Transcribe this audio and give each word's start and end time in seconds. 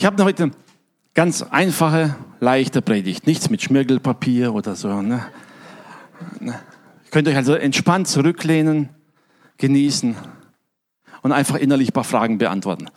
Ich 0.00 0.04
habe 0.04 0.22
heute 0.22 0.52
ganz 1.12 1.42
einfache, 1.42 2.14
leichte 2.38 2.82
Predigt. 2.82 3.26
Nichts 3.26 3.50
mit 3.50 3.62
Schmirgelpapier 3.62 4.54
oder 4.54 4.76
so. 4.76 5.02
Ne? 5.02 5.26
Ihr 6.40 6.54
könnt 7.10 7.26
euch 7.26 7.34
also 7.34 7.54
entspannt 7.54 8.06
zurücklehnen, 8.06 8.90
genießen 9.56 10.16
und 11.22 11.32
einfach 11.32 11.56
innerlich 11.56 11.88
ein 11.88 11.94
paar 11.94 12.04
Fragen 12.04 12.38
beantworten. 12.38 12.88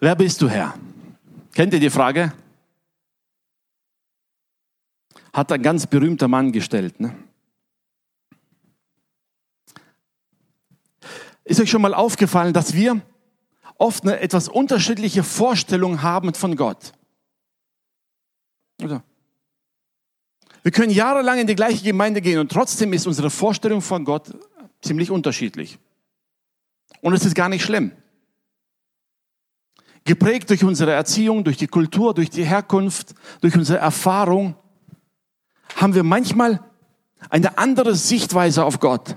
Wer 0.00 0.16
bist 0.16 0.40
du, 0.40 0.48
Herr? 0.48 0.72
Kennt 1.52 1.74
ihr 1.74 1.80
die 1.80 1.90
Frage? 1.90 2.32
Hat 5.34 5.52
ein 5.52 5.60
ganz 5.60 5.86
berühmter 5.86 6.28
Mann 6.28 6.52
gestellt. 6.52 7.00
Ne? 7.00 7.14
Ist 11.44 11.60
euch 11.60 11.68
schon 11.68 11.82
mal 11.82 11.92
aufgefallen, 11.92 12.54
dass 12.54 12.72
wir 12.72 13.02
oft 13.82 14.04
eine 14.04 14.20
etwas 14.20 14.48
unterschiedliche 14.48 15.24
Vorstellung 15.24 16.02
haben 16.02 16.32
von 16.34 16.54
Gott. 16.56 16.92
Oder? 18.80 19.02
Wir 20.62 20.70
können 20.70 20.92
jahrelang 20.92 21.40
in 21.40 21.48
die 21.48 21.56
gleiche 21.56 21.82
Gemeinde 21.82 22.20
gehen 22.20 22.38
und 22.38 22.52
trotzdem 22.52 22.92
ist 22.92 23.08
unsere 23.08 23.28
Vorstellung 23.28 23.82
von 23.82 24.04
Gott 24.04 24.30
ziemlich 24.80 25.10
unterschiedlich. 25.10 25.78
Und 27.00 27.12
es 27.12 27.24
ist 27.24 27.34
gar 27.34 27.48
nicht 27.48 27.64
schlimm. 27.64 27.90
Geprägt 30.04 30.50
durch 30.50 30.62
unsere 30.62 30.92
Erziehung, 30.92 31.42
durch 31.42 31.56
die 31.56 31.66
Kultur, 31.66 32.14
durch 32.14 32.30
die 32.30 32.44
Herkunft, 32.44 33.14
durch 33.40 33.56
unsere 33.56 33.78
Erfahrung, 33.78 34.54
haben 35.74 35.94
wir 35.94 36.04
manchmal 36.04 36.60
eine 37.30 37.58
andere 37.58 37.96
Sichtweise 37.96 38.64
auf 38.64 38.78
Gott. 38.78 39.16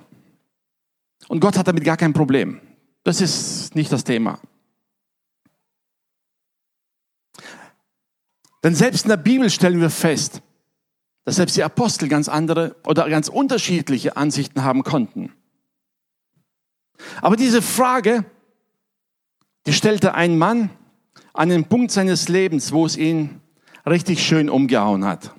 Und 1.28 1.40
Gott 1.40 1.58
hat 1.58 1.68
damit 1.68 1.84
gar 1.84 1.98
kein 1.98 2.14
Problem. 2.14 2.62
Das 3.04 3.22
ist 3.22 3.76
nicht 3.76 3.92
das 3.92 4.04
Thema. 4.04 4.40
Denn 8.66 8.74
selbst 8.74 9.06
in 9.06 9.10
der 9.10 9.18
Bibel 9.18 9.52
stellen 9.52 9.80
wir 9.80 9.92
fest, 9.92 10.42
dass 11.24 11.36
selbst 11.36 11.56
die 11.56 11.62
Apostel 11.62 12.08
ganz 12.08 12.28
andere 12.28 12.76
oder 12.88 13.08
ganz 13.08 13.28
unterschiedliche 13.28 14.18
Ansichten 14.18 14.64
haben 14.64 14.82
konnten. 14.82 15.32
Aber 17.22 17.36
diese 17.36 17.62
Frage, 17.62 18.26
die 19.68 19.74
stellte 19.74 20.16
ein 20.16 20.40
Mann 20.40 20.72
an 21.32 21.50
den 21.50 21.66
Punkt 21.66 21.92
seines 21.92 22.28
Lebens, 22.28 22.72
wo 22.72 22.88
es 22.88 22.98
ihn 22.98 23.40
richtig 23.86 24.26
schön 24.26 24.50
umgehauen 24.50 25.06
hat. 25.06 25.36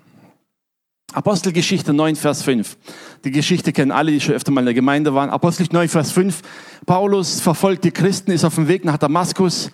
Apostelgeschichte 1.12 1.93
9, 1.93 2.15
Vers 2.15 2.43
5. 2.43 2.78
Die 3.25 3.33
Geschichte 3.33 3.72
kennen 3.72 3.91
alle, 3.91 4.12
die 4.12 4.20
schon 4.20 4.37
öfter 4.37 4.53
mal 4.53 4.61
in 4.61 4.67
der 4.67 4.75
Gemeinde 4.75 5.15
waren. 5.15 5.31
Apostel 5.31 5.67
9, 5.69 5.89
Vers 5.89 6.12
5. 6.12 6.43
Paulus 6.87 7.41
verfolgt 7.41 7.83
die 7.83 7.91
Christen, 7.91 8.31
ist 8.31 8.45
auf 8.45 8.55
dem 8.55 8.69
Weg 8.69 8.84
nach 8.84 8.98
Damaskus 8.98 9.72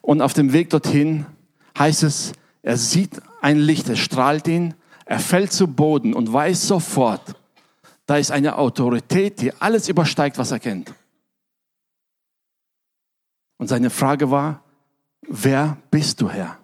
und 0.00 0.22
auf 0.22 0.32
dem 0.32 0.54
Weg 0.54 0.70
dorthin 0.70 1.26
heißt 1.76 2.02
es, 2.02 2.32
er 2.64 2.78
sieht 2.78 3.20
ein 3.42 3.58
Licht, 3.58 3.90
es 3.90 3.98
strahlt 3.98 4.48
ihn, 4.48 4.74
er 5.04 5.20
fällt 5.20 5.52
zu 5.52 5.68
Boden 5.68 6.14
und 6.14 6.32
weiß 6.32 6.66
sofort, 6.66 7.36
da 8.06 8.16
ist 8.16 8.30
eine 8.30 8.56
Autorität, 8.56 9.42
die 9.42 9.52
alles 9.60 9.90
übersteigt, 9.90 10.38
was 10.38 10.50
er 10.50 10.60
kennt. 10.60 10.94
Und 13.58 13.68
seine 13.68 13.90
Frage 13.90 14.30
war, 14.30 14.64
wer 15.28 15.76
bist 15.90 16.22
du, 16.22 16.30
Herr? 16.30 16.58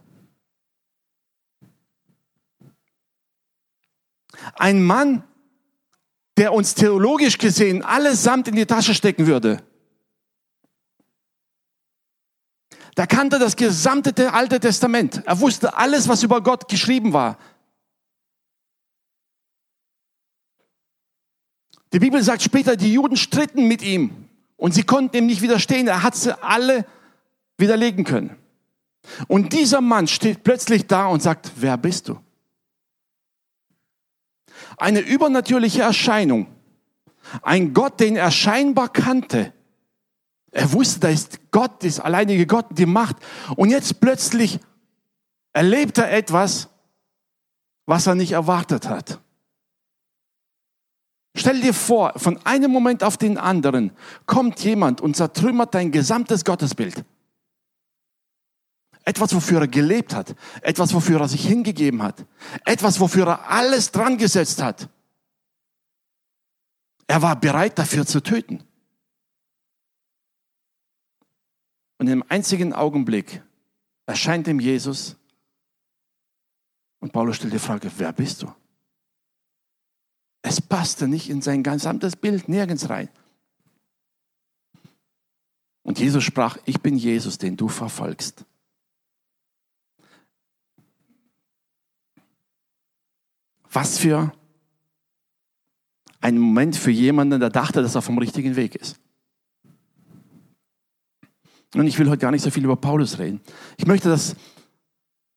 Ein 4.55 4.83
Mann, 4.83 5.23
der 6.39 6.55
uns 6.55 6.75
theologisch 6.75 7.37
gesehen 7.37 7.85
allesamt 7.85 8.49
in 8.49 8.55
die 8.55 8.65
Tasche 8.65 8.95
stecken 8.95 9.27
würde. 9.27 9.63
Da 13.01 13.07
kannte 13.07 13.39
das 13.39 13.57
gesamte 13.57 14.31
Alte 14.31 14.61
Testament. 14.61 15.23
Er 15.25 15.41
wusste 15.41 15.75
alles, 15.75 16.07
was 16.07 16.23
über 16.23 16.43
Gott 16.43 16.69
geschrieben 16.69 17.15
war. 17.15 17.39
Die 21.95 21.99
Bibel 21.99 22.23
sagt 22.23 22.43
später, 22.43 22.77
die 22.77 22.93
Juden 22.93 23.17
stritten 23.17 23.67
mit 23.67 23.81
ihm 23.81 24.29
und 24.59 24.75
sie 24.75 24.83
konnten 24.83 25.17
ihm 25.17 25.25
nicht 25.25 25.41
widerstehen. 25.41 25.89
Er 25.89 26.03
hat 26.03 26.15
sie 26.15 26.39
alle 26.43 26.85
widerlegen 27.57 28.05
können. 28.05 28.37
Und 29.29 29.55
dieser 29.55 29.81
Mann 29.81 30.07
steht 30.07 30.45
plötzlich 30.45 30.87
da 30.87 31.07
und 31.07 31.23
sagt, 31.23 31.53
wer 31.57 31.79
bist 31.79 32.07
du? 32.07 32.21
Eine 34.77 35.01
übernatürliche 35.01 35.81
Erscheinung. 35.81 36.49
Ein 37.41 37.73
Gott, 37.73 37.99
den 37.99 38.17
er 38.17 38.31
scheinbar 38.31 38.91
kannte, 38.91 39.55
er 40.53 40.73
wusste, 40.73 41.01
da 41.01 41.09
ist 41.09 41.51
Gott, 41.51 41.85
das 41.85 42.01
alleinige 42.01 42.47
Gott, 42.47 42.67
die 42.71 42.87
Macht. 42.87 43.17
Und 43.57 43.71
jetzt 43.71 44.01
plötzlich 44.01 44.59
erlebt 45.53 45.99
er 45.99 46.13
etwas, 46.13 46.69
was 47.87 48.07
er 48.07 48.15
nicht 48.15 48.33
erwartet 48.33 48.89
hat. 48.89 49.21
Stell 51.37 51.61
dir 51.61 51.73
vor, 51.73 52.13
von 52.17 52.45
einem 52.45 52.71
Moment 52.73 53.05
auf 53.05 53.17
den 53.17 53.39
anderen 53.39 53.93
kommt 54.27 54.61
jemand 54.61 55.01
und 55.01 55.17
zertrümmert 55.17 55.75
dein 55.75 55.93
gesamtes 55.93 56.45
Gottesbild. 56.45 57.05
Etwas, 59.05 59.35
wofür 59.35 59.61
er 59.61 59.69
gelebt 59.69 60.15
hat. 60.15 60.35
Etwas, 60.61 60.93
wofür 60.93 61.21
er 61.21 61.29
sich 61.29 61.47
hingegeben 61.47 62.03
hat. 62.03 62.27
Etwas, 62.65 63.01
wofür 63.01 63.27
er 63.27 63.51
alles 63.51 63.93
dran 63.93 64.19
gesetzt 64.19 64.61
hat. 64.63 64.89
Er 67.07 67.23
war 67.23 67.35
bereit 67.41 67.79
dafür 67.79 68.07
zu 68.07 68.21
töten. 68.21 68.63
Und 72.01 72.09
im 72.09 72.25
einzigen 72.31 72.73
Augenblick 72.73 73.43
erscheint 74.07 74.49
ihm 74.49 74.59
Jesus 74.59 75.17
und 76.99 77.13
Paulus 77.13 77.37
stellt 77.37 77.53
die 77.53 77.59
Frage, 77.59 77.93
wer 77.99 78.11
bist 78.15 78.41
du? 78.41 78.51
Es 80.41 80.63
passte 80.63 81.09
nicht 81.09 81.29
in 81.29 81.43
sein 81.43 81.63
gesamtes 81.63 82.17
Bild 82.17 82.49
nirgends 82.49 82.89
rein. 82.89 83.11
Und 85.83 85.99
Jesus 85.99 86.25
sprach, 86.25 86.57
ich 86.65 86.81
bin 86.81 86.97
Jesus, 86.97 87.37
den 87.37 87.59
du 87.59 87.69
verfolgst. 87.69 88.47
Was 93.71 93.99
für 93.99 94.33
ein 96.23 96.39
Moment 96.39 96.77
für 96.77 96.91
jemanden, 96.91 97.41
der 97.41 97.51
dachte, 97.51 97.83
dass 97.83 97.95
er 97.95 98.01
vom 98.01 98.17
richtigen 98.17 98.57
Weg 98.57 98.75
ist. 98.75 98.99
Und 101.75 101.87
ich 101.87 101.99
will 101.99 102.09
heute 102.09 102.19
gar 102.19 102.31
nicht 102.31 102.43
so 102.43 102.51
viel 102.51 102.65
über 102.65 102.77
Paulus 102.77 103.19
reden. 103.19 103.41
Ich 103.77 103.87
möchte, 103.87 104.09
dass 104.09 104.35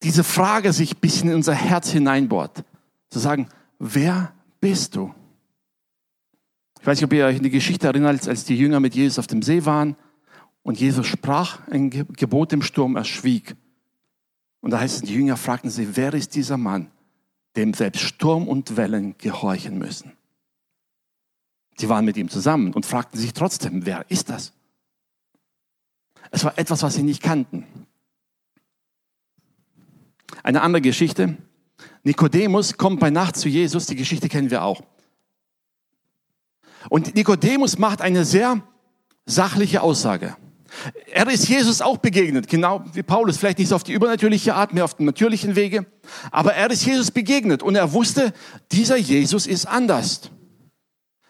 diese 0.02 0.24
Frage 0.24 0.74
sich 0.74 0.96
ein 0.96 1.00
bisschen 1.00 1.30
in 1.30 1.36
unser 1.36 1.54
Herz 1.54 1.90
hineinbohrt. 1.90 2.64
Zu 3.10 3.20
sagen, 3.20 3.48
wer 3.80 4.34
bist 4.60 4.96
du? 4.96 5.14
Ich 6.82 6.88
weiß 6.88 6.98
nicht, 6.98 7.06
ob 7.06 7.14
ihr 7.14 7.26
euch 7.26 7.38
in 7.38 7.44
die 7.44 7.50
Geschichte 7.50 7.88
erinnert, 7.88 8.28
als 8.28 8.44
die 8.44 8.58
Jünger 8.58 8.80
mit 8.80 8.96
Jesus 8.96 9.20
auf 9.20 9.28
dem 9.28 9.42
See 9.42 9.66
waren 9.66 9.96
und 10.64 10.80
Jesus 10.80 11.06
sprach 11.06 11.66
ein 11.70 11.90
Gebot 11.90 12.52
im 12.54 12.62
Sturm, 12.62 12.96
er 12.96 13.06
schwieg. 13.06 13.56
Und 14.62 14.72
da 14.72 14.80
heißt 14.80 14.96
es, 14.96 15.02
die 15.04 15.14
Jünger 15.14 15.38
fragten 15.38 15.70
sie, 15.70 15.96
wer 15.96 16.14
ist 16.14 16.36
dieser 16.36 16.58
Mann, 16.58 16.90
dem 17.56 17.74
selbst 17.74 18.02
Sturm 18.02 18.48
und 18.48 18.76
Wellen 18.76 19.16
gehorchen 19.18 19.78
müssen? 19.78 20.14
Sie 21.78 21.90
waren 21.90 22.06
mit 22.06 22.18
ihm 22.18 22.30
zusammen 22.30 22.74
und 22.74 22.86
fragten 22.86 23.20
sich 23.20 23.34
trotzdem, 23.34 23.86
wer 23.86 24.10
ist 24.10 24.30
das? 24.30 24.54
Es 26.34 26.44
war 26.44 26.58
etwas, 26.58 26.82
was 26.82 26.96
sie 26.96 27.04
nicht 27.04 27.22
kannten. 27.22 27.64
Eine 30.42 30.64
andere 30.64 30.82
Geschichte. 30.82 31.38
Nikodemus 32.02 32.76
kommt 32.76 33.00
bei 33.00 33.12
Nacht 33.12 33.36
zu 33.36 33.50
Jesus. 33.50 33.86
Die 33.86 33.96
Geschichte 33.96 34.30
kennen 34.30 34.50
wir 34.50 34.64
auch. 34.64 34.82
Und 36.90 37.14
Nikodemus 37.14 37.78
macht 37.78 38.02
eine 38.02 38.26
sehr 38.26 38.64
sachliche 39.28 39.84
Aussage. 39.84 40.36
Er 41.12 41.30
ist 41.30 41.48
Jesus 41.48 41.84
auch 41.84 41.98
begegnet, 41.98 42.48
genau 42.48 42.84
wie 42.94 43.04
Paulus, 43.04 43.38
vielleicht 43.38 43.60
nicht 43.60 43.68
so 43.68 43.76
auf 43.76 43.84
die 43.84 43.94
übernatürliche 43.94 44.56
Art, 44.56 44.74
mehr 44.74 44.86
auf 44.86 44.96
den 44.96 45.06
natürlichen 45.06 45.56
Wege, 45.56 45.86
aber 46.32 46.56
er 46.56 46.72
ist 46.72 46.84
Jesus 46.84 47.12
begegnet 47.12 47.62
und 47.62 47.76
er 47.76 47.94
wusste, 47.94 48.34
dieser 48.72 48.98
Jesus 48.98 49.46
ist 49.46 49.68
anders. 49.68 50.32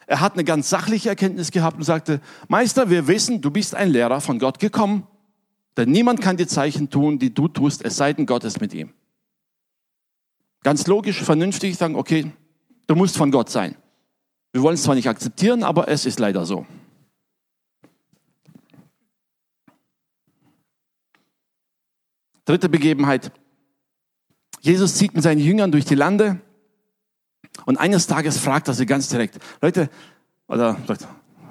Er 0.06 0.20
hat 0.20 0.34
eine 0.34 0.44
ganz 0.44 0.68
sachliche 0.68 1.08
Erkenntnis 1.08 1.50
gehabt 1.50 1.76
und 1.76 1.84
sagte, 1.84 2.20
Meister, 2.48 2.90
wir 2.90 3.06
wissen, 3.08 3.40
du 3.40 3.50
bist 3.50 3.74
ein 3.74 3.90
Lehrer 3.90 4.20
von 4.20 4.38
Gott 4.38 4.58
gekommen, 4.58 5.06
denn 5.76 5.90
niemand 5.90 6.20
kann 6.20 6.36
die 6.36 6.46
Zeichen 6.46 6.90
tun, 6.90 7.18
die 7.18 7.32
du 7.32 7.48
tust, 7.48 7.84
es 7.84 7.96
sei 7.96 8.12
denn 8.12 8.26
Gott 8.26 8.44
ist 8.44 8.60
mit 8.60 8.74
ihm. 8.74 8.92
Ganz 10.62 10.86
logisch, 10.86 11.22
vernünftig 11.22 11.76
sagen, 11.76 11.96
okay, 11.96 12.32
du 12.86 12.94
musst 12.94 13.16
von 13.16 13.30
Gott 13.30 13.50
sein. 13.50 13.76
Wir 14.52 14.62
wollen 14.62 14.74
es 14.74 14.82
zwar 14.82 14.94
nicht 14.94 15.08
akzeptieren, 15.08 15.62
aber 15.62 15.88
es 15.88 16.06
ist 16.06 16.20
leider 16.20 16.46
so. 16.46 16.66
Dritte 22.44 22.68
Begebenheit. 22.68 23.32
Jesus 24.60 24.94
zieht 24.94 25.14
mit 25.14 25.22
seinen 25.22 25.40
Jüngern 25.40 25.72
durch 25.72 25.84
die 25.84 25.94
Lande 25.94 26.40
und 27.66 27.76
eines 27.76 28.06
Tages 28.06 28.38
fragt 28.38 28.68
er 28.68 28.74
sie 28.74 28.86
ganz 28.86 29.08
direkt, 29.08 29.38
Leute, 29.60 29.88
oder 30.48 30.76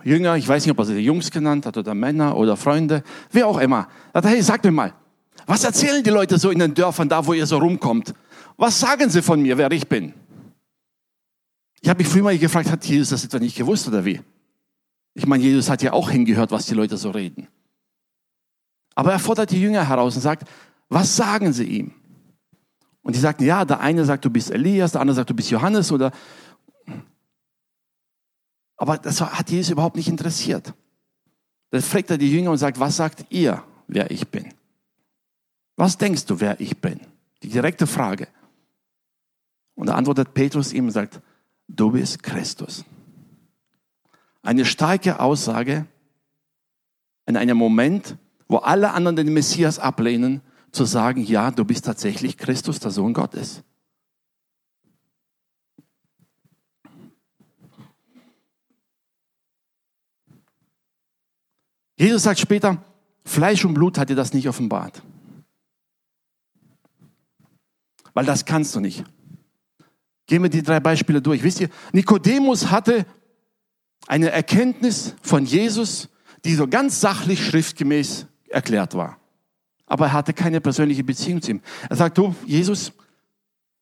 Jünger, 0.04 0.36
ich 0.36 0.48
weiß 0.48 0.65
nicht, 0.65 0.71
ob 0.71 0.80
er 0.80 0.86
sie 0.86 1.00
Jungs 1.00 1.31
genannt 1.31 1.65
hat 1.65 1.77
oder 1.77 1.94
Männer 1.94 2.36
oder 2.36 2.57
Freunde, 2.57 3.04
wer 3.31 3.48
auch 3.48 3.57
immer. 3.57 3.88
Er 4.13 4.21
hat, 4.21 4.25
hey, 4.25 4.42
sag 4.42 4.63
mir 4.63 4.71
mal, 4.71 4.94
was 5.45 5.63
erzählen 5.63 6.04
die 6.04 6.10
Leute 6.10 6.38
so 6.38 6.50
in 6.50 6.60
den 6.60 6.74
Dörfern 6.74 7.10
da, 7.10 7.25
wo 7.25 7.33
ihr 7.33 7.45
so 7.45 7.57
rumkommt? 7.57 8.13
Was 8.57 8.80
sagen 8.80 9.10
sie 9.10 9.21
von 9.21 9.42
mir, 9.42 9.57
wer 9.57 9.71
ich 9.71 9.88
bin? 9.88 10.13
Ich 11.81 11.89
habe 11.89 11.98
mich 11.98 12.07
früher 12.07 12.24
mal 12.24 12.38
gefragt, 12.38 12.69
hat 12.69 12.86
Jesus 12.86 13.10
das 13.10 13.25
etwa 13.25 13.39
nicht 13.39 13.57
gewusst 13.57 13.88
oder 13.88 14.06
wie? 14.06 14.21
Ich 15.15 15.25
meine, 15.25 15.44
Jesus 15.44 15.69
hat 15.69 15.81
ja 15.83 15.94
auch 15.94 16.10
hingehört, 16.10 16.51
was 16.51 16.65
die 16.65 16.74
Leute 16.74 16.98
so 16.98 17.12
reden. 17.12 17.48
Aber 18.95 19.12
er 19.12 19.19
fordert 19.19 19.51
die 19.51 19.62
Jünger 19.62 19.88
heraus 19.88 20.15
und 20.15 20.21
sagt, 20.21 20.48
was 20.89 21.15
sagen 21.15 21.54
sie 21.54 21.65
ihm? 21.65 21.94
Und 23.03 23.15
die 23.15 23.19
sagten, 23.19 23.44
ja, 23.44 23.65
der 23.65 23.81
eine 23.81 24.05
sagt, 24.05 24.25
du 24.25 24.29
bist 24.29 24.50
Elias, 24.50 24.94
der 24.94 25.01
andere 25.01 25.15
sagt, 25.15 25.29
du 25.29 25.35
bist 25.35 25.51
Johannes 25.51 25.91
oder. 25.91 26.11
Aber 28.77 28.97
das 28.97 29.21
hat 29.21 29.51
Jesus 29.51 29.71
überhaupt 29.71 29.97
nicht 29.97 30.07
interessiert. 30.07 30.73
Dann 31.69 31.81
fragt 31.81 32.09
er 32.09 32.17
die 32.17 32.31
Jünger 32.31 32.51
und 32.51 32.57
sagt, 32.57 32.79
was 32.79 32.95
sagt 32.95 33.25
ihr, 33.29 33.63
wer 33.88 34.09
ich 34.09 34.27
bin? 34.29 34.53
Was 35.75 35.97
denkst 35.97 36.25
du, 36.25 36.39
wer 36.39 36.59
ich 36.59 36.77
bin? 36.77 37.00
Die 37.41 37.50
direkte 37.50 37.88
Frage. 37.88 38.27
Und 39.75 39.88
da 39.88 39.95
antwortet 39.95 40.33
Petrus 40.33 40.71
ihm 40.71 40.85
und 40.85 40.91
sagt, 40.91 41.19
du 41.67 41.91
bist 41.91 42.23
Christus. 42.23 42.85
Eine 44.41 44.65
starke 44.65 45.19
Aussage 45.19 45.88
in 47.25 47.38
einem 47.38 47.57
Moment, 47.57 48.17
wo 48.47 48.57
alle 48.57 48.91
anderen 48.91 49.15
den 49.15 49.33
Messias 49.33 49.79
ablehnen, 49.79 50.41
zu 50.74 50.86
sagen, 50.86 51.24
ja, 51.24 51.52
du 51.52 51.64
bist 51.64 51.86
tatsächlich 51.86 52.38
Christus, 52.38 52.80
der 52.80 52.92
Sohn 52.92 53.14
Gottes. 53.14 53.64
Jesus 61.96 62.24
sagt 62.24 62.40
später, 62.40 62.84
Fleisch 63.24 63.64
und 63.64 63.75
Blut 63.75 63.98
hat 63.98 64.10
dir 64.10 64.16
das 64.16 64.34
nicht 64.34 64.50
offenbart. 64.50 65.02
Weil 68.14 68.25
das 68.25 68.44
kannst 68.44 68.75
du 68.75 68.80
nicht. 68.80 69.06
Gehen 70.25 70.42
wir 70.42 70.50
die 70.50 70.64
drei 70.64 70.80
Beispiele 70.80 71.22
durch. 71.22 71.44
Wisst 71.44 71.62
ihr, 71.62 71.70
Nikodemus 71.94 72.72
hatte 72.72 73.06
eine 74.08 74.31
Erkenntnis 74.31 75.16
von 75.22 75.46
Jesus, 75.46 76.10
die 76.44 76.56
so 76.56 76.68
ganz 76.68 77.00
sachlich 77.00 77.46
schriftgemäß 77.46 78.28
erklärt 78.50 78.96
war. 78.96 79.23
Aber 79.94 80.07
er 80.07 80.13
hatte 80.13 80.34
keine 80.34 80.60
persönliche 80.60 81.04
Beziehung 81.04 81.40
zu 81.40 81.51
ihm. 81.51 81.62
Er 81.88 81.95
sagt, 81.95 82.18
du, 82.18 82.34
Jesus, 82.48 82.94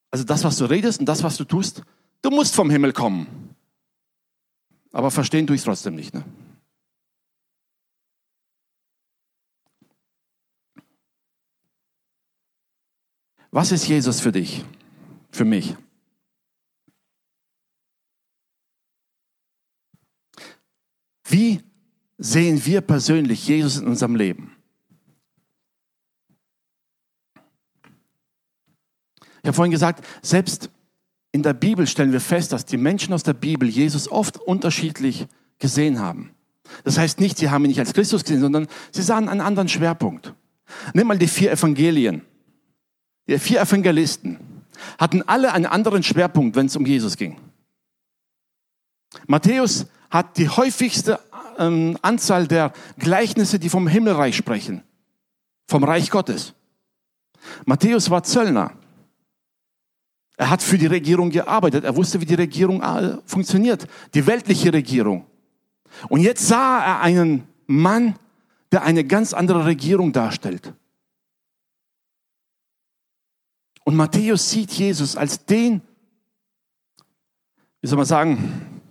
also 0.10 0.26
das, 0.26 0.44
was 0.44 0.58
du 0.58 0.66
redest 0.66 1.00
und 1.00 1.06
das, 1.06 1.24
was 1.24 1.38
du 1.38 1.46
tust, 1.46 1.84
du 2.22 2.30
musst 2.30 2.54
vom 2.54 2.70
Himmel 2.70 2.92
kommen. 2.92 3.56
Aber 4.92 5.10
verstehen 5.10 5.48
tue 5.48 5.56
ich 5.56 5.62
es 5.62 5.64
trotzdem 5.64 5.96
nicht. 5.96 6.14
Ne? 6.14 6.26
Was 13.52 13.72
ist 13.72 13.88
Jesus 13.88 14.20
für 14.20 14.34
dich? 14.34 14.66
Für 15.32 15.46
mich? 15.46 15.78
Wie 21.24 21.62
sehen 22.18 22.66
wir 22.66 22.82
persönlich 22.82 23.48
Jesus 23.48 23.78
in 23.78 23.88
unserem 23.88 24.18
Leben? 24.18 24.51
Ich 29.42 29.48
habe 29.48 29.54
vorhin 29.54 29.72
gesagt, 29.72 30.06
selbst 30.22 30.70
in 31.32 31.44
der 31.44 31.54
Bibel 31.54 31.88
stellen 31.88 32.12
wir 32.12 32.22
fest, 32.22 32.52
dass 32.52 32.66
die 32.66 32.78
Menschen 32.78 33.14
aus 33.14 33.24
der 33.24 33.34
Bibel 33.34 33.68
Jesus 33.68 34.12
oft 34.12 34.38
unterschiedlich 34.38 35.28
gesehen 35.60 36.00
haben. 36.00 36.32
Das 36.84 36.98
heißt 36.98 37.20
nicht, 37.20 37.38
sie 37.38 37.50
haben 37.50 37.66
ihn 37.66 37.70
nicht 37.70 37.80
als 37.80 37.94
Christus 37.94 38.24
gesehen, 38.24 38.42
sondern 38.42 38.68
sie 38.92 39.02
sahen 39.02 39.30
einen 39.30 39.42
anderen 39.42 39.70
Schwerpunkt. 39.70 40.34
Nimm 40.94 41.08
mal 41.08 41.18
die 41.18 41.28
vier 41.28 41.52
Evangelien. 41.52 42.22
Die 43.28 43.40
vier 43.40 43.62
Evangelisten 43.62 44.40
hatten 44.98 45.22
alle 45.24 45.54
einen 45.54 45.66
anderen 45.66 46.04
Schwerpunkt, 46.04 46.56
wenn 46.56 46.66
es 46.66 46.76
um 46.76 46.86
Jesus 46.86 47.18
ging. 47.18 47.38
Matthäus 49.28 49.88
hat 50.10 50.38
die 50.38 50.50
häufigste 50.50 51.20
ähm, 51.58 51.98
Anzahl 52.02 52.48
der 52.48 52.74
Gleichnisse, 52.98 53.60
die 53.60 53.70
vom 53.70 53.88
Himmelreich 53.88 54.36
sprechen, 54.36 54.84
vom 55.68 55.84
Reich 55.84 56.10
Gottes. 56.10 56.54
Matthäus 57.66 58.10
war 58.10 58.24
Zöllner. 58.24 58.74
Er 60.42 60.50
hat 60.50 60.64
für 60.64 60.80
die 60.80 60.88
Regierung 60.88 61.30
gearbeitet. 61.30 61.84
Er 61.84 61.96
wusste, 61.96 62.20
wie 62.20 62.26
die 62.26 62.34
Regierung 62.34 62.82
äh, 62.82 63.20
funktioniert, 63.28 63.88
die 64.16 64.26
weltliche 64.26 64.74
Regierung. 64.74 65.28
Und 66.10 66.22
jetzt 66.22 66.48
sah 66.48 66.84
er 66.84 67.02
einen 67.02 67.48
Mann, 67.68 68.16
der 68.72 68.82
eine 68.82 69.04
ganz 69.04 69.34
andere 69.34 69.66
Regierung 69.66 70.12
darstellt. 70.12 70.74
Und 73.84 73.96
Matthäus 73.96 74.50
sieht 74.50 74.72
Jesus 74.72 75.16
als 75.16 75.46
den, 75.46 75.84
wie 77.82 77.88
soll 77.88 77.98
man 77.98 78.08
sagen, 78.08 78.82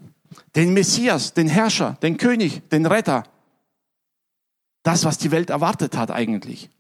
den 0.55 0.73
Messias, 0.73 1.35
den 1.35 1.49
Herrscher, 1.49 1.99
den 2.01 2.17
König, 2.17 2.69
den 2.69 2.87
Retter. 2.87 3.25
Das, 4.85 5.05
was 5.05 5.19
die 5.19 5.33
Welt 5.33 5.51
erwartet 5.51 5.97
hat 5.97 6.13
eigentlich. 6.13 6.71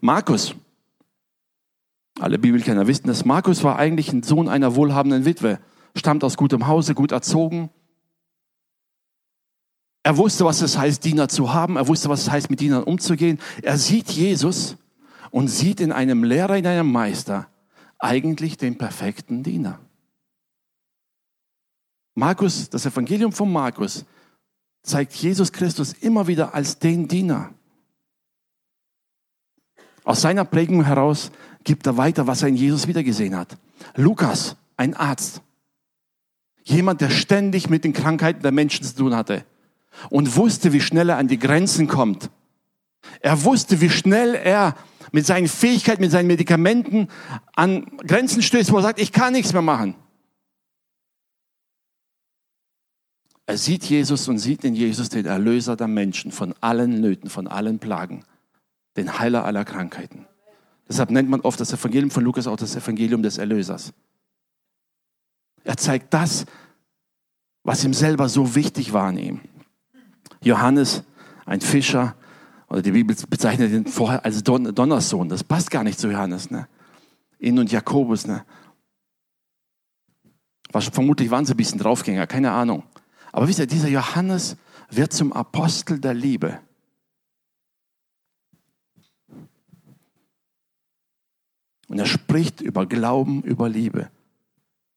Markus, 0.00 0.54
alle 2.18 2.38
Bibelkenner 2.38 2.86
wissen 2.86 3.06
dass 3.08 3.24
Markus 3.24 3.62
war 3.64 3.78
eigentlich 3.78 4.12
ein 4.12 4.22
Sohn 4.22 4.48
einer 4.48 4.74
wohlhabenden 4.74 5.24
Witwe, 5.24 5.58
stammt 5.96 6.24
aus 6.24 6.36
gutem 6.36 6.66
Hause, 6.66 6.94
gut 6.94 7.12
erzogen. 7.12 7.70
Er 10.02 10.16
wusste, 10.16 10.44
was 10.44 10.62
es 10.62 10.78
heißt, 10.78 11.04
Diener 11.04 11.28
zu 11.28 11.52
haben. 11.52 11.76
Er 11.76 11.88
wusste, 11.88 12.08
was 12.08 12.22
es 12.22 12.30
heißt, 12.30 12.48
mit 12.48 12.60
Dienern 12.60 12.84
umzugehen. 12.84 13.40
Er 13.62 13.76
sieht 13.76 14.08
Jesus 14.10 14.76
und 15.32 15.48
sieht 15.48 15.80
in 15.80 15.90
einem 15.90 16.22
Lehrer, 16.22 16.56
in 16.56 16.66
einem 16.66 16.92
Meister 16.92 17.48
eigentlich 17.98 18.56
den 18.56 18.78
perfekten 18.78 19.42
Diener. 19.42 19.80
Markus, 22.14 22.70
das 22.70 22.86
Evangelium 22.86 23.32
von 23.32 23.52
Markus, 23.52 24.04
zeigt 24.82 25.12
Jesus 25.14 25.50
Christus 25.50 25.92
immer 25.92 26.28
wieder 26.28 26.54
als 26.54 26.78
den 26.78 27.08
Diener. 27.08 27.52
Aus 30.16 30.22
seiner 30.22 30.46
Prägung 30.46 30.82
heraus 30.82 31.30
gibt 31.62 31.86
er 31.86 31.98
weiter, 31.98 32.26
was 32.26 32.40
er 32.40 32.48
in 32.48 32.56
Jesus 32.56 32.86
wiedergesehen 32.86 33.36
hat. 33.36 33.58
Lukas, 33.96 34.56
ein 34.78 34.94
Arzt. 34.94 35.42
Jemand, 36.64 37.02
der 37.02 37.10
ständig 37.10 37.68
mit 37.68 37.84
den 37.84 37.92
Krankheiten 37.92 38.40
der 38.40 38.50
Menschen 38.50 38.82
zu 38.82 38.96
tun 38.96 39.14
hatte 39.14 39.44
und 40.08 40.34
wusste, 40.36 40.72
wie 40.72 40.80
schnell 40.80 41.10
er 41.10 41.18
an 41.18 41.28
die 41.28 41.38
Grenzen 41.38 41.86
kommt. 41.86 42.30
Er 43.20 43.44
wusste, 43.44 43.82
wie 43.82 43.90
schnell 43.90 44.34
er 44.34 44.74
mit 45.12 45.26
seinen 45.26 45.48
Fähigkeiten, 45.48 46.00
mit 46.00 46.12
seinen 46.12 46.28
Medikamenten 46.28 47.08
an 47.54 47.84
Grenzen 47.98 48.40
stößt, 48.40 48.72
wo 48.72 48.76
er 48.76 48.84
sagt, 48.84 48.98
ich 48.98 49.12
kann 49.12 49.34
nichts 49.34 49.52
mehr 49.52 49.60
machen. 49.60 49.96
Er 53.44 53.58
sieht 53.58 53.84
Jesus 53.84 54.26
und 54.28 54.38
sieht 54.38 54.64
in 54.64 54.74
Jesus 54.74 55.10
den 55.10 55.26
Erlöser 55.26 55.76
der 55.76 55.88
Menschen 55.88 56.32
von 56.32 56.54
allen 56.62 57.02
Nöten, 57.02 57.28
von 57.28 57.46
allen 57.46 57.78
Plagen, 57.78 58.24
den 58.96 59.18
Heiler 59.18 59.44
aller 59.44 59.64
Krankheiten. 59.64 60.26
Deshalb 60.88 61.10
nennt 61.10 61.28
man 61.28 61.40
oft 61.40 61.60
das 61.60 61.72
Evangelium 61.72 62.10
von 62.10 62.24
Lukas 62.24 62.46
auch 62.46 62.56
das 62.56 62.76
Evangelium 62.76 63.22
des 63.22 63.38
Erlösers. 63.38 63.92
Er 65.64 65.76
zeigt 65.76 66.14
das, 66.14 66.46
was 67.64 67.84
ihm 67.84 67.92
selber 67.92 68.28
so 68.28 68.54
wichtig 68.54 68.92
war 68.92 69.08
an 69.08 69.18
ihm. 69.18 69.40
Johannes, 70.42 71.02
ein 71.44 71.60
Fischer, 71.60 72.14
oder 72.68 72.82
die 72.82 72.92
Bibel 72.92 73.16
bezeichnet 73.28 73.72
ihn 73.72 73.86
vorher 73.86 74.24
als 74.24 74.42
Don 74.42 74.74
Donnersohn. 74.74 75.28
Das 75.28 75.44
passt 75.44 75.70
gar 75.70 75.84
nicht 75.84 75.98
zu 75.98 76.10
Johannes. 76.10 76.50
Ne? 76.50 76.68
Ihn 77.38 77.58
und 77.58 77.70
Jakobus. 77.70 78.26
Ne? 78.26 78.44
Vermutlich 80.70 81.30
waren 81.30 81.44
sie 81.44 81.54
ein 81.54 81.56
bisschen 81.56 81.78
Draufgänger, 81.78 82.26
keine 82.26 82.52
Ahnung. 82.52 82.82
Aber 83.32 83.48
wisst 83.48 83.60
ihr, 83.60 83.66
dieser 83.66 83.88
Johannes 83.88 84.56
wird 84.90 85.12
zum 85.12 85.32
Apostel 85.32 85.98
der 86.00 86.14
Liebe. 86.14 86.58
Und 91.88 91.98
er 91.98 92.06
spricht 92.06 92.60
über 92.60 92.86
Glauben, 92.86 93.42
über 93.42 93.68
Liebe. 93.68 94.10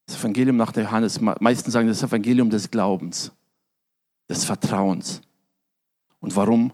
Das 0.05 0.19
Evangelium 0.19 0.57
nach 0.57 0.71
der 0.71 0.85
Johannes, 0.85 1.21
meistens 1.21 1.73
sagen 1.73 1.87
das 1.87 2.01
Evangelium 2.01 2.49
des 2.49 2.71
Glaubens, 2.71 3.31
des 4.27 4.43
Vertrauens. 4.43 5.21
Und 6.19 6.35
warum? 6.35 6.71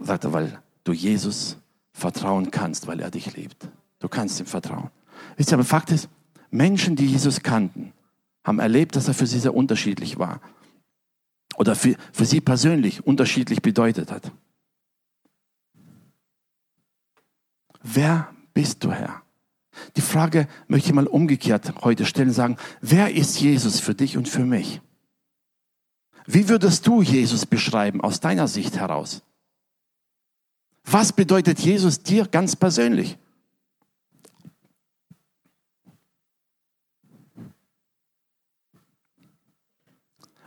Sagt 0.00 0.24
er, 0.24 0.32
weil 0.32 0.62
du 0.84 0.92
Jesus 0.92 1.56
vertrauen 1.92 2.50
kannst, 2.50 2.86
weil 2.86 3.00
er 3.00 3.10
dich 3.10 3.36
liebt. 3.36 3.68
Du 3.98 4.08
kannst 4.08 4.40
ihm 4.40 4.46
vertrauen. 4.46 4.90
Wisst 5.36 5.52
ihr, 5.52 5.54
aber 5.54 5.64
Fakt 5.64 5.90
ist, 5.90 6.08
Menschen, 6.50 6.96
die 6.96 7.06
Jesus 7.06 7.42
kannten, 7.42 7.92
haben 8.44 8.58
erlebt, 8.58 8.96
dass 8.96 9.08
er 9.08 9.14
für 9.14 9.26
sie 9.26 9.38
sehr 9.38 9.54
unterschiedlich 9.54 10.18
war 10.18 10.40
oder 11.56 11.74
für, 11.74 11.96
für 12.12 12.24
sie 12.24 12.40
persönlich 12.40 13.06
unterschiedlich 13.06 13.60
bedeutet 13.60 14.10
hat. 14.10 14.32
Wer 17.82 18.32
bist 18.54 18.82
du, 18.84 18.92
Herr? 18.92 19.22
Die 19.96 20.00
Frage 20.00 20.48
möchte 20.68 20.88
ich 20.88 20.94
mal 20.94 21.06
umgekehrt 21.06 21.72
heute 21.82 22.06
stellen, 22.06 22.32
sagen, 22.32 22.56
wer 22.80 23.14
ist 23.14 23.40
Jesus 23.40 23.80
für 23.80 23.94
dich 23.94 24.16
und 24.16 24.28
für 24.28 24.44
mich? 24.44 24.80
Wie 26.26 26.48
würdest 26.48 26.86
du 26.86 27.02
Jesus 27.02 27.46
beschreiben 27.46 28.00
aus 28.00 28.20
deiner 28.20 28.48
Sicht 28.48 28.76
heraus? 28.76 29.22
Was 30.84 31.12
bedeutet 31.12 31.58
Jesus 31.60 32.02
dir 32.02 32.26
ganz 32.26 32.56
persönlich? 32.56 33.18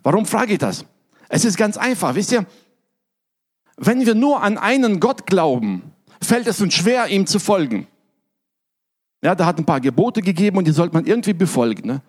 Warum 0.03 0.25
frage 0.25 0.53
ich 0.53 0.59
das? 0.59 0.85
Es 1.29 1.45
ist 1.45 1.57
ganz 1.57 1.77
einfach, 1.77 2.15
wisst 2.15 2.31
ihr, 2.33 2.45
wenn 3.77 4.05
wir 4.05 4.15
nur 4.15 4.43
an 4.43 4.57
einen 4.57 4.99
Gott 4.99 5.25
glauben, 5.25 5.93
fällt 6.21 6.47
es 6.47 6.61
uns 6.61 6.73
schwer, 6.73 7.07
ihm 7.07 7.25
zu 7.25 7.39
folgen. 7.39 7.87
Ja, 9.23 9.35
da 9.35 9.45
hat 9.45 9.57
ein 9.57 9.65
paar 9.65 9.79
Gebote 9.79 10.21
gegeben 10.21 10.57
und 10.57 10.67
die 10.67 10.71
sollte 10.71 10.93
man 10.93 11.05
irgendwie 11.05 11.33
befolgen. 11.33 11.87
Ne? 11.87 12.01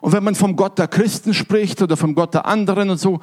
Und 0.00 0.12
wenn 0.12 0.22
man 0.22 0.34
vom 0.34 0.56
Gott 0.56 0.78
der 0.78 0.88
Christen 0.88 1.32
spricht 1.32 1.80
oder 1.80 1.96
vom 1.96 2.14
Gott 2.14 2.34
der 2.34 2.44
anderen 2.44 2.90
und 2.90 3.00
so, 3.00 3.20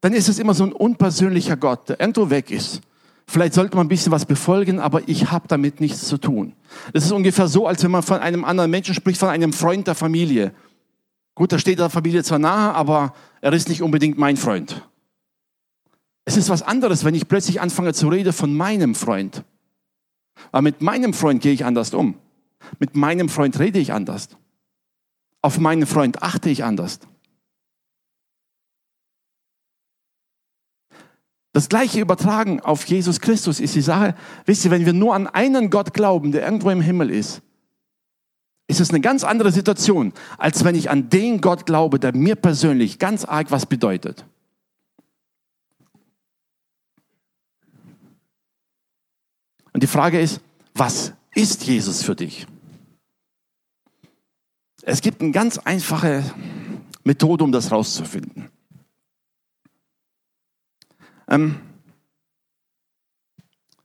dann 0.00 0.14
ist 0.14 0.28
es 0.28 0.38
immer 0.38 0.54
so 0.54 0.64
ein 0.64 0.72
unpersönlicher 0.72 1.56
Gott, 1.56 1.90
der 1.90 2.00
irgendwo 2.00 2.30
weg 2.30 2.50
ist. 2.50 2.80
Vielleicht 3.26 3.52
sollte 3.52 3.76
man 3.76 3.86
ein 3.86 3.90
bisschen 3.90 4.10
was 4.10 4.24
befolgen, 4.24 4.80
aber 4.80 5.06
ich 5.06 5.30
habe 5.30 5.46
damit 5.48 5.80
nichts 5.80 6.08
zu 6.08 6.16
tun. 6.16 6.54
Das 6.94 7.04
ist 7.04 7.12
ungefähr 7.12 7.46
so, 7.46 7.66
als 7.66 7.84
wenn 7.84 7.90
man 7.90 8.02
von 8.02 8.20
einem 8.20 8.42
anderen 8.42 8.70
Menschen 8.70 8.94
spricht, 8.94 9.20
von 9.20 9.28
einem 9.28 9.52
Freund 9.52 9.86
der 9.86 9.94
Familie. 9.94 10.52
Gut, 11.34 11.52
da 11.52 11.58
steht 11.58 11.78
der 11.78 11.90
Familie 11.90 12.24
zwar 12.24 12.38
nahe, 12.38 12.74
aber 12.74 13.12
er 13.42 13.52
ist 13.52 13.68
nicht 13.68 13.82
unbedingt 13.82 14.16
mein 14.16 14.38
Freund. 14.38 14.82
Es 16.24 16.38
ist 16.38 16.48
was 16.48 16.62
anderes, 16.62 17.04
wenn 17.04 17.14
ich 17.14 17.28
plötzlich 17.28 17.60
anfange 17.60 17.92
zu 17.92 18.08
reden 18.08 18.32
von 18.32 18.56
meinem 18.56 18.94
Freund. 18.94 19.44
Aber 20.52 20.62
mit 20.62 20.80
meinem 20.80 21.12
Freund 21.12 21.42
gehe 21.42 21.52
ich 21.52 21.66
anders 21.66 21.92
um. 21.92 22.14
Mit 22.78 22.96
meinem 22.96 23.28
Freund 23.28 23.58
rede 23.58 23.78
ich 23.78 23.92
anders. 23.92 24.28
Auf 25.42 25.58
meinen 25.58 25.86
Freund 25.86 26.22
achte 26.22 26.50
ich 26.50 26.64
anders. 26.64 27.00
Das 31.52 31.68
gleiche 31.68 32.00
übertragen 32.00 32.60
auf 32.60 32.84
Jesus 32.86 33.20
Christus 33.20 33.58
ist 33.58 33.74
die 33.74 33.80
Sache, 33.80 34.14
wisst 34.44 34.64
ihr, 34.64 34.70
wenn 34.70 34.86
wir 34.86 34.92
nur 34.92 35.14
an 35.14 35.26
einen 35.26 35.70
Gott 35.70 35.92
glauben, 35.92 36.30
der 36.30 36.44
irgendwo 36.44 36.70
im 36.70 36.80
Himmel 36.80 37.10
ist, 37.10 37.42
ist 38.68 38.80
es 38.80 38.90
eine 38.90 39.00
ganz 39.00 39.24
andere 39.24 39.50
Situation, 39.50 40.12
als 40.36 40.62
wenn 40.62 40.74
ich 40.74 40.90
an 40.90 41.08
den 41.08 41.40
Gott 41.40 41.66
glaube, 41.66 41.98
der 41.98 42.14
mir 42.14 42.36
persönlich 42.36 42.98
ganz 42.98 43.24
arg 43.24 43.50
was 43.50 43.66
bedeutet. 43.66 44.24
Und 49.72 49.82
die 49.82 49.88
Frage 49.88 50.20
ist, 50.20 50.40
was 50.74 51.14
ist 51.34 51.64
Jesus 51.64 52.02
für 52.02 52.14
dich? 52.14 52.46
Es 54.82 55.00
gibt 55.02 55.20
eine 55.20 55.32
ganz 55.32 55.58
einfache 55.58 56.24
Methode, 57.04 57.44
um 57.44 57.52
das 57.52 57.70
rauszufinden. 57.70 58.50
Ähm, 61.28 61.60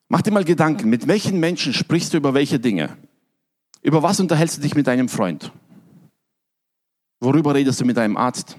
mach 0.08 0.22
dir 0.22 0.32
mal 0.32 0.46
Gedanken, 0.46 0.90
mit 0.90 1.08
welchen 1.08 1.40
Menschen 1.40 1.74
sprichst 1.74 2.14
du 2.14 2.18
über 2.18 2.34
welche 2.34 2.60
Dinge? 2.60 2.98
Über 3.82 4.02
was 4.02 4.20
unterhältst 4.20 4.58
du 4.58 4.62
dich 4.62 4.76
mit 4.76 4.88
deinem 4.88 5.10
Freund? 5.10 5.52
Worüber 7.20 7.54
redest 7.54 7.82
du 7.82 7.86
mit 7.86 7.98
deinem 7.98 8.18
Arzt? 8.18 8.58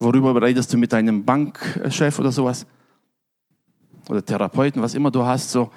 Worüber 0.00 0.42
redest 0.42 0.72
du 0.72 0.76
mit 0.76 0.92
deinem 0.92 1.24
Bankchef 1.24 2.18
oder 2.18 2.32
sowas? 2.32 2.66
Oder 4.08 4.24
Therapeuten, 4.24 4.82
was 4.82 4.94
immer 4.94 5.12
du 5.12 5.24
hast, 5.24 5.50
so. 5.50 5.70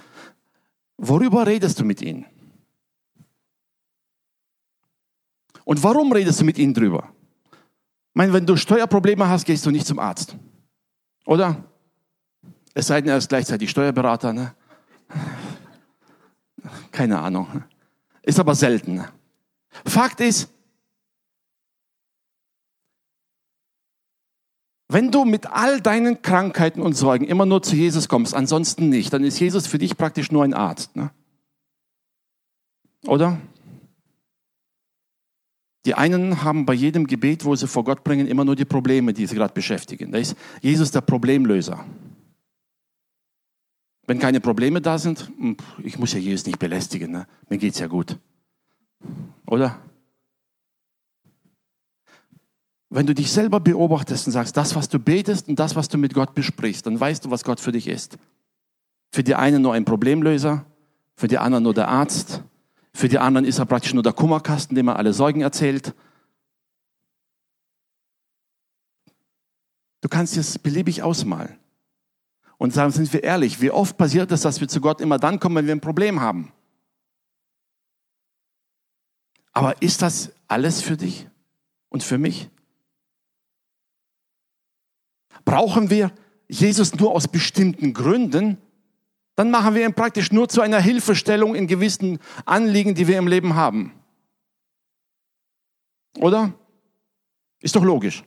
Worüber 0.97 1.45
redest 1.45 1.79
du 1.79 1.85
mit 1.85 2.01
ihnen? 2.01 2.25
Und 5.65 5.83
warum 5.83 6.11
redest 6.11 6.39
du 6.39 6.45
mit 6.45 6.57
ihnen 6.57 6.73
drüber? 6.73 7.09
Ich 7.51 8.15
meine, 8.15 8.33
wenn 8.33 8.45
du 8.45 8.55
Steuerprobleme 8.55 9.27
hast, 9.27 9.45
gehst 9.45 9.65
du 9.65 9.71
nicht 9.71 9.85
zum 9.85 9.99
Arzt. 9.99 10.37
Oder? 11.25 11.63
Es 12.73 12.87
sei 12.87 13.01
denn, 13.01 13.09
er 13.09 13.17
ist 13.17 13.29
gleichzeitig 13.29 13.69
Steuerberater. 13.69 14.31
Ne? 14.31 14.53
Keine 16.91 17.19
Ahnung. 17.19 17.63
Ist 18.21 18.39
aber 18.39 18.55
selten. 18.55 19.03
Fakt 19.85 20.21
ist, 20.21 20.49
wenn 24.87 25.11
du 25.11 25.25
mit 25.25 25.47
all 25.47 25.81
deinen 25.81 26.21
Krankheiten 26.21 26.81
und 26.81 26.93
Sorgen 26.93 27.25
immer 27.25 27.45
nur 27.45 27.63
zu 27.63 27.75
Jesus 27.75 28.07
kommst, 28.07 28.35
ansonsten 28.35 28.89
nicht, 28.89 29.11
dann 29.13 29.23
ist 29.23 29.39
Jesus 29.39 29.65
für 29.67 29.79
dich 29.79 29.97
praktisch 29.97 30.31
nur 30.31 30.43
ein 30.43 30.53
Arzt. 30.53 30.95
Ne? 30.95 31.09
Oder? 33.07 33.39
Die 35.85 35.93
einen 35.93 36.43
haben 36.43 36.65
bei 36.65 36.73
jedem 36.73 37.07
Gebet, 37.07 37.45
wo 37.45 37.55
sie 37.55 37.67
vor 37.67 37.83
Gott 37.83 38.03
bringen, 38.03 38.27
immer 38.27 38.45
nur 38.45 38.55
die 38.55 38.65
Probleme, 38.65 39.13
die 39.13 39.25
sie 39.27 39.35
gerade 39.35 39.53
beschäftigen. 39.53 40.11
Da 40.11 40.17
ist 40.17 40.35
Jesus 40.61 40.91
der 40.91 41.01
Problemlöser. 41.01 41.85
Wenn 44.07 44.19
keine 44.19 44.39
Probleme 44.39 44.81
da 44.81 44.99
sind, 44.99 45.31
hm, 45.37 45.57
ich 45.83 45.97
muss 45.97 46.13
ja 46.13 46.19
Jesus 46.19 46.45
nicht 46.45 46.59
belästigen, 46.59 47.11
ne? 47.11 47.27
mir 47.49 47.57
geht's 47.57 47.79
ja 47.79 47.87
gut. 47.87 48.17
Oder? 49.47 49.79
Wenn 52.89 53.07
du 53.07 53.15
dich 53.15 53.31
selber 53.31 53.59
beobachtest 53.59 54.27
und 54.27 54.33
sagst, 54.33 54.55
das, 54.55 54.75
was 54.75 54.89
du 54.89 54.99
betest 54.99 55.47
und 55.49 55.59
das, 55.59 55.75
was 55.75 55.89
du 55.89 55.97
mit 55.97 56.13
Gott 56.13 56.35
besprichst, 56.35 56.85
dann 56.85 56.99
weißt 56.99 57.25
du, 57.25 57.31
was 57.31 57.43
Gott 57.43 57.59
für 57.59 57.71
dich 57.71 57.87
ist. 57.87 58.17
Für 59.11 59.23
die 59.23 59.35
einen 59.35 59.61
nur 59.61 59.73
ein 59.73 59.85
Problemlöser, 59.85 60.65
für 61.15 61.27
die 61.27 61.37
anderen 61.37 61.63
nur 61.63 61.73
der 61.73 61.87
Arzt, 61.87 62.43
für 62.93 63.09
die 63.09 63.19
anderen 63.19 63.45
ist 63.45 63.59
er 63.59 63.65
praktisch 63.65 63.93
nur 63.93 64.03
der 64.03 64.13
Kummerkasten, 64.13 64.75
dem 64.75 64.87
er 64.87 64.95
alle 64.95 65.13
Sorgen 65.13 65.41
erzählt. 65.41 65.93
Du 70.01 70.07
kannst 70.07 70.37
es 70.37 70.59
beliebig 70.59 71.03
ausmalen. 71.03 71.57
Und 72.57 72.73
sagen, 72.73 72.91
sind 72.91 73.11
wir 73.11 73.23
ehrlich, 73.23 73.59
wie 73.59 73.71
oft 73.71 73.97
passiert 73.97 74.31
es, 74.31 74.41
dass 74.41 74.61
wir 74.61 74.69
zu 74.69 74.79
Gott 74.79 75.01
immer 75.01 75.19
dann 75.19 75.41
kommen, 75.41 75.57
wenn 75.57 75.65
wir 75.65 75.75
ein 75.75 75.81
Problem 75.81 76.21
haben? 76.21 76.53
Aber 79.51 79.81
ist 79.81 80.01
das 80.01 80.31
alles 80.47 80.81
für 80.81 80.95
dich 80.95 81.27
und 81.89 82.03
für 82.03 82.17
mich? 82.17 82.49
Brauchen 85.45 85.89
wir 85.89 86.11
Jesus 86.47 86.95
nur 86.95 87.11
aus 87.11 87.27
bestimmten 87.27 87.93
Gründen? 87.93 88.57
dann 89.35 89.51
machen 89.51 89.75
wir 89.75 89.85
ihn 89.85 89.93
praktisch 89.93 90.31
nur 90.31 90.47
zu 90.47 90.61
einer 90.61 90.79
Hilfestellung 90.79 91.55
in 91.55 91.67
gewissen 91.67 92.19
Anliegen, 92.45 92.95
die 92.95 93.07
wir 93.07 93.17
im 93.17 93.27
Leben 93.27 93.55
haben. 93.55 93.91
Oder? 96.17 96.53
Ist 97.59 97.75
doch 97.75 97.83
logisch. 97.83 98.23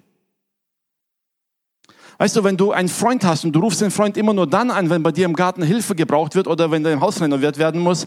Weißt 2.18 2.36
du, 2.36 2.44
wenn 2.44 2.56
du 2.56 2.72
einen 2.72 2.88
Freund 2.88 3.24
hast 3.24 3.44
und 3.44 3.52
du 3.52 3.60
rufst 3.60 3.80
den 3.80 3.90
Freund 3.90 4.16
immer 4.16 4.34
nur 4.34 4.46
dann 4.46 4.70
an, 4.70 4.90
wenn 4.90 5.02
bei 5.02 5.12
dir 5.12 5.24
im 5.24 5.34
Garten 5.34 5.62
Hilfe 5.62 5.94
gebraucht 5.94 6.34
wird 6.34 6.48
oder 6.48 6.70
wenn 6.70 6.82
dein 6.82 7.00
Haus 7.00 7.20
renoviert 7.20 7.58
werden 7.58 7.80
muss, 7.80 8.06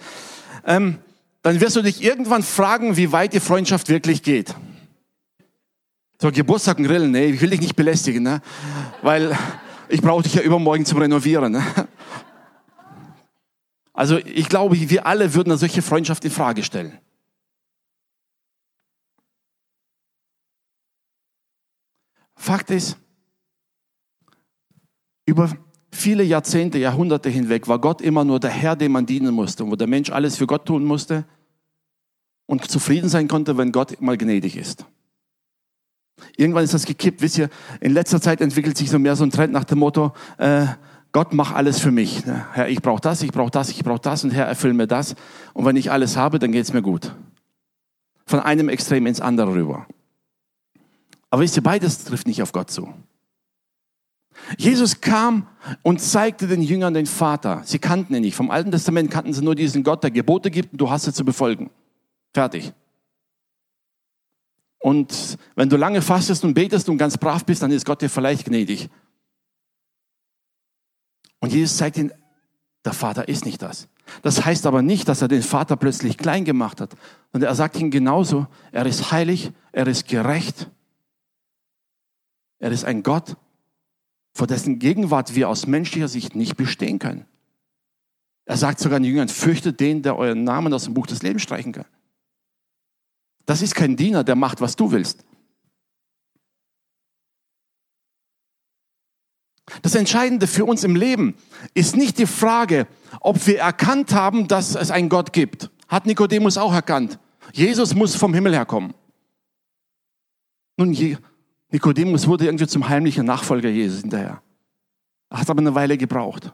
ähm, 0.66 1.00
dann 1.42 1.60
wirst 1.60 1.78
du 1.78 1.82
dich 1.82 2.04
irgendwann 2.04 2.44
fragen, 2.44 2.98
wie 2.98 3.12
weit 3.12 3.34
die 3.34 3.40
Freundschaft 3.40 3.90
wirklich 3.90 4.22
geht. 4.22 4.54
So, 6.22 6.32
Geburtstag 6.32 6.78
und 6.78 6.84
Grillen, 6.84 7.10
nee, 7.10 7.32
ich 7.32 7.42
will 7.42 7.50
dich 7.50 7.62
nicht 7.62 7.76
belästigen, 7.76 8.22
ne? 8.22 8.44
weil 9.02 9.36
ich 9.90 10.04
brauche 10.04 10.22
dich 10.22 10.36
ja 10.36 10.44
übermorgen 10.44 10.86
zum 10.86 11.00
Renovieren. 11.00 11.54
Ne? 11.54 11.64
Also 13.92 14.18
ich 14.18 14.48
glaube, 14.48 14.80
wir 14.80 15.08
alle 15.08 15.34
würden 15.34 15.50
eine 15.50 15.58
solche 15.58 15.82
Freundschaft 15.82 16.24
in 16.24 16.30
Frage 16.30 16.62
stellen. 16.62 17.00
Fakt 22.36 22.70
ist, 22.70 22.98
über 25.26 25.52
viele 25.92 26.22
Jahrzehnte, 26.24 26.78
Jahrhunderte 26.78 27.30
hinweg 27.30 27.68
war 27.68 27.80
Gott 27.80 28.00
immer 28.00 28.24
nur 28.24 28.40
der 28.40 28.52
Herr, 28.52 28.76
dem 28.76 28.92
man 28.92 29.08
dienen 29.08 29.34
musste, 29.34 29.66
wo 29.66 29.76
der 29.76 29.88
Mensch 29.88 30.12
alles 30.12 30.38
für 30.38 30.46
Gott 30.46 30.68
tun 30.68 30.86
musste 30.86 31.26
und 32.46 32.70
zufrieden 32.70 33.10
sein 33.10 33.28
konnte, 33.28 33.58
wenn 33.58 33.72
Gott 33.72 34.00
mal 34.02 34.20
gnädig 34.20 34.56
ist. 34.56 34.86
Irgendwann 36.38 36.64
ist 36.64 36.74
das 36.74 36.86
gekippt. 36.86 37.22
Wisst 37.22 37.38
ihr, 37.38 37.50
in 37.80 37.94
letzter 37.94 38.22
Zeit 38.22 38.42
entwickelt 38.42 38.78
sich 38.78 38.90
so 38.90 39.00
mehr 39.00 39.16
so 39.16 39.24
ein 39.24 39.32
Trend 39.32 39.54
nach 39.54 39.64
dem 39.64 39.80
Motto, 39.80 40.14
äh, 40.38 40.66
Gott 41.12 41.34
mach 41.34 41.54
alles 41.54 41.80
für 41.80 41.92
mich. 41.92 42.24
Herr, 42.54 42.70
ich 42.70 42.82
brauche 42.82 43.02
das, 43.02 43.22
ich 43.22 43.32
brauche 43.32 43.52
das, 43.52 43.70
ich 43.70 43.84
brauche 43.84 44.00
das 44.00 44.24
und 44.24 44.32
Herr, 44.32 44.46
erfüll 44.46 44.74
mir 44.74 44.88
das. 44.88 45.16
Und 45.54 45.66
wenn 45.66 45.76
ich 45.76 45.92
alles 45.92 46.16
habe, 46.16 46.40
dann 46.40 46.52
geht's 46.52 46.72
mir 46.72 46.82
gut. 46.82 47.14
Von 48.26 48.40
einem 48.40 48.70
Extrem 48.70 49.06
ins 49.08 49.20
andere 49.20 49.54
rüber. 49.54 49.88
Aber 51.30 51.42
wisst 51.42 51.58
ihr, 51.58 51.64
beides 51.64 52.06
trifft 52.06 52.28
nicht 52.28 52.42
auf 52.42 52.54
Gott 52.54 52.72
zu. 52.72 52.94
Jesus 54.58 55.02
kam 55.02 55.48
und 55.82 56.02
zeigte 56.02 56.48
den 56.48 56.62
Jüngern 56.62 56.94
den 56.94 57.06
Vater. 57.06 57.62
Sie 57.66 57.80
kannten 57.80 58.16
ihn 58.16 58.22
nicht. 58.22 58.36
Vom 58.36 58.50
Alten 58.50 58.72
Testament 58.72 59.12
kannten 59.12 59.34
sie 59.34 59.44
nur 59.44 59.56
diesen 59.56 59.84
Gott, 59.84 60.04
der 60.04 60.12
Gebote 60.12 60.50
gibt 60.50 60.74
und 60.74 60.82
du 60.82 60.90
hast 60.90 61.04
sie 61.04 61.14
zu 61.14 61.26
befolgen. 61.26 61.70
Fertig. 62.34 62.74
Und 64.82 65.38
wenn 65.56 65.70
du 65.70 65.78
lange 65.78 66.02
fastest 66.02 66.44
und 66.44 66.56
betest 66.56 66.90
und 66.90 66.98
ganz 66.98 67.18
brav 67.18 67.46
bist, 67.46 67.62
dann 67.62 67.72
ist 67.72 67.86
Gott 67.86 68.02
dir 68.02 68.10
vielleicht 68.10 68.46
gnädig. 68.46 68.90
Und 71.40 71.54
Jesus 71.54 71.78
zeigt 71.78 71.98
ihnen, 71.98 72.12
der 72.84 72.94
Vater 72.94 73.28
ist 73.28 73.46
nicht 73.46 73.62
das. 73.62 73.88
Das 74.24 74.44
heißt 74.44 74.66
aber 74.66 74.82
nicht, 74.82 75.08
dass 75.08 75.22
er 75.22 75.28
den 75.28 75.44
Vater 75.44 75.76
plötzlich 75.76 76.18
klein 76.18 76.46
gemacht 76.46 76.82
hat. 76.82 76.96
Und 77.32 77.44
er 77.44 77.54
sagt 77.54 77.80
ihnen 77.80 77.92
genauso, 77.92 78.48
er 78.72 78.88
ist 78.88 79.12
heilig, 79.12 79.52
er 79.72 79.86
ist 79.86 80.08
gerecht. 80.08 80.68
Er 82.58 82.72
ist 82.72 82.84
ein 82.84 83.04
Gott, 83.04 83.38
vor 84.34 84.48
dessen 84.48 84.80
Gegenwart 84.80 85.36
wir 85.36 85.48
aus 85.50 85.68
menschlicher 85.68 86.08
Sicht 86.08 86.36
nicht 86.36 86.58
bestehen 86.58 86.98
können. 86.98 87.26
Er 88.46 88.58
sagt 88.58 88.80
sogar 88.80 89.00
den 89.00 89.06
Jüngern, 89.06 89.30
fürchtet 89.30 89.80
den, 89.80 90.02
der 90.02 90.18
euren 90.18 90.44
Namen 90.44 90.74
aus 90.74 90.86
dem 90.86 90.96
Buch 90.96 91.06
des 91.06 91.22
Lebens 91.22 91.44
streichen 91.44 91.72
kann. 91.72 91.86
Das 93.52 93.62
ist 93.62 93.76
kein 93.76 93.98
Diener, 93.98 94.24
der 94.24 94.36
macht, 94.36 94.62
was 94.62 94.78
du 94.78 94.94
willst. 94.94 95.26
Das 99.82 99.94
Entscheidende 99.94 100.48
für 100.48 100.64
uns 100.64 100.86
im 100.86 100.96
Leben 100.96 101.36
ist 101.74 101.98
nicht 101.98 102.18
die 102.18 102.28
Frage, 102.28 102.88
ob 103.20 103.46
wir 103.46 103.60
erkannt 103.60 104.14
haben, 104.14 104.48
dass 104.48 104.76
es 104.76 104.90
einen 104.90 105.10
Gott 105.10 105.34
gibt. 105.34 105.70
Hat 105.90 106.06
Nikodemus 106.06 106.58
auch 106.58 106.72
erkannt. 106.72 107.20
Jesus 107.52 107.94
muss 107.94 108.16
vom 108.16 108.34
Himmel 108.34 108.54
herkommen. 108.54 108.94
Nun, 110.78 110.96
Nikodemus 111.72 112.28
wurde 112.28 112.46
irgendwie 112.46 112.68
zum 112.68 112.88
heimlichen 112.88 113.26
Nachfolger 113.26 113.68
Jesus 113.68 114.00
hinterher. 114.00 114.42
Hat 115.30 115.50
aber 115.50 115.60
eine 115.60 115.76
Weile 115.76 115.98
gebraucht. 115.98 116.54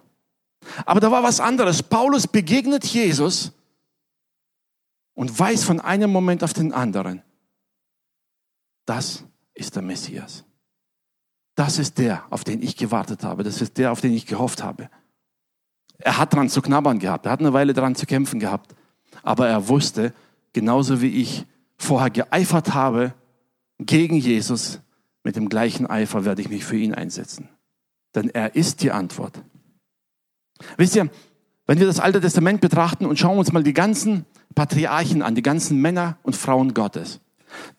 Aber 0.83 0.99
da 0.99 1.11
war 1.11 1.21
was 1.21 1.39
anderes. 1.41 1.83
Paulus 1.83 2.25
begegnet 2.25 2.85
Jesus 2.85 3.51
und 5.17 5.37
weiß 5.37 5.63
von 5.63 5.79
einem 5.79 6.11
Moment 6.11 6.43
auf 6.43 6.53
den 6.53 6.71
anderen, 6.71 7.23
das 8.85 9.23
ist 9.55 9.75
der 9.75 9.81
Messias. 9.81 10.45
Das 11.55 11.79
ist 11.79 11.97
der, 11.97 12.23
auf 12.29 12.43
den 12.43 12.61
ich 12.61 12.77
gewartet 12.77 13.23
habe. 13.23 13.41
Das 13.41 13.59
ist 13.59 13.79
der, 13.79 13.91
auf 13.91 13.99
den 13.99 14.13
ich 14.13 14.27
gehofft 14.27 14.61
habe. 14.61 14.91
Er 15.97 16.19
hat 16.19 16.35
dran 16.35 16.49
zu 16.49 16.61
knabbern 16.61 16.99
gehabt. 16.99 17.25
Er 17.25 17.31
hat 17.31 17.39
eine 17.39 17.51
Weile 17.51 17.73
dran 17.73 17.95
zu 17.95 18.05
kämpfen 18.05 18.39
gehabt. 18.39 18.75
Aber 19.23 19.47
er 19.47 19.67
wusste, 19.67 20.13
genauso 20.53 21.01
wie 21.01 21.19
ich 21.19 21.47
vorher 21.79 22.11
geeifert 22.11 22.75
habe 22.75 23.15
gegen 23.79 24.17
Jesus, 24.17 24.81
mit 25.23 25.35
dem 25.35 25.49
gleichen 25.49 25.87
Eifer 25.87 26.25
werde 26.25 26.43
ich 26.43 26.49
mich 26.49 26.63
für 26.63 26.77
ihn 26.77 26.93
einsetzen. 26.93 27.49
Denn 28.13 28.29
er 28.29 28.53
ist 28.53 28.83
die 28.83 28.91
Antwort. 28.91 29.41
Wisst 30.77 30.95
ihr, 30.95 31.09
wenn 31.65 31.79
wir 31.79 31.87
das 31.87 31.99
Alte 31.99 32.21
Testament 32.21 32.61
betrachten 32.61 33.07
und 33.07 33.17
schauen 33.17 33.39
uns 33.39 33.51
mal 33.51 33.63
die 33.63 33.73
ganzen 33.73 34.27
Patriarchen 34.57 35.21
an, 35.21 35.35
die 35.35 35.43
ganzen 35.43 35.79
Männer 35.79 36.17
und 36.23 36.35
Frauen 36.35 36.73
Gottes, 36.73 37.19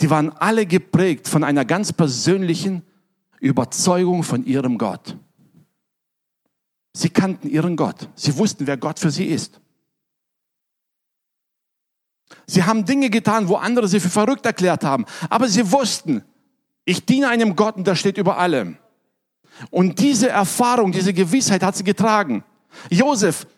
die 0.00 0.11
waren 0.11 0.30
alle 0.30 0.64
geprägt 0.64 1.26
von 1.26 1.42
einer 1.42 1.64
ganz 1.64 1.92
persönlichen 1.92 2.85
Überzeugung 3.40 4.23
von 4.23 4.47
ihrem 4.47 4.78
Gott. 4.78 5.16
Sie 6.92 7.11
kannten 7.11 7.49
ihren 7.49 7.75
Gott. 7.75 8.08
Sie 8.14 8.37
wussten, 8.38 8.68
wer 8.68 8.76
Gott 8.76 9.00
für 9.00 9.11
sie 9.11 9.25
ist. 9.25 9.61
Sie 12.47 12.62
haben 12.62 12.85
Dinge 12.85 13.11
getan, 13.11 13.49
wo 13.49 13.56
andere 13.56 13.88
sie 13.88 13.99
für 13.99 14.08
verrückt 14.08 14.47
erklärt 14.47 14.85
haben. 14.85 15.04
Aber 15.28 15.49
sie 15.49 15.73
wussten, 15.73 16.23
ich 16.85 17.04
diene 17.04 17.28
einem 17.28 17.56
Gott 17.56 17.75
und 17.75 17.88
der 17.88 17.97
steht 17.97 18.18
über 18.18 18.38
allem. 18.38 18.78
Und 19.70 19.99
diese 19.99 20.28
Erfahrung, 20.28 20.92
diese 20.92 21.12
Gewissheit 21.12 21.64
hat 21.64 21.76
sie 21.76 21.82
getragen. 21.82 22.44
Josef, 22.88 23.49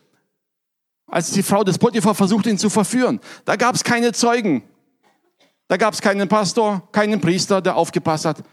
als 1.11 1.31
die 1.31 1.43
Frau 1.43 1.63
des 1.63 1.77
Potiphar 1.77 2.15
versuchte, 2.15 2.49
ihn 2.49 2.57
zu 2.57 2.69
verführen, 2.69 3.19
da 3.45 3.57
gab 3.57 3.75
es 3.75 3.83
keine 3.83 4.13
Zeugen. 4.13 4.63
Da 5.67 5.77
gab 5.77 5.93
es 5.93 6.01
keinen 6.01 6.27
Pastor, 6.27 6.87
keinen 6.91 7.21
Priester, 7.21 7.61
der 7.61 7.75
aufgepasst 7.75 8.25
hat. 8.25 8.43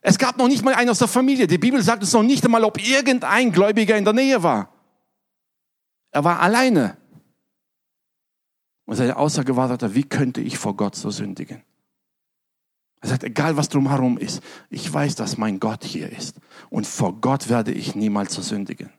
Es 0.00 0.18
gab 0.18 0.38
noch 0.38 0.48
nicht 0.48 0.64
mal 0.64 0.74
einen 0.74 0.90
aus 0.90 0.98
der 0.98 1.08
Familie. 1.08 1.46
Die 1.46 1.58
Bibel 1.58 1.82
sagt 1.82 2.02
es 2.02 2.12
noch 2.12 2.22
nicht 2.22 2.44
einmal, 2.44 2.64
ob 2.64 2.80
irgendein 2.80 3.52
Gläubiger 3.52 3.96
in 3.96 4.04
der 4.04 4.14
Nähe 4.14 4.42
war. 4.42 4.72
Er 6.12 6.24
war 6.24 6.40
alleine. 6.40 6.96
Und 8.86 8.96
seine 8.96 9.16
Aussage 9.16 9.54
war, 9.56 9.94
wie 9.94 10.02
könnte 10.04 10.40
ich 10.40 10.58
vor 10.58 10.76
Gott 10.76 10.96
so 10.96 11.10
sündigen? 11.10 11.62
Er 13.00 13.08
sagt, 13.08 13.24
egal 13.24 13.56
was 13.56 13.68
drumherum 13.68 14.18
ist, 14.18 14.42
ich 14.68 14.92
weiß, 14.92 15.14
dass 15.14 15.38
mein 15.38 15.60
Gott 15.60 15.84
hier 15.84 16.10
ist. 16.10 16.36
Und 16.68 16.86
vor 16.86 17.20
Gott 17.20 17.48
werde 17.48 17.72
ich 17.72 17.94
niemals 17.94 18.34
so 18.34 18.42
sündigen. 18.42 18.90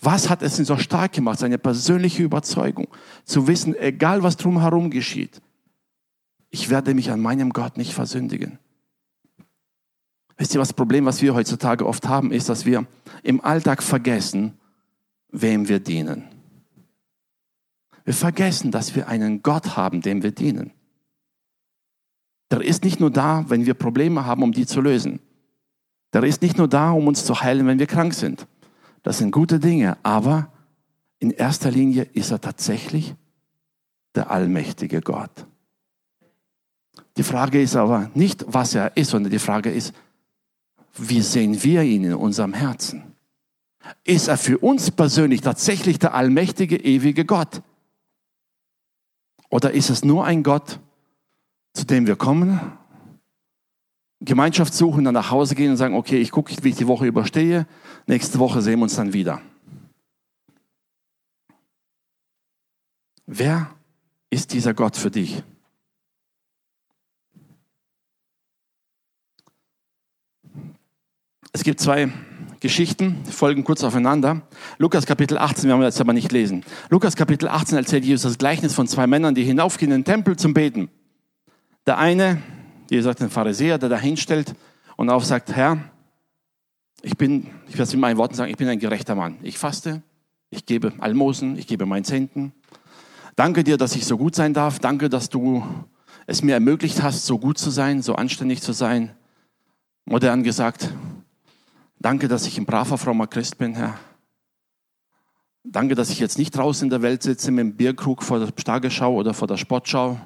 Was 0.00 0.30
hat 0.30 0.42
es 0.42 0.58
ihn 0.58 0.64
so 0.64 0.76
stark 0.76 1.12
gemacht? 1.12 1.38
Seine 1.38 1.58
persönliche 1.58 2.22
Überzeugung. 2.22 2.88
Zu 3.24 3.46
wissen, 3.46 3.74
egal 3.76 4.22
was 4.22 4.36
drumherum 4.36 4.90
geschieht, 4.90 5.40
ich 6.50 6.70
werde 6.70 6.94
mich 6.94 7.10
an 7.10 7.20
meinem 7.20 7.50
Gott 7.50 7.76
nicht 7.76 7.94
versündigen. 7.94 8.58
Wisst 10.36 10.54
ihr, 10.54 10.60
was 10.60 10.68
das 10.68 10.76
Problem, 10.76 11.04
was 11.04 11.22
wir 11.22 11.34
heutzutage 11.34 11.86
oft 11.86 12.08
haben, 12.08 12.32
ist, 12.32 12.48
dass 12.48 12.66
wir 12.66 12.86
im 13.22 13.40
Alltag 13.42 13.82
vergessen, 13.82 14.58
wem 15.30 15.68
wir 15.68 15.80
dienen. 15.80 16.28
Wir 18.04 18.14
vergessen, 18.14 18.70
dass 18.70 18.94
wir 18.94 19.08
einen 19.08 19.42
Gott 19.42 19.76
haben, 19.76 20.00
dem 20.00 20.22
wir 20.22 20.32
dienen. 20.32 20.72
Der 22.50 22.60
ist 22.60 22.84
nicht 22.84 23.00
nur 23.00 23.10
da, 23.10 23.44
wenn 23.48 23.66
wir 23.66 23.74
Probleme 23.74 24.26
haben, 24.26 24.42
um 24.42 24.52
die 24.52 24.66
zu 24.66 24.80
lösen. 24.80 25.20
Der 26.12 26.22
ist 26.24 26.42
nicht 26.42 26.58
nur 26.58 26.68
da, 26.68 26.90
um 26.90 27.06
uns 27.06 27.24
zu 27.24 27.40
heilen, 27.40 27.66
wenn 27.66 27.78
wir 27.78 27.86
krank 27.86 28.12
sind. 28.12 28.46
Das 29.02 29.18
sind 29.18 29.32
gute 29.32 29.58
Dinge, 29.58 29.96
aber 30.02 30.52
in 31.18 31.30
erster 31.30 31.70
Linie 31.70 32.04
ist 32.12 32.30
er 32.30 32.40
tatsächlich 32.40 33.14
der 34.14 34.30
allmächtige 34.30 35.00
Gott. 35.00 35.46
Die 37.16 37.22
Frage 37.22 37.60
ist 37.60 37.76
aber 37.76 38.10
nicht, 38.14 38.44
was 38.46 38.74
er 38.74 38.96
ist, 38.96 39.10
sondern 39.10 39.30
die 39.30 39.38
Frage 39.38 39.70
ist, 39.70 39.94
wie 40.94 41.20
sehen 41.20 41.62
wir 41.62 41.82
ihn 41.82 42.04
in 42.04 42.14
unserem 42.14 42.52
Herzen? 42.52 43.14
Ist 44.04 44.28
er 44.28 44.38
für 44.38 44.58
uns 44.58 44.90
persönlich 44.90 45.40
tatsächlich 45.40 45.98
der 45.98 46.14
allmächtige, 46.14 46.76
ewige 46.76 47.24
Gott? 47.24 47.62
Oder 49.50 49.72
ist 49.72 49.90
es 49.90 50.04
nur 50.04 50.24
ein 50.24 50.42
Gott, 50.42 50.80
zu 51.74 51.84
dem 51.84 52.06
wir 52.06 52.16
kommen, 52.16 52.60
Gemeinschaft 54.24 54.72
suchen, 54.72 55.04
dann 55.04 55.14
nach 55.14 55.30
Hause 55.30 55.54
gehen 55.54 55.70
und 55.70 55.76
sagen, 55.76 55.94
okay, 55.94 56.20
ich 56.20 56.30
gucke, 56.30 56.54
wie 56.62 56.68
ich 56.68 56.76
die 56.76 56.86
Woche 56.86 57.06
überstehe, 57.06 57.66
nächste 58.06 58.38
Woche 58.38 58.62
sehen 58.62 58.78
wir 58.78 58.84
uns 58.84 58.96
dann 58.96 59.12
wieder. 59.12 59.40
Wer 63.26 63.70
ist 64.30 64.52
dieser 64.52 64.74
Gott 64.74 64.96
für 64.96 65.10
dich? 65.10 65.42
Es 71.52 71.64
gibt 71.64 71.80
zwei 71.80 72.10
Geschichten, 72.60 73.24
folgen 73.26 73.64
kurz 73.64 73.82
aufeinander. 73.82 74.42
Lukas 74.78 75.04
Kapitel 75.04 75.36
18, 75.36 75.64
wir 75.64 75.74
haben 75.74 75.82
jetzt 75.82 76.00
aber 76.00 76.12
nicht 76.12 76.30
lesen. 76.30 76.64
Lukas 76.90 77.16
Kapitel 77.16 77.48
18 77.48 77.76
erzählt 77.76 78.04
Jesus 78.04 78.22
das 78.22 78.38
Gleichnis 78.38 78.72
von 78.72 78.86
zwei 78.86 79.06
Männern, 79.06 79.34
die 79.34 79.44
hinaufgehen 79.44 79.90
in 79.90 80.00
den 80.00 80.04
Tempel 80.04 80.36
zum 80.36 80.54
Beten. 80.54 80.88
Der 81.86 81.98
eine, 81.98 82.40
wie 82.88 82.96
gesagt, 82.96 83.20
ein 83.22 83.30
Pharisäer, 83.30 83.78
der 83.78 83.88
da 83.88 83.98
hinstellt 83.98 84.54
und 84.96 85.10
auch 85.10 85.24
sagt, 85.24 85.52
Herr, 85.54 85.78
ich 87.02 87.16
bin, 87.16 87.48
ich 87.66 87.74
werde 87.74 87.84
es 87.84 87.94
in 87.94 88.00
meinen 88.00 88.16
Worten 88.16 88.34
sagen, 88.34 88.50
ich 88.50 88.56
bin 88.56 88.68
ein 88.68 88.78
gerechter 88.78 89.14
Mann. 89.14 89.38
Ich 89.42 89.58
faste, 89.58 90.02
ich 90.50 90.66
gebe 90.66 90.92
Almosen, 90.98 91.56
ich 91.56 91.66
gebe 91.66 91.86
meinen 91.86 92.04
Zehnten. 92.04 92.52
Danke 93.34 93.64
dir, 93.64 93.76
dass 93.76 93.96
ich 93.96 94.06
so 94.06 94.18
gut 94.18 94.34
sein 94.34 94.54
darf. 94.54 94.78
Danke, 94.78 95.08
dass 95.08 95.28
du 95.28 95.64
es 96.26 96.42
mir 96.42 96.54
ermöglicht 96.54 97.02
hast, 97.02 97.26
so 97.26 97.38
gut 97.38 97.58
zu 97.58 97.70
sein, 97.70 98.02
so 98.02 98.14
anständig 98.14 98.62
zu 98.62 98.72
sein. 98.72 99.10
Modern 100.04 100.42
gesagt, 100.42 100.90
Danke, 102.02 102.26
dass 102.26 102.48
ich 102.48 102.58
ein 102.58 102.66
braver, 102.66 102.98
frommer 102.98 103.28
Christ 103.28 103.58
bin, 103.58 103.76
Herr. 103.76 103.96
Danke, 105.62 105.94
dass 105.94 106.10
ich 106.10 106.18
jetzt 106.18 106.36
nicht 106.36 106.50
draußen 106.50 106.86
in 106.86 106.90
der 106.90 107.00
Welt 107.00 107.22
sitze 107.22 107.52
mit 107.52 107.60
dem 107.60 107.76
Bierkrug 107.76 108.24
vor 108.24 108.40
der 108.40 108.48
Stageschau 108.58 109.14
oder 109.14 109.34
vor 109.34 109.46
der 109.46 109.56
Sportschau. 109.56 110.18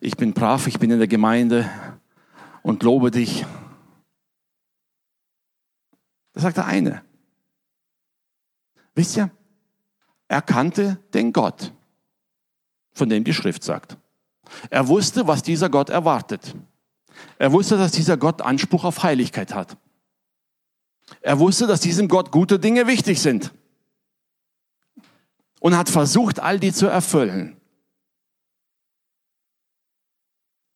Ich 0.00 0.16
bin 0.16 0.32
brav, 0.32 0.66
ich 0.66 0.78
bin 0.78 0.90
in 0.90 0.98
der 0.98 1.08
Gemeinde 1.08 1.68
und 2.62 2.82
lobe 2.82 3.10
dich. 3.10 3.44
Das 6.32 6.44
sagt 6.44 6.56
der 6.56 6.66
eine. 6.66 7.02
Wisst 8.94 9.16
ihr, 9.16 9.30
er 10.28 10.42
kannte 10.42 10.98
den 11.14 11.32
Gott, 11.32 11.72
von 12.92 13.08
dem 13.08 13.24
die 13.24 13.34
Schrift 13.34 13.64
sagt. 13.64 13.96
Er 14.70 14.88
wusste, 14.88 15.26
was 15.26 15.42
dieser 15.42 15.68
Gott 15.68 15.90
erwartet. 15.90 16.54
Er 17.38 17.52
wusste, 17.52 17.76
dass 17.76 17.92
dieser 17.92 18.16
Gott 18.16 18.40
Anspruch 18.40 18.84
auf 18.84 19.02
Heiligkeit 19.02 19.54
hat. 19.54 19.76
Er 21.20 21.38
wusste, 21.38 21.66
dass 21.66 21.80
diesem 21.80 22.08
Gott 22.08 22.30
gute 22.30 22.58
Dinge 22.58 22.86
wichtig 22.86 23.20
sind. 23.20 23.52
Und 25.60 25.76
hat 25.76 25.88
versucht, 25.88 26.38
all 26.38 26.60
die 26.60 26.72
zu 26.72 26.86
erfüllen. 26.86 27.57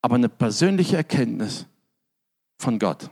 Aber 0.02 0.16
eine 0.16 0.28
persönliche 0.28 0.96
Erkenntnis 0.96 1.66
von 2.58 2.78
Gott 2.78 3.10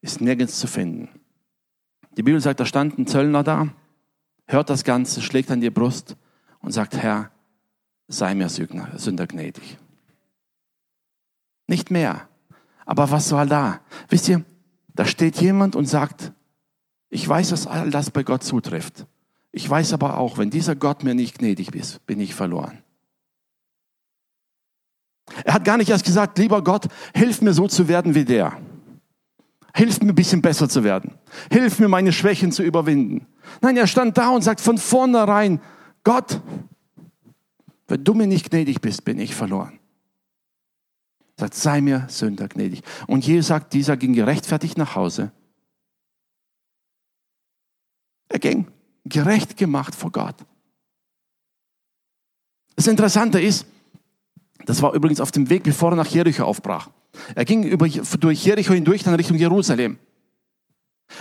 ist 0.00 0.20
nirgends 0.20 0.58
zu 0.58 0.66
finden. 0.66 1.08
Die 2.16 2.22
Bibel 2.22 2.40
sagt, 2.40 2.60
da 2.60 2.66
stand 2.66 2.98
ein 2.98 3.06
Zöllner 3.06 3.42
da, 3.42 3.68
hört 4.46 4.68
das 4.68 4.84
Ganze, 4.84 5.22
schlägt 5.22 5.50
an 5.50 5.60
die 5.60 5.70
Brust 5.70 6.16
und 6.60 6.72
sagt, 6.72 6.96
Herr, 6.96 7.30
sei 8.08 8.34
mir 8.34 8.48
Sünder 8.48 9.26
gnädig. 9.26 9.78
Nicht 11.66 11.90
mehr. 11.90 12.28
Aber 12.84 13.10
was 13.10 13.32
war 13.32 13.46
da? 13.46 13.80
Wisst 14.08 14.28
ihr, 14.28 14.44
da 14.94 15.06
steht 15.06 15.40
jemand 15.40 15.74
und 15.74 15.86
sagt, 15.86 16.32
ich 17.08 17.26
weiß, 17.26 17.50
dass 17.50 17.66
all 17.66 17.90
das 17.90 18.10
bei 18.10 18.22
Gott 18.22 18.44
zutrifft. 18.44 19.06
Ich 19.50 19.68
weiß 19.68 19.92
aber 19.92 20.18
auch, 20.18 20.36
wenn 20.36 20.50
dieser 20.50 20.76
Gott 20.76 21.04
mir 21.04 21.14
nicht 21.14 21.38
gnädig 21.38 21.74
ist, 21.74 22.04
bin 22.06 22.20
ich 22.20 22.34
verloren. 22.34 22.83
Er 25.44 25.54
hat 25.54 25.64
gar 25.64 25.76
nicht 25.76 25.88
erst 25.90 26.04
gesagt, 26.04 26.38
lieber 26.38 26.62
Gott, 26.62 26.88
hilf 27.14 27.40
mir 27.40 27.54
so 27.54 27.66
zu 27.66 27.88
werden 27.88 28.14
wie 28.14 28.24
der. 28.24 28.58
Hilf 29.74 30.00
mir 30.00 30.10
ein 30.10 30.14
bisschen 30.14 30.42
besser 30.42 30.68
zu 30.68 30.84
werden. 30.84 31.14
Hilf 31.50 31.80
mir, 31.80 31.88
meine 31.88 32.12
Schwächen 32.12 32.52
zu 32.52 32.62
überwinden. 32.62 33.26
Nein, 33.60 33.76
er 33.76 33.86
stand 33.86 34.16
da 34.16 34.30
und 34.30 34.42
sagt 34.42 34.60
von 34.60 34.78
vornherein, 34.78 35.60
Gott, 36.04 36.40
wenn 37.88 38.04
du 38.04 38.14
mir 38.14 38.26
nicht 38.26 38.50
gnädig 38.50 38.80
bist, 38.80 39.04
bin 39.04 39.18
ich 39.18 39.34
verloren. 39.34 39.80
Er 41.36 41.44
sagt, 41.44 41.54
sei 41.54 41.80
mir 41.80 42.06
Sünder 42.08 42.46
gnädig. 42.46 42.82
Und 43.08 43.26
Jesus 43.26 43.48
sagt, 43.48 43.72
dieser 43.72 43.96
ging 43.96 44.12
gerechtfertigt 44.12 44.78
nach 44.78 44.94
Hause. 44.94 45.32
Er 48.28 48.38
ging 48.38 48.68
gerecht 49.04 49.56
gemacht 49.56 49.94
vor 49.94 50.12
Gott. 50.12 50.36
Das 52.76 52.86
Interessante 52.86 53.40
ist, 53.40 53.66
das 54.66 54.82
war 54.82 54.94
übrigens 54.94 55.20
auf 55.20 55.30
dem 55.30 55.50
Weg, 55.50 55.62
bevor 55.62 55.92
er 55.92 55.96
nach 55.96 56.06
Jericho 56.06 56.44
aufbrach. 56.44 56.90
Er 57.34 57.44
ging 57.44 57.62
über, 57.62 57.88
durch 57.88 58.44
Jericho 58.44 58.72
hindurch, 58.72 59.02
dann 59.02 59.14
Richtung 59.14 59.36
Jerusalem. 59.36 59.98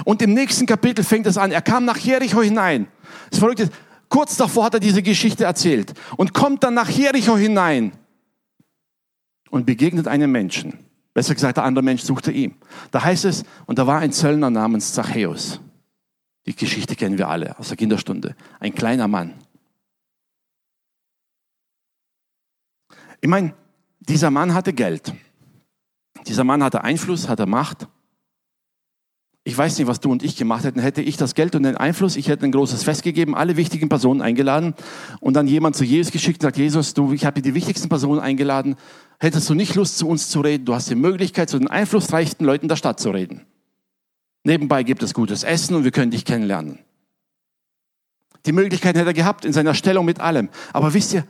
Und 0.05 0.21
im 0.21 0.33
nächsten 0.33 0.65
Kapitel 0.65 1.03
fängt 1.03 1.27
es 1.27 1.37
an. 1.37 1.51
Er 1.51 1.61
kam 1.61 1.85
nach 1.85 1.97
Jericho 1.97 2.41
hinein. 2.41 2.87
Das 3.29 3.39
Verrückte 3.39 3.63
ist, 3.63 3.73
kurz 4.09 4.37
davor 4.37 4.65
hat 4.65 4.75
er 4.75 4.79
diese 4.79 5.03
Geschichte 5.03 5.43
erzählt 5.43 5.93
und 6.17 6.33
kommt 6.33 6.63
dann 6.63 6.73
nach 6.73 6.89
Jericho 6.89 7.37
hinein 7.37 7.91
und 9.49 9.65
begegnet 9.65 10.07
einem 10.07 10.31
Menschen. 10.31 10.79
Besser 11.13 11.35
gesagt, 11.35 11.57
der 11.57 11.63
andere 11.63 11.83
Mensch 11.83 12.01
suchte 12.01 12.31
ihn. 12.31 12.55
Da 12.91 13.03
heißt 13.03 13.25
es, 13.25 13.43
und 13.67 13.77
da 13.77 13.85
war 13.85 13.99
ein 13.99 14.11
Zöllner 14.11 14.49
namens 14.49 14.93
Zachäus. 14.93 15.59
Die 16.45 16.55
Geschichte 16.55 16.95
kennen 16.95 17.17
wir 17.17 17.29
alle 17.29 17.57
aus 17.59 17.67
der 17.67 17.77
Kinderstunde. 17.77 18.35
Ein 18.59 18.73
kleiner 18.73 19.07
Mann. 19.07 19.35
Ich 23.23 23.29
meine, 23.29 23.53
dieser 24.01 24.31
Mann 24.31 24.53
hatte 24.53 24.73
Geld. 24.73 25.13
Dieser 26.27 26.43
Mann 26.43 26.61
hatte 26.61 26.83
Einfluss, 26.83 27.29
hatte 27.29 27.45
Macht. 27.45 27.87
Ich 29.45 29.57
weiß 29.57 29.77
nicht, 29.77 29.87
was 29.87 30.01
du 30.01 30.11
und 30.11 30.23
ich 30.23 30.35
gemacht 30.35 30.65
hätten. 30.65 30.81
Hätte 30.81 31.01
ich 31.01 31.15
das 31.15 31.33
Geld 31.33 31.55
und 31.55 31.63
den 31.63 31.77
Einfluss, 31.77 32.17
ich 32.17 32.27
hätte 32.27 32.43
ein 32.43 32.51
großes 32.51 32.83
Fest 32.83 33.01
gegeben, 33.01 33.33
alle 33.33 33.55
wichtigen 33.55 33.87
Personen 33.87 34.21
eingeladen 34.21 34.73
und 35.21 35.35
dann 35.35 35.47
jemand 35.47 35.77
zu 35.77 35.85
Jesus 35.85 36.11
geschickt 36.11 36.41
und 36.41 36.47
sagt, 36.47 36.57
Jesus, 36.57 36.95
du, 36.95 37.13
ich 37.13 37.25
habe 37.25 37.41
dir 37.41 37.49
die 37.49 37.55
wichtigsten 37.55 37.87
Personen 37.87 38.19
eingeladen. 38.19 38.75
Hättest 39.21 39.49
du 39.49 39.53
nicht 39.53 39.73
Lust, 39.75 39.99
zu 39.99 40.09
uns 40.09 40.27
zu 40.27 40.41
reden? 40.41 40.65
Du 40.65 40.75
hast 40.75 40.89
die 40.89 40.95
Möglichkeit, 40.95 41.49
zu 41.49 41.57
den 41.57 41.69
einflussreichsten 41.69 42.45
Leuten 42.45 42.67
der 42.67 42.75
Stadt 42.75 42.99
zu 42.99 43.11
reden. 43.11 43.45
Nebenbei 44.43 44.83
gibt 44.83 45.01
es 45.01 45.13
gutes 45.13 45.45
Essen 45.45 45.75
und 45.75 45.85
wir 45.85 45.91
können 45.91 46.11
dich 46.11 46.25
kennenlernen. 46.25 46.79
Die 48.45 48.51
Möglichkeit 48.51 48.97
hätte 48.97 49.11
er 49.11 49.13
gehabt 49.13 49.45
in 49.45 49.53
seiner 49.53 49.75
Stellung 49.75 50.03
mit 50.03 50.19
allem. 50.19 50.49
Aber 50.73 50.93
wisst 50.93 51.13
ihr, 51.13 51.25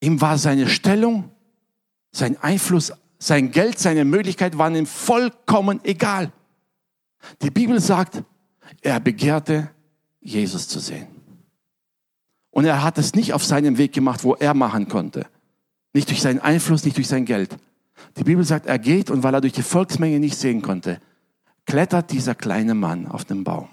ihm 0.00 0.20
war 0.20 0.38
seine 0.38 0.68
Stellung, 0.68 1.30
sein 2.12 2.36
Einfluss, 2.42 2.92
sein 3.18 3.50
Geld, 3.50 3.78
seine 3.78 4.04
Möglichkeit 4.04 4.58
waren 4.58 4.76
ihm 4.76 4.86
vollkommen 4.86 5.80
egal. 5.84 6.32
Die 7.42 7.50
Bibel 7.50 7.80
sagt, 7.80 8.22
er 8.80 9.00
begehrte, 9.00 9.70
Jesus 10.20 10.68
zu 10.68 10.78
sehen. 10.78 11.08
Und 12.50 12.64
er 12.64 12.82
hat 12.82 12.98
es 12.98 13.14
nicht 13.14 13.32
auf 13.32 13.44
seinem 13.44 13.78
Weg 13.78 13.92
gemacht, 13.92 14.24
wo 14.24 14.34
er 14.34 14.54
machen 14.54 14.88
konnte. 14.88 15.26
Nicht 15.92 16.10
durch 16.10 16.20
seinen 16.20 16.40
Einfluss, 16.40 16.84
nicht 16.84 16.96
durch 16.96 17.08
sein 17.08 17.24
Geld. 17.24 17.56
Die 18.16 18.24
Bibel 18.24 18.44
sagt, 18.44 18.66
er 18.66 18.78
geht 18.78 19.10
und 19.10 19.22
weil 19.22 19.34
er 19.34 19.40
durch 19.40 19.52
die 19.52 19.62
Volksmenge 19.62 20.18
nicht 20.20 20.36
sehen 20.36 20.62
konnte, 20.62 21.00
klettert 21.66 22.10
dieser 22.12 22.34
kleine 22.34 22.74
Mann 22.74 23.06
auf 23.06 23.24
den 23.24 23.44
Baum. 23.44 23.68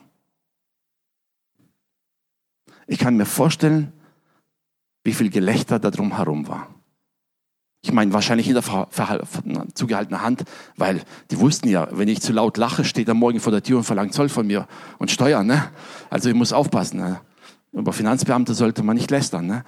Ich 2.88 3.00
kann 3.00 3.18
mir 3.18 3.26
vorstellen, 3.26 3.94
wie 5.06 5.13
viel 5.13 5.30
Gelächter 5.30 5.80
da 5.80 5.91
drum 5.91 6.18
herum 6.18 6.48
war. 6.50 6.68
Ich 7.82 7.94
meine, 7.94 8.12
wahrscheinlich 8.12 8.48
hinter 8.48 8.89
zugehaltener 9.76 10.24
Hand, 10.24 10.44
weil 10.76 11.04
die 11.30 11.39
wussten 11.39 11.70
ja, 11.70 11.88
wenn 11.91 12.08
ich 12.08 12.20
zu 12.22 12.34
laut 12.34 12.58
lache, 12.58 12.84
steht 12.84 13.08
er 13.08 13.13
morgen 13.13 13.39
vor 13.39 13.52
der 13.52 13.62
Tür 13.62 13.78
und 13.78 13.84
verlangt 13.84 14.13
Zoll 14.15 14.28
von 14.28 14.48
mir 14.48 14.68
und 14.98 15.12
Steuern. 15.12 15.46
Ne? 15.46 15.72
Also 16.10 16.30
ich 16.30 16.36
muss 16.36 16.52
aufpassen. 16.52 16.98
Ne? 16.98 17.22
Über 17.72 17.94
Finanzbeamte 17.94 18.56
sollte 18.56 18.82
man 18.82 18.96
nicht 18.96 19.12
lästern. 19.12 19.46
Ne? 19.46 19.63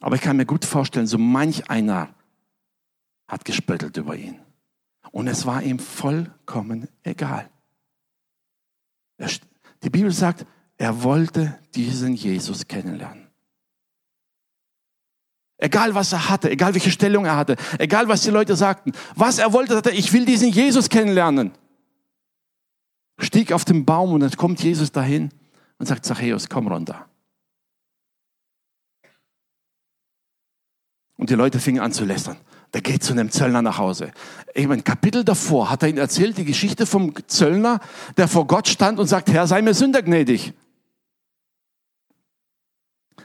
Aber 0.00 0.16
ich 0.16 0.22
kann 0.22 0.38
mir 0.38 0.46
gut 0.46 0.64
vorstellen, 0.64 1.06
so 1.06 1.18
manch 1.18 1.68
einer 1.68 2.08
hat 3.28 3.44
gespöttelt 3.44 3.98
über 3.98 4.16
ihn. 4.16 4.38
Und 5.10 5.28
es 5.28 5.44
war 5.44 5.62
ihm 5.62 5.78
vollkommen 5.78 6.88
egal. 7.02 7.50
Die 9.82 9.90
Bibel 9.90 10.10
sagt, 10.10 10.46
er 10.76 11.02
wollte 11.02 11.58
diesen 11.74 12.14
Jesus 12.14 12.66
kennenlernen. 12.66 13.28
Egal 15.58 15.94
was 15.94 16.12
er 16.12 16.28
hatte, 16.28 16.50
egal 16.50 16.74
welche 16.74 16.90
Stellung 16.90 17.24
er 17.24 17.36
hatte, 17.36 17.56
egal 17.78 18.08
was 18.08 18.22
die 18.22 18.30
Leute 18.30 18.56
sagten, 18.56 18.92
was 19.14 19.38
er 19.38 19.52
wollte, 19.52 19.74
sagte, 19.74 19.92
ich 19.92 20.12
will 20.12 20.24
diesen 20.24 20.50
Jesus 20.50 20.88
kennenlernen. 20.88 21.52
Stieg 23.18 23.52
auf 23.52 23.64
den 23.64 23.84
Baum 23.84 24.12
und 24.12 24.20
dann 24.20 24.30
kommt 24.32 24.62
Jesus 24.62 24.90
dahin 24.90 25.30
und 25.78 25.86
sagt, 25.86 26.04
Zachäus, 26.04 26.48
komm 26.48 26.66
runter. 26.66 27.08
Und 31.16 31.30
die 31.30 31.34
Leute 31.34 31.60
fingen 31.60 31.80
an 31.80 31.92
zu 31.92 32.04
lästern. 32.04 32.36
Der 32.74 32.80
geht 32.80 33.04
zu 33.04 33.12
einem 33.12 33.30
Zöllner 33.30 33.62
nach 33.62 33.78
Hause. 33.78 34.10
Ich 34.52 34.66
meine, 34.66 34.82
Kapitel 34.82 35.24
davor 35.24 35.70
hat 35.70 35.84
er 35.84 35.88
ihnen 35.88 35.98
erzählt, 35.98 36.36
die 36.36 36.44
Geschichte 36.44 36.86
vom 36.86 37.14
Zöllner, 37.28 37.78
der 38.16 38.26
vor 38.26 38.48
Gott 38.48 38.66
stand 38.66 38.98
und 38.98 39.06
sagt, 39.06 39.30
Herr, 39.30 39.46
sei 39.46 39.62
mir 39.62 39.74
sündergnädig. 39.74 40.52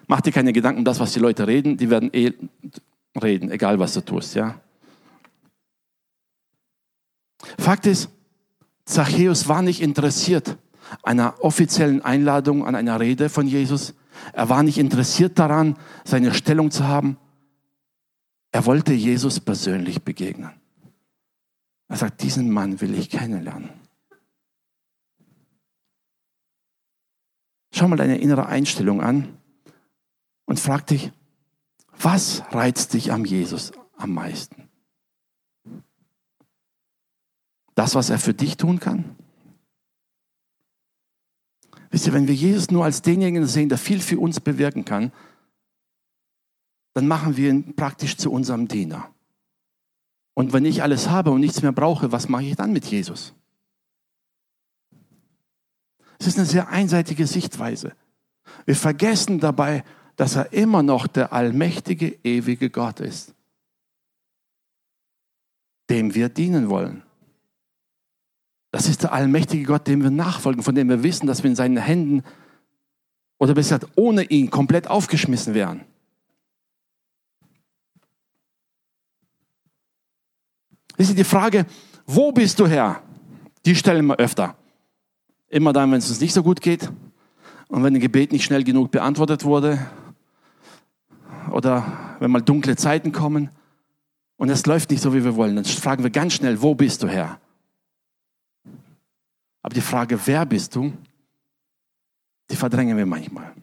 Mach 0.09 0.21
dir 0.21 0.31
keine 0.31 0.53
Gedanken 0.53 0.79
um 0.79 0.85
das, 0.85 0.99
was 0.99 1.13
die 1.13 1.19
Leute 1.19 1.45
reden, 1.45 1.77
die 1.77 1.91
werden 1.91 2.09
eh 2.11 2.33
reden, 3.21 3.51
egal 3.51 3.77
was 3.77 3.93
du 3.93 4.01
tust, 4.01 4.33
ja. 4.33 4.59
Fakt 7.59 7.85
ist, 7.85 8.09
Zachäus 8.85 9.47
war 9.47 9.61
nicht 9.61 9.81
interessiert 9.81 10.57
einer 11.03 11.43
offiziellen 11.43 12.03
Einladung, 12.03 12.65
an 12.65 12.73
einer 12.73 12.99
Rede 12.99 13.29
von 13.29 13.45
Jesus. 13.45 13.93
Er 14.33 14.49
war 14.49 14.63
nicht 14.63 14.79
interessiert 14.79 15.37
daran, 15.37 15.77
seine 16.03 16.33
Stellung 16.33 16.71
zu 16.71 16.87
haben. 16.87 17.17
Er 18.51 18.65
wollte 18.65 18.93
Jesus 18.93 19.39
persönlich 19.39 20.01
begegnen. 20.01 20.59
Er 21.87 21.97
sagt, 21.97 22.23
diesen 22.23 22.49
Mann 22.49 22.81
will 22.81 22.97
ich 22.97 23.11
kennenlernen. 23.11 23.69
Schau 27.71 27.87
mal 27.87 27.95
deine 27.95 28.17
innere 28.17 28.47
Einstellung 28.47 29.01
an 29.01 29.38
und 30.49 30.59
frag 30.59 30.87
dich, 30.87 31.11
was 31.99 32.41
reizt 32.51 32.95
dich 32.95 33.13
am 33.13 33.23
Jesus 33.23 33.71
am 33.97 34.15
meisten? 34.15 34.67
Das, 37.75 37.93
was 37.93 38.09
er 38.09 38.17
für 38.17 38.33
dich 38.33 38.57
tun 38.57 38.79
kann? 38.79 39.15
Wisst 41.91 42.07
ihr, 42.07 42.13
wenn 42.13 42.27
wir 42.27 42.33
Jesus 42.33 42.71
nur 42.71 42.83
als 42.83 43.03
denjenigen 43.03 43.45
sehen, 43.45 43.69
der 43.69 43.77
viel 43.77 43.99
für 43.99 44.19
uns 44.19 44.39
bewirken 44.39 44.85
kann, 44.85 45.11
dann 46.95 47.07
machen 47.07 47.37
wir 47.37 47.51
ihn 47.51 47.75
praktisch 47.75 48.17
zu 48.17 48.31
unserem 48.31 48.67
Diener. 48.67 49.13
Und 50.33 50.51
wenn 50.51 50.65
ich 50.65 50.81
alles 50.81 51.09
habe 51.09 51.29
und 51.29 51.41
nichts 51.41 51.61
mehr 51.61 51.73
brauche, 51.73 52.11
was 52.11 52.27
mache 52.27 52.45
ich 52.45 52.55
dann 52.55 52.73
mit 52.73 52.85
Jesus? 52.85 53.35
Es 56.17 56.25
ist 56.25 56.37
eine 56.37 56.47
sehr 56.47 56.69
einseitige 56.69 57.27
Sichtweise. 57.27 57.95
Wir 58.65 58.75
vergessen 58.75 59.39
dabei, 59.39 59.83
dass 60.19 60.35
er 60.35 60.51
immer 60.51 60.83
noch 60.83 61.07
der 61.07 61.31
allmächtige, 61.31 62.13
ewige 62.25 62.69
Gott 62.69 62.99
ist, 62.99 63.33
dem 65.89 66.13
wir 66.13 66.27
dienen 66.27 66.67
wollen. 66.67 67.03
Das 68.69 68.89
ist 68.89 69.03
der 69.03 69.13
allmächtige 69.13 69.63
Gott, 69.63 69.87
dem 69.87 70.03
wir 70.03 70.09
nachfolgen, 70.09 70.61
von 70.61 70.75
dem 70.75 70.89
wir 70.89 71.03
wissen, 71.03 71.25
dass 71.25 71.41
wir 71.41 71.49
in 71.49 71.55
seinen 71.55 71.77
Händen 71.77 72.23
oder 73.37 73.53
besser 73.53 73.79
gesagt 73.79 73.97
ohne 73.97 74.23
ihn 74.23 74.49
komplett 74.49 74.89
aufgeschmissen 74.89 75.53
wären. 75.53 75.85
Das 80.97 81.07
ist 81.07 81.17
die 81.17 81.23
Frage, 81.23 81.65
wo 82.05 82.33
bist 82.33 82.59
du 82.59 82.67
Herr? 82.67 83.01
Die 83.65 83.73
stellen 83.73 84.07
wir 84.07 84.17
öfter. 84.17 84.57
Immer 85.47 85.71
dann, 85.71 85.89
wenn 85.93 85.99
es 85.99 86.09
uns 86.09 86.19
nicht 86.19 86.33
so 86.33 86.43
gut 86.43 86.59
geht 86.59 86.91
und 87.69 87.83
wenn 87.83 87.95
ein 87.95 88.01
Gebet 88.01 88.33
nicht 88.33 88.43
schnell 88.43 88.65
genug 88.65 88.91
beantwortet 88.91 89.45
wurde 89.45 89.79
oder 91.51 92.17
wenn 92.19 92.31
mal 92.31 92.41
dunkle 92.41 92.75
Zeiten 92.75 93.11
kommen 93.11 93.49
und 94.37 94.49
es 94.49 94.65
läuft 94.65 94.91
nicht 94.91 95.01
so, 95.01 95.13
wie 95.13 95.23
wir 95.23 95.35
wollen, 95.35 95.55
dann 95.55 95.65
fragen 95.65 96.03
wir 96.03 96.11
ganz 96.11 96.33
schnell, 96.33 96.61
wo 96.61 96.75
bist 96.75 97.03
du 97.03 97.07
Herr? 97.07 97.39
Aber 99.61 99.73
die 99.73 99.81
Frage, 99.81 100.19
wer 100.25 100.45
bist 100.45 100.75
du, 100.75 100.93
die 102.49 102.55
verdrängen 102.55 102.97
wir 102.97 103.05
manchmal. 103.05 103.53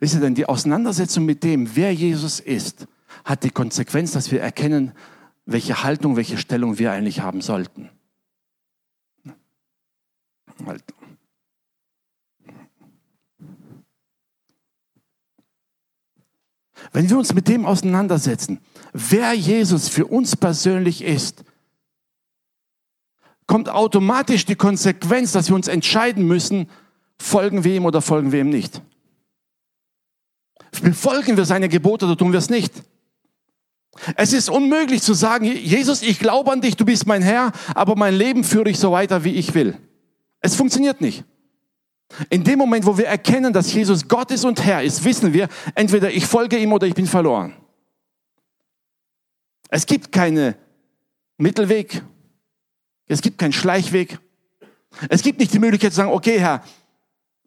Wisst 0.00 0.14
ihr 0.14 0.20
denn, 0.20 0.34
die 0.34 0.46
Auseinandersetzung 0.46 1.24
mit 1.24 1.44
dem, 1.44 1.76
wer 1.76 1.92
Jesus 1.94 2.40
ist, 2.40 2.86
hat 3.24 3.44
die 3.44 3.50
Konsequenz, 3.50 4.12
dass 4.12 4.30
wir 4.30 4.40
erkennen, 4.40 4.92
welche 5.46 5.82
Haltung, 5.82 6.16
welche 6.16 6.38
Stellung 6.38 6.78
wir 6.78 6.92
eigentlich 6.92 7.20
haben 7.20 7.40
sollten. 7.40 7.90
Wenn 16.92 17.08
wir 17.08 17.18
uns 17.18 17.34
mit 17.34 17.48
dem 17.48 17.66
auseinandersetzen, 17.66 18.60
wer 18.92 19.32
Jesus 19.32 19.88
für 19.88 20.06
uns 20.06 20.36
persönlich 20.36 21.02
ist, 21.02 21.44
kommt 23.46 23.68
automatisch 23.68 24.44
die 24.44 24.56
Konsequenz, 24.56 25.32
dass 25.32 25.48
wir 25.48 25.56
uns 25.56 25.68
entscheiden 25.68 26.26
müssen, 26.26 26.68
folgen 27.18 27.64
wir 27.64 27.74
ihm 27.74 27.84
oder 27.84 28.00
folgen 28.00 28.32
wir 28.32 28.40
ihm 28.40 28.50
nicht. 28.50 28.80
Befolgen 30.82 31.36
wir 31.36 31.44
seine 31.44 31.68
Gebote 31.68 32.06
oder 32.06 32.16
tun 32.16 32.32
wir 32.32 32.38
es 32.38 32.48
nicht? 32.48 32.72
Es 34.16 34.32
ist 34.32 34.48
unmöglich 34.48 35.02
zu 35.02 35.14
sagen, 35.14 35.44
Jesus, 35.44 36.02
ich 36.02 36.18
glaube 36.18 36.52
an 36.52 36.60
dich, 36.60 36.76
du 36.76 36.84
bist 36.84 37.06
mein 37.06 37.22
Herr, 37.22 37.52
aber 37.74 37.96
mein 37.96 38.14
Leben 38.14 38.44
führe 38.44 38.70
ich 38.70 38.78
so 38.78 38.92
weiter, 38.92 39.24
wie 39.24 39.34
ich 39.34 39.52
will. 39.54 39.76
Es 40.40 40.54
funktioniert 40.54 41.00
nicht. 41.00 41.24
In 42.28 42.42
dem 42.44 42.58
Moment, 42.58 42.84
wo 42.86 42.98
wir 42.98 43.06
erkennen, 43.06 43.52
dass 43.52 43.72
Jesus 43.72 44.08
Gott 44.08 44.30
ist 44.30 44.44
und 44.44 44.64
Herr 44.64 44.82
ist, 44.82 45.04
wissen 45.04 45.32
wir, 45.32 45.48
entweder 45.74 46.10
ich 46.10 46.26
folge 46.26 46.58
ihm 46.58 46.72
oder 46.72 46.86
ich 46.86 46.94
bin 46.94 47.06
verloren. 47.06 47.54
Es 49.68 49.86
gibt 49.86 50.10
keine 50.10 50.56
Mittelweg. 51.36 52.02
Es 53.06 53.22
gibt 53.22 53.38
keinen 53.38 53.52
Schleichweg. 53.52 54.18
Es 55.08 55.22
gibt 55.22 55.38
nicht 55.38 55.52
die 55.54 55.60
Möglichkeit 55.60 55.92
zu 55.92 55.96
sagen, 55.96 56.10
okay, 56.10 56.40
Herr, 56.40 56.64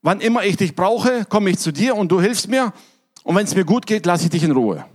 wann 0.02 0.22
immer 0.22 0.44
ich 0.46 0.56
dich 0.56 0.76
brauche, 0.76 1.26
komme 1.26 1.50
ich 1.50 1.60
zu 1.60 1.72
dir 1.72 1.96
und 1.96 2.10
du 2.10 2.22
hilfst 2.22 2.48
mir. 2.48 2.74
Und 3.24 3.36
wenn 3.36 3.46
es 3.46 3.56
mir 3.56 3.66
gut 3.66 3.86
geht, 3.86 4.06
lasse 4.06 4.26
ich 4.26 4.30
dich 4.30 4.44
in 4.44 4.52
Ruhe. 4.52 4.86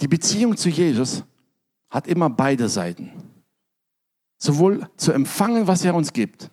Die 0.00 0.08
Beziehung 0.08 0.56
zu 0.56 0.68
Jesus 0.68 1.22
hat 1.92 2.06
immer 2.06 2.30
beide 2.30 2.68
Seiten. 2.68 3.12
Sowohl 4.38 4.88
zu 4.96 5.12
empfangen, 5.12 5.68
was 5.68 5.84
er 5.84 5.94
uns 5.94 6.12
gibt, 6.12 6.50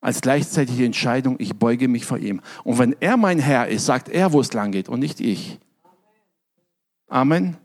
als 0.00 0.20
gleichzeitig 0.20 0.76
die 0.76 0.84
Entscheidung, 0.84 1.36
ich 1.38 1.54
beuge 1.54 1.88
mich 1.88 2.04
vor 2.04 2.18
ihm. 2.18 2.42
Und 2.64 2.78
wenn 2.78 2.96
er 3.00 3.16
mein 3.16 3.38
Herr 3.38 3.68
ist, 3.68 3.86
sagt 3.86 4.08
er, 4.08 4.32
wo 4.32 4.40
es 4.40 4.52
lang 4.52 4.72
geht 4.72 4.88
und 4.88 4.98
nicht 4.98 5.20
ich. 5.20 5.58
Amen. 7.06 7.56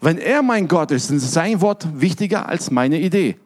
Wenn 0.00 0.18
er 0.18 0.42
mein 0.42 0.68
Gott 0.68 0.90
ist, 0.90 1.10
ist 1.10 1.32
sein 1.32 1.60
Wort 1.60 2.00
wichtiger 2.00 2.46
als 2.46 2.70
meine 2.70 3.00
Idee. 3.00 3.36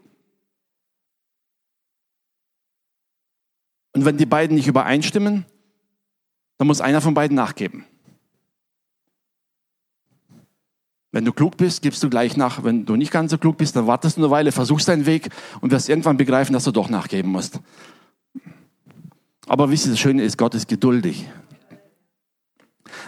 Und 3.93 4.05
wenn 4.05 4.17
die 4.17 4.27
beiden 4.27 4.57
nicht 4.57 4.67
übereinstimmen, 4.67 5.47
dann 6.59 6.67
muss 6.67 6.81
einer 6.81 7.01
von 7.01 7.15
beiden 7.15 7.37
nachgeben. 7.37 7.85
Wenn 11.15 11.25
du 11.25 11.33
klug 11.33 11.57
bist, 11.57 11.81
gibst 11.81 12.03
du 12.03 12.11
gleich 12.11 12.37
nach. 12.37 12.65
Wenn 12.65 12.87
du 12.87 12.97
nicht 12.97 13.13
ganz 13.13 13.31
so 13.31 13.39
klug 13.39 13.57
bist, 13.57 13.77
dann 13.77 13.87
wartest 13.87 14.17
du 14.17 14.23
eine 14.23 14.33
Weile, 14.33 14.51
versuchst 14.51 14.89
deinen 14.89 15.07
Weg 15.07 15.29
und 15.61 15.71
wirst 15.71 15.89
irgendwann 15.89 16.17
begreifen, 16.17 16.55
dass 16.55 16.65
du 16.65 16.73
doch 16.73 16.89
nachgeben 16.89 17.31
musst. 17.31 17.61
Aber 19.47 19.71
wisst 19.71 19.87
ihr, 19.87 19.93
das 19.93 20.01
Schöne 20.01 20.25
ist, 20.25 20.37
Gott 20.37 20.57
ist 20.57 20.67
geduldig. 20.67 21.25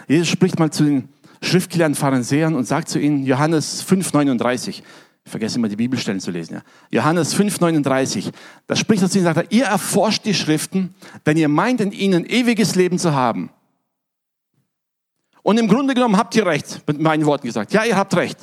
Jesus 0.07 0.29
spricht 0.29 0.57
mal 0.57 0.71
zu 0.71 0.85
den 0.85 1.09
Schriftgelehrten 1.41 1.95
Pharisäern 1.95 2.55
und 2.55 2.63
sagt 2.63 2.87
zu 2.87 2.97
ihnen, 2.97 3.25
Johannes 3.25 3.85
5,39, 3.85 4.69
ich 4.69 4.83
vergesse 5.25 5.57
immer 5.57 5.67
die 5.67 5.75
Bibelstellen 5.75 6.21
zu 6.21 6.31
lesen, 6.31 6.53
ja. 6.53 6.61
Johannes 6.89 7.35
5,39, 7.35 8.31
da 8.67 8.77
spricht 8.77 9.03
er 9.03 9.09
zu 9.09 9.17
ihnen, 9.17 9.25
sagt 9.25 9.37
er, 9.37 9.51
ihr 9.51 9.65
erforscht 9.65 10.23
die 10.23 10.33
Schriften, 10.33 10.95
denn 11.25 11.35
ihr 11.35 11.49
meint 11.49 11.81
in 11.81 11.91
ihnen 11.91 12.25
ewiges 12.25 12.75
Leben 12.75 12.99
zu 12.99 13.13
haben. 13.13 13.49
Und 15.47 15.57
im 15.57 15.69
Grunde 15.69 15.93
genommen 15.93 16.17
habt 16.17 16.35
ihr 16.35 16.45
recht, 16.45 16.85
mit 16.85 16.99
meinen 16.99 17.25
Worten 17.25 17.47
gesagt. 17.47 17.71
Ja, 17.71 17.85
ihr 17.85 17.95
habt 17.95 18.13
recht. 18.17 18.37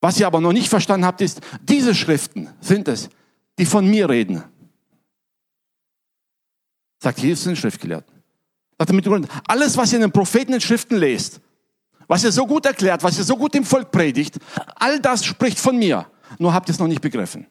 Was 0.00 0.18
ihr 0.18 0.26
aber 0.26 0.40
noch 0.40 0.52
nicht 0.52 0.68
verstanden 0.68 1.06
habt, 1.06 1.20
ist, 1.20 1.40
diese 1.62 1.94
Schriften 1.94 2.50
sind 2.60 2.88
es, 2.88 3.08
die 3.56 3.64
von 3.64 3.88
mir 3.88 4.08
reden. 4.08 4.42
Sagt 7.00 7.20
Jesus 7.20 7.44
den 7.44 7.54
Schriftgelehrten. 7.54 8.12
Sagt 8.76 8.90
er 8.90 8.96
mit 8.96 9.04
Grund, 9.04 9.28
alles, 9.46 9.76
was 9.76 9.92
ihr 9.92 9.98
in 9.98 10.02
den 10.02 10.10
Propheten 10.10 10.52
in 10.52 10.60
Schriften 10.60 10.96
lest, 10.96 11.40
was 12.08 12.24
ihr 12.24 12.32
so 12.32 12.44
gut 12.44 12.66
erklärt, 12.66 13.04
was 13.04 13.16
ihr 13.16 13.24
so 13.24 13.36
gut 13.36 13.54
dem 13.54 13.64
Volk 13.64 13.92
predigt, 13.92 14.38
all 14.74 14.98
das 14.98 15.24
spricht 15.24 15.60
von 15.60 15.76
mir. 15.76 16.10
Nur 16.40 16.52
habt 16.52 16.68
ihr 16.68 16.72
es 16.72 16.80
noch 16.80 16.88
nicht 16.88 17.02
begriffen. 17.02 17.46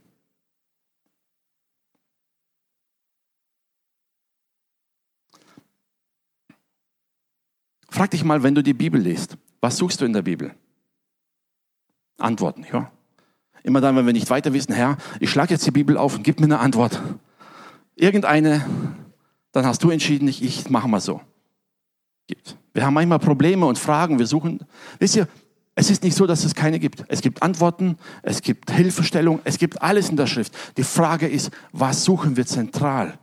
Frag 7.96 8.12
dich 8.12 8.26
mal, 8.26 8.44
wenn 8.44 8.54
du 8.54 8.62
die 8.62 8.74
Bibel 8.74 9.00
liest, 9.00 9.38
was 9.62 9.78
suchst 9.78 10.02
du 10.02 10.06
in 10.06 10.12
der 10.12 10.22
Bibel? 10.22 10.54
Antworten, 12.18 12.66
ja. 12.70 12.92
Immer 13.64 13.80
dann, 13.80 13.96
wenn 13.96 14.06
wir 14.06 14.12
nicht 14.12 14.30
weiter 14.30 14.52
wissen, 14.52 14.74
Herr, 14.74 14.98
ich 15.22 15.30
schlage 15.30 15.54
jetzt 15.54 15.66
die 15.66 15.72
Bibel 15.72 15.96
auf 15.96 16.18
und 16.18 16.24
gib 16.24 16.42
mir 16.42 16.46
eine 16.48 16.60
Antwort. 16.60 17.02
Irgendeine, 17.96 18.66
dann 19.54 19.66
hast 19.66 19.82
du 19.82 19.92
entschieden, 19.92 20.28
ich, 20.28 20.44
ich 20.44 20.70
mache 20.70 20.90
mal 20.90 21.00
so. 21.00 21.22
Wir 22.74 22.86
haben 22.86 22.96
manchmal 22.96 23.20
Probleme 23.20 23.66
und 23.66 23.80
Fragen, 23.80 24.20
wir 24.20 24.28
suchen. 24.28 24.66
Wisst 25.00 25.16
ihr, 25.16 25.30
es 25.76 25.90
ist 25.90 26.04
nicht 26.04 26.18
so, 26.18 26.28
dass 26.28 26.44
es 26.44 26.54
keine 26.54 26.80
gibt. 26.80 27.06
Es 27.08 27.22
gibt 27.22 27.44
Antworten, 27.44 27.98
es 28.24 28.42
gibt 28.42 28.72
Hilfestellung, 28.72 29.40
es 29.46 29.58
gibt 29.58 29.82
alles 29.82 30.10
in 30.10 30.18
der 30.18 30.28
Schrift. 30.28 30.54
Die 30.76 30.84
Frage 30.84 31.30
ist, 31.30 31.50
was 31.72 32.04
suchen 32.04 32.36
wir 32.36 32.46
zentral? 32.46 33.18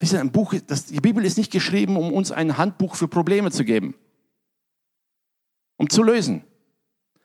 Wisst 0.00 0.12
ihr, 0.12 0.20
ein 0.20 0.32
Buch, 0.32 0.54
das, 0.66 0.86
die 0.86 1.00
Bibel 1.00 1.24
ist 1.24 1.38
nicht 1.38 1.50
geschrieben, 1.50 1.96
um 1.96 2.12
uns 2.12 2.30
ein 2.30 2.56
Handbuch 2.56 2.94
für 2.94 3.08
Probleme 3.08 3.50
zu 3.50 3.64
geben, 3.64 3.94
um 5.76 5.90
zu 5.90 6.02
lösen. 6.02 6.44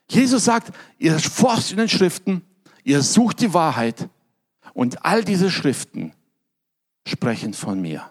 Jesus 0.09 0.45
sagt, 0.45 0.75
ihr 0.97 1.19
forscht 1.19 1.71
in 1.71 1.77
den 1.77 1.89
Schriften, 1.89 2.41
ihr 2.83 3.01
sucht 3.01 3.41
die 3.41 3.53
Wahrheit 3.53 4.09
und 4.73 5.05
all 5.05 5.23
diese 5.23 5.51
Schriften 5.51 6.13
sprechen 7.07 7.53
von 7.53 7.79
mir. 7.79 8.09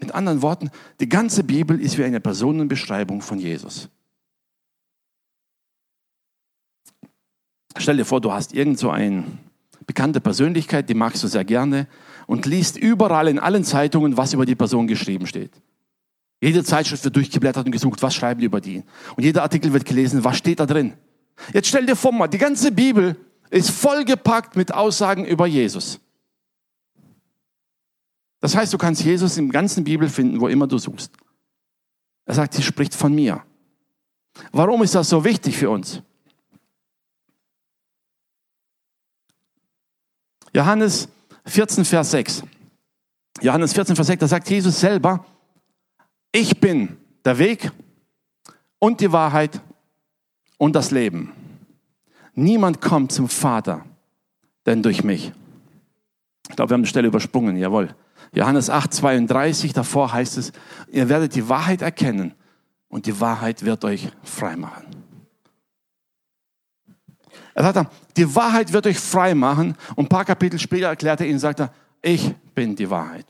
Mit 0.00 0.12
anderen 0.12 0.42
Worten, 0.42 0.70
die 1.00 1.08
ganze 1.08 1.44
Bibel 1.44 1.80
ist 1.80 1.98
wie 1.98 2.04
eine 2.04 2.20
Personenbeschreibung 2.20 3.20
von 3.20 3.38
Jesus. 3.38 3.88
Stell 7.76 7.96
dir 7.96 8.04
vor, 8.04 8.20
du 8.20 8.32
hast 8.32 8.54
irgend 8.54 8.78
so 8.78 8.90
ein 8.90 9.38
bekannte 9.88 10.20
Persönlichkeit, 10.20 10.88
die 10.88 10.94
magst 10.94 11.24
du 11.24 11.26
sehr 11.26 11.44
gerne 11.44 11.88
und 12.26 12.46
liest 12.46 12.76
überall 12.76 13.26
in 13.26 13.40
allen 13.40 13.64
Zeitungen, 13.64 14.16
was 14.16 14.34
über 14.34 14.46
die 14.46 14.54
Person 14.54 14.86
geschrieben 14.86 15.26
steht. 15.26 15.50
Jede 16.40 16.62
Zeitschrift 16.62 17.02
wird 17.02 17.16
durchgeblättert 17.16 17.66
und 17.66 17.72
gesucht, 17.72 18.00
was 18.02 18.14
schreiben 18.14 18.38
die 18.38 18.46
über 18.46 18.60
die. 18.60 18.84
Und 19.16 19.24
jeder 19.24 19.42
Artikel 19.42 19.72
wird 19.72 19.86
gelesen, 19.86 20.22
was 20.22 20.36
steht 20.36 20.60
da 20.60 20.66
drin. 20.66 20.92
Jetzt 21.52 21.68
stell 21.68 21.86
dir 21.86 21.96
vor 21.96 22.12
mal, 22.12 22.28
die 22.28 22.38
ganze 22.38 22.70
Bibel 22.70 23.16
ist 23.50 23.70
vollgepackt 23.70 24.56
mit 24.56 24.72
Aussagen 24.72 25.24
über 25.24 25.46
Jesus. 25.46 25.98
Das 28.40 28.54
heißt, 28.54 28.72
du 28.72 28.78
kannst 28.78 29.02
Jesus 29.02 29.38
im 29.38 29.50
ganzen 29.50 29.82
Bibel 29.82 30.08
finden, 30.08 30.38
wo 30.38 30.48
immer 30.48 30.66
du 30.66 30.78
suchst. 30.78 31.12
Er 32.26 32.34
sagt, 32.34 32.52
sie 32.52 32.62
spricht 32.62 32.94
von 32.94 33.14
mir. 33.14 33.42
Warum 34.52 34.82
ist 34.82 34.94
das 34.94 35.08
so 35.08 35.24
wichtig 35.24 35.56
für 35.56 35.70
uns? 35.70 36.02
Johannes 40.52 41.08
14, 41.46 41.84
Vers 41.84 42.10
6. 42.10 42.42
Johannes 43.40 43.72
14, 43.72 43.96
Vers 43.96 44.06
6, 44.08 44.20
da 44.20 44.28
sagt 44.28 44.50
Jesus 44.50 44.80
selber, 44.80 45.24
ich 46.32 46.58
bin 46.60 46.96
der 47.24 47.38
Weg 47.38 47.70
und 48.78 49.00
die 49.00 49.12
Wahrheit 49.12 49.60
und 50.58 50.74
das 50.74 50.90
Leben. 50.90 51.32
Niemand 52.34 52.80
kommt 52.80 53.12
zum 53.12 53.28
Vater, 53.28 53.84
denn 54.66 54.82
durch 54.82 55.02
mich. 55.04 55.32
Ich 56.48 56.56
glaube, 56.56 56.70
wir 56.70 56.74
haben 56.74 56.82
die 56.82 56.88
Stelle 56.88 57.08
übersprungen, 57.08 57.56
jawohl. 57.56 57.94
Johannes 58.32 58.70
8, 58.70 58.92
32, 58.92 59.72
davor 59.72 60.12
heißt 60.12 60.38
es, 60.38 60.52
ihr 60.90 61.08
werdet 61.08 61.34
die 61.34 61.48
Wahrheit 61.48 61.82
erkennen 61.82 62.34
und 62.88 63.06
die 63.06 63.20
Wahrheit 63.20 63.64
wird 63.64 63.84
euch 63.84 64.10
frei 64.22 64.56
machen. 64.56 64.97
Er 67.54 67.72
sagt, 67.72 67.90
die 68.16 68.34
Wahrheit 68.34 68.72
wird 68.72 68.86
euch 68.86 68.98
frei 68.98 69.34
machen. 69.34 69.76
Und 69.96 70.06
ein 70.06 70.08
paar 70.08 70.24
Kapitel 70.24 70.58
später 70.58 70.86
erklärt 70.86 71.20
er 71.20 71.26
ihnen, 71.26 71.38
sagt 71.38 71.60
er, 71.60 71.72
ich 72.02 72.34
bin 72.54 72.76
die 72.76 72.88
Wahrheit. 72.88 73.26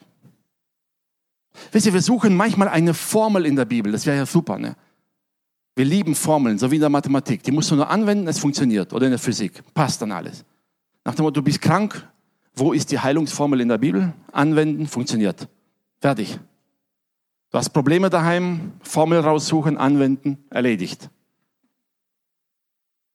Wisst 1.72 1.86
ihr, 1.86 1.92
wir 1.92 2.02
suchen 2.02 2.36
manchmal 2.36 2.68
eine 2.68 2.94
Formel 2.94 3.46
in 3.46 3.56
der 3.56 3.64
Bibel. 3.64 3.92
Das 3.92 4.06
wäre 4.06 4.16
ja 4.16 4.26
super, 4.26 4.58
ne? 4.58 4.76
Wir 5.74 5.84
lieben 5.84 6.14
Formeln, 6.14 6.58
so 6.58 6.70
wie 6.70 6.76
in 6.76 6.80
der 6.80 6.90
Mathematik. 6.90 7.42
Die 7.44 7.52
musst 7.52 7.70
du 7.70 7.76
nur 7.76 7.88
anwenden, 7.88 8.26
es 8.26 8.38
funktioniert. 8.38 8.92
Oder 8.92 9.06
in 9.06 9.12
der 9.12 9.18
Physik. 9.18 9.62
Passt 9.74 10.02
dann 10.02 10.12
alles. 10.12 10.44
Nach 11.04 11.14
dem 11.14 11.22
Motto, 11.22 11.40
du 11.40 11.42
bist 11.42 11.60
krank. 11.60 12.06
Wo 12.54 12.72
ist 12.72 12.90
die 12.90 12.98
Heilungsformel 12.98 13.60
in 13.60 13.68
der 13.68 13.78
Bibel? 13.78 14.12
Anwenden, 14.32 14.86
funktioniert. 14.88 15.48
Fertig. 16.00 16.38
Du 17.50 17.58
hast 17.58 17.70
Probleme 17.70 18.10
daheim, 18.10 18.72
Formel 18.80 19.20
raussuchen, 19.20 19.78
anwenden, 19.78 20.38
erledigt. 20.50 21.08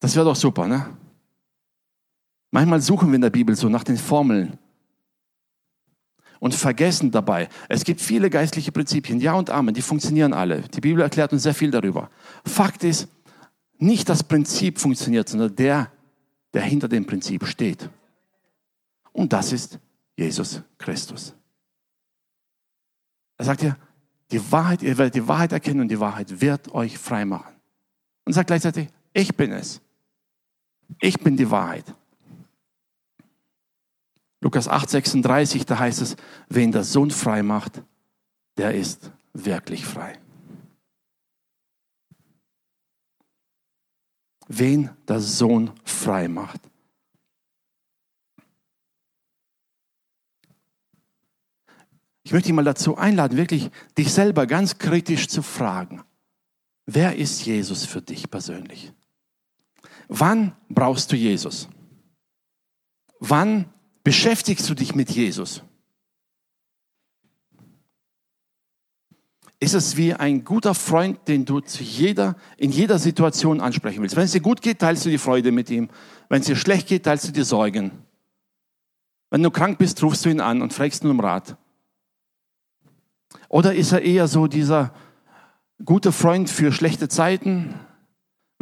Das 0.04 0.18
wäre 0.18 0.26
doch 0.26 0.36
super, 0.36 0.68
ne? 0.68 0.86
Manchmal 2.52 2.82
suchen 2.82 3.08
wir 3.08 3.16
in 3.16 3.22
der 3.22 3.30
Bibel 3.30 3.56
so 3.56 3.70
nach 3.70 3.86
den 3.86 3.96
Formeln 3.96 4.60
und 6.42 6.54
vergessen 6.54 7.10
dabei, 7.10 7.48
es 7.70 7.86
gibt 7.86 8.02
viele 8.02 8.30
geistliche 8.30 8.74
Prinzipien, 8.74 9.22
Ja 9.22 9.36
und 9.36 9.50
Amen, 9.50 9.74
die 9.74 9.82
funktionieren 9.82 10.34
alle. 10.34 10.64
Die 10.64 10.82
Bibel 10.82 11.02
erklärt 11.02 11.32
uns 11.32 11.44
sehr 11.44 11.54
viel 11.54 11.72
darüber. 11.72 12.10
Fakt 12.44 12.84
ist, 12.84 13.08
nicht 13.78 14.10
das 14.10 14.26
Prinzip 14.26 14.78
funktioniert, 14.78 15.30
sondern 15.30 15.56
der, 15.56 15.90
der 16.54 16.64
hinter 16.64 16.90
dem 16.90 17.06
Prinzip 17.06 17.48
steht. 17.48 17.90
Und 19.14 19.32
das 19.32 19.54
ist 19.54 19.80
Jesus 20.18 20.62
Christus. 20.78 21.34
Er 23.38 23.46
sagt 23.46 23.62
ja, 23.62 23.78
die 24.32 24.52
Wahrheit, 24.52 24.84
ihr 24.84 24.98
werdet 24.98 25.16
die 25.16 25.30
Wahrheit 25.30 25.54
erkennen 25.54 25.80
und 25.80 25.88
die 25.88 26.00
Wahrheit 26.02 26.42
wird 26.42 26.74
euch 26.74 26.98
frei 26.98 27.24
machen. 27.24 27.54
Und 28.26 28.34
sagt 28.34 28.48
gleichzeitig, 28.48 28.90
ich 29.14 29.34
bin 29.38 29.54
es. 29.54 29.80
Ich 31.00 31.20
bin 31.20 31.38
die 31.38 31.50
Wahrheit. 31.50 31.86
Lukas 34.42 34.68
8, 34.68 34.90
36, 34.90 35.66
da 35.66 35.80
heißt 35.80 36.02
es, 36.02 36.18
wen 36.50 36.72
der 36.72 36.84
Sohn 36.84 37.12
frei 37.12 37.44
macht, 37.44 37.82
der 38.58 38.76
ist 38.76 39.12
wirklich 39.34 39.86
frei. 39.86 40.20
Wen 44.48 44.90
der 45.08 45.22
Sohn 45.22 45.72
frei 45.86 46.28
macht. 46.28 46.60
Ich 52.26 52.32
möchte 52.32 52.48
dich 52.48 52.56
mal 52.56 52.64
dazu 52.64 52.98
einladen, 52.98 53.38
wirklich 53.38 53.70
dich 53.98 54.12
selber 54.12 54.48
ganz 54.48 54.78
kritisch 54.78 55.28
zu 55.28 55.42
fragen. 55.42 56.04
Wer 56.86 57.16
ist 57.16 57.46
Jesus 57.46 57.86
für 57.86 58.02
dich 58.02 58.30
persönlich? 58.30 58.92
Wann 60.08 60.56
brauchst 60.70 61.12
du 61.12 61.16
Jesus? 61.16 61.68
Wann 63.20 63.66
beschäftigst 64.04 64.70
du 64.70 64.74
dich 64.74 64.96
mit 64.96 65.10
Jesus? 65.12 65.64
Ist 69.60 69.76
es 69.76 69.96
wie 69.96 70.14
ein 70.14 70.44
guter 70.44 70.76
Freund, 70.76 71.26
den 71.30 71.46
du 71.46 71.62
zu 71.62 71.84
jeder, 71.84 72.36
in 72.58 72.70
jeder 72.72 73.00
Situation 73.00 73.62
ansprechen 73.62 74.02
willst? 74.02 74.18
Wenn 74.18 74.26
es 74.26 74.34
dir 74.34 74.42
gut 74.42 74.62
geht, 74.62 74.80
teilst 74.80 75.06
du 75.06 75.10
die 75.10 75.18
Freude 75.18 75.54
mit 75.54 75.70
ihm. 75.70 75.90
Wenn 76.28 76.42
es 76.42 76.48
dir 76.48 76.58
schlecht 76.58 76.90
geht, 76.90 77.04
teilst 77.04 77.30
du 77.30 77.32
die 77.32 77.44
Sorgen. 77.44 77.92
Wenn 79.30 79.42
du 79.42 79.50
krank 79.52 79.78
bist, 79.78 80.04
rufst 80.04 80.26
du 80.26 80.30
ihn 80.30 80.42
an 80.42 80.62
und 80.62 80.74
fragst 80.74 81.04
nur 81.04 81.14
um 81.14 81.22
Rat. 81.22 81.56
Oder 83.48 83.74
ist 83.74 83.94
er 83.94 84.02
eher 84.02 84.28
so 84.28 84.48
dieser 84.48 84.94
gute 85.86 86.12
Freund 86.12 86.50
für 86.50 86.74
schlechte 86.74 87.08
Zeiten? 87.08 87.74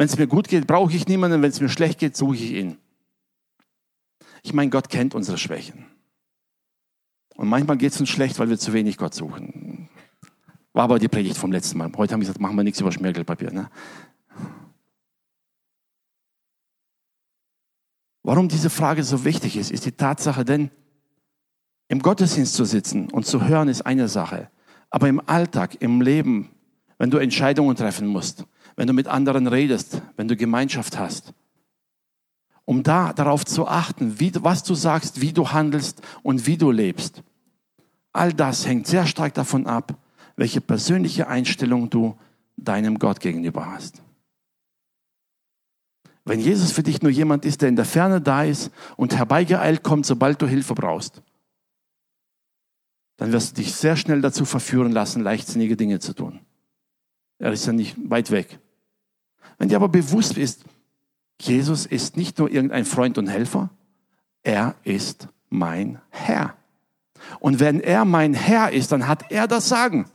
Wenn 0.02 0.08
es 0.08 0.18
mir 0.18 0.26
gut 0.26 0.48
geht, 0.48 0.66
brauche 0.66 0.92
ich 0.96 1.08
niemanden. 1.08 1.44
Wenn 1.44 1.52
es 1.52 1.62
mir 1.62 1.70
schlecht 1.70 2.00
geht, 2.00 2.18
suche 2.18 2.34
ich 2.34 2.54
ihn. 2.54 2.80
Ich 4.42 4.52
meine, 4.52 4.72
Gott 4.72 4.90
kennt 4.90 5.14
unsere 5.14 5.38
Schwächen. 5.38 5.86
Und 7.36 7.48
manchmal 7.48 7.78
geht 7.78 7.94
es 7.94 8.00
uns 8.00 8.10
schlecht, 8.10 8.40
weil 8.40 8.50
wir 8.50 8.58
zu 8.58 8.74
wenig 8.74 8.98
Gott 8.98 9.14
suchen. 9.14 9.90
War 10.74 10.86
aber 10.86 10.98
die 10.98 11.08
Predigt 11.08 11.38
vom 11.38 11.52
letzten 11.52 11.78
Mal. 11.78 11.92
Heute 11.96 12.14
haben 12.14 12.20
wir 12.20 12.26
gesagt, 12.26 12.40
machen 12.40 12.56
wir 12.56 12.64
nichts 12.64 12.80
über 12.80 12.92
Schmirgelpapier. 12.92 13.52
Ne? 13.52 13.70
Warum 18.24 18.48
diese 18.48 18.72
Frage 18.72 19.04
so 19.04 19.24
wichtig 19.24 19.56
ist, 19.56 19.70
ist 19.70 19.86
die 19.86 19.92
Tatsache, 19.92 20.44
denn 20.44 20.72
im 21.90 22.02
Gottesdienst 22.02 22.56
zu 22.56 22.66
sitzen 22.66 23.08
und 23.12 23.28
zu 23.28 23.46
hören 23.46 23.68
ist 23.68 23.84
eine 23.84 24.08
Sache. 24.08 24.50
Aber 24.90 25.08
im 25.08 25.22
Alltag, 25.30 25.80
im 25.80 26.02
Leben, 26.02 26.50
wenn 26.98 27.12
du 27.12 27.20
Entscheidungen 27.20 27.76
treffen 27.76 28.08
musst, 28.08 28.48
wenn 28.82 28.88
du 28.88 28.94
mit 28.94 29.08
anderen 29.08 29.46
redest, 29.46 30.02
wenn 30.16 30.28
du 30.28 30.36
Gemeinschaft 30.36 30.98
hast, 30.98 31.36
um 32.66 32.82
da 32.82 33.14
darauf 33.14 33.46
zu 33.46 33.68
achten, 33.68 34.20
wie, 34.20 34.32
was 34.42 34.64
du 34.64 34.74
sagst, 34.74 35.22
wie 35.22 35.32
du 35.32 35.52
handelst 35.52 36.02
und 36.24 36.48
wie 36.48 36.58
du 36.58 36.72
lebst. 36.72 37.22
All 38.12 38.34
das 38.34 38.66
hängt 38.66 38.88
sehr 38.88 39.06
stark 39.06 39.36
davon 39.36 39.68
ab, 39.68 40.00
welche 40.36 40.62
persönliche 40.62 41.28
Einstellung 41.28 41.92
du 41.92 42.18
deinem 42.58 42.98
Gott 42.98 43.20
gegenüber 43.20 43.72
hast. 43.72 44.02
Wenn 46.26 46.40
Jesus 46.40 46.72
für 46.72 46.82
dich 46.82 47.04
nur 47.04 47.12
jemand 47.12 47.46
ist, 47.46 47.62
der 47.62 47.70
in 47.70 47.76
der 47.76 47.86
Ferne 47.86 48.20
da 48.20 48.46
ist 48.46 48.72
und 48.98 49.16
herbeigeeilt 49.16 49.84
kommt, 49.84 50.08
sobald 50.08 50.42
du 50.42 50.48
Hilfe 50.48 50.74
brauchst, 50.74 51.22
dann 53.18 53.32
wirst 53.32 53.52
du 53.52 53.62
dich 53.62 53.76
sehr 53.76 53.96
schnell 53.96 54.22
dazu 54.22 54.44
verführen 54.44 54.92
lassen, 54.92 55.22
leichtsinnige 55.22 55.78
Dinge 55.78 56.00
zu 56.00 56.16
tun. 56.16 56.40
Er 57.38 57.52
ist 57.52 57.68
ja 57.68 57.74
nicht 57.74 57.96
weit 58.10 58.30
weg. 58.30 58.60
Wenn 59.62 59.70
dir 59.70 59.76
aber 59.76 59.90
bewusst 59.90 60.40
ist, 60.40 60.66
Jesus 61.40 61.86
ist 61.86 62.18
nicht 62.18 62.40
nur 62.40 62.50
irgendein 62.50 62.84
Freund 62.84 63.20
und 63.20 63.28
Helfer, 63.28 63.70
er 64.42 64.74
ist 64.84 65.28
mein 65.52 66.02
Herr. 66.10 66.56
Und 67.40 67.60
wenn 67.60 67.80
er 67.80 68.04
mein 68.04 68.34
Herr 68.34 68.72
ist, 68.72 68.92
dann 68.92 69.08
hat 69.08 69.32
er 69.32 69.48
das 69.48 69.70
Sagen. 69.70 70.08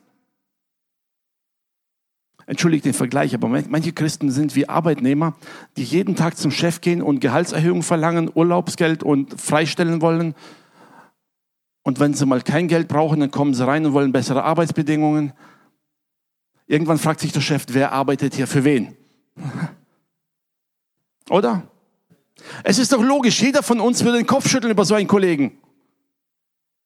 Entschuldigt 2.46 2.86
den 2.86 2.92
Vergleich, 2.92 3.36
aber 3.36 3.46
manche 3.46 3.92
Christen 3.92 4.32
sind 4.32 4.56
wie 4.56 4.68
Arbeitnehmer, 4.68 5.36
die 5.76 5.84
jeden 5.84 6.16
Tag 6.16 6.36
zum 6.36 6.50
Chef 6.50 6.80
gehen 6.80 7.00
und 7.00 7.20
Gehaltserhöhung 7.20 7.84
verlangen, 7.84 8.28
Urlaubsgeld 8.34 9.04
und 9.04 9.40
freistellen 9.40 10.00
wollen 10.00 10.34
und 11.84 12.00
wenn 12.00 12.14
sie 12.14 12.26
mal 12.26 12.42
kein 12.42 12.66
Geld 12.66 12.88
brauchen, 12.88 13.20
dann 13.20 13.30
kommen 13.30 13.54
sie 13.54 13.64
rein 13.64 13.86
und 13.86 13.92
wollen 13.92 14.10
bessere 14.10 14.42
Arbeitsbedingungen. 14.42 15.34
Irgendwann 16.66 16.98
fragt 16.98 17.20
sich 17.20 17.30
der 17.30 17.42
Chef, 17.42 17.66
wer 17.68 17.92
arbeitet 17.92 18.34
hier 18.34 18.48
für 18.48 18.64
wen? 18.64 18.96
Oder? 21.30 21.68
Es 22.64 22.78
ist 22.78 22.92
doch 22.92 23.02
logisch, 23.02 23.40
jeder 23.40 23.62
von 23.62 23.80
uns 23.80 24.04
würde 24.04 24.18
den 24.18 24.26
Kopf 24.26 24.48
schütteln 24.48 24.70
über 24.70 24.84
so 24.84 24.94
einen 24.94 25.08
Kollegen. 25.08 25.58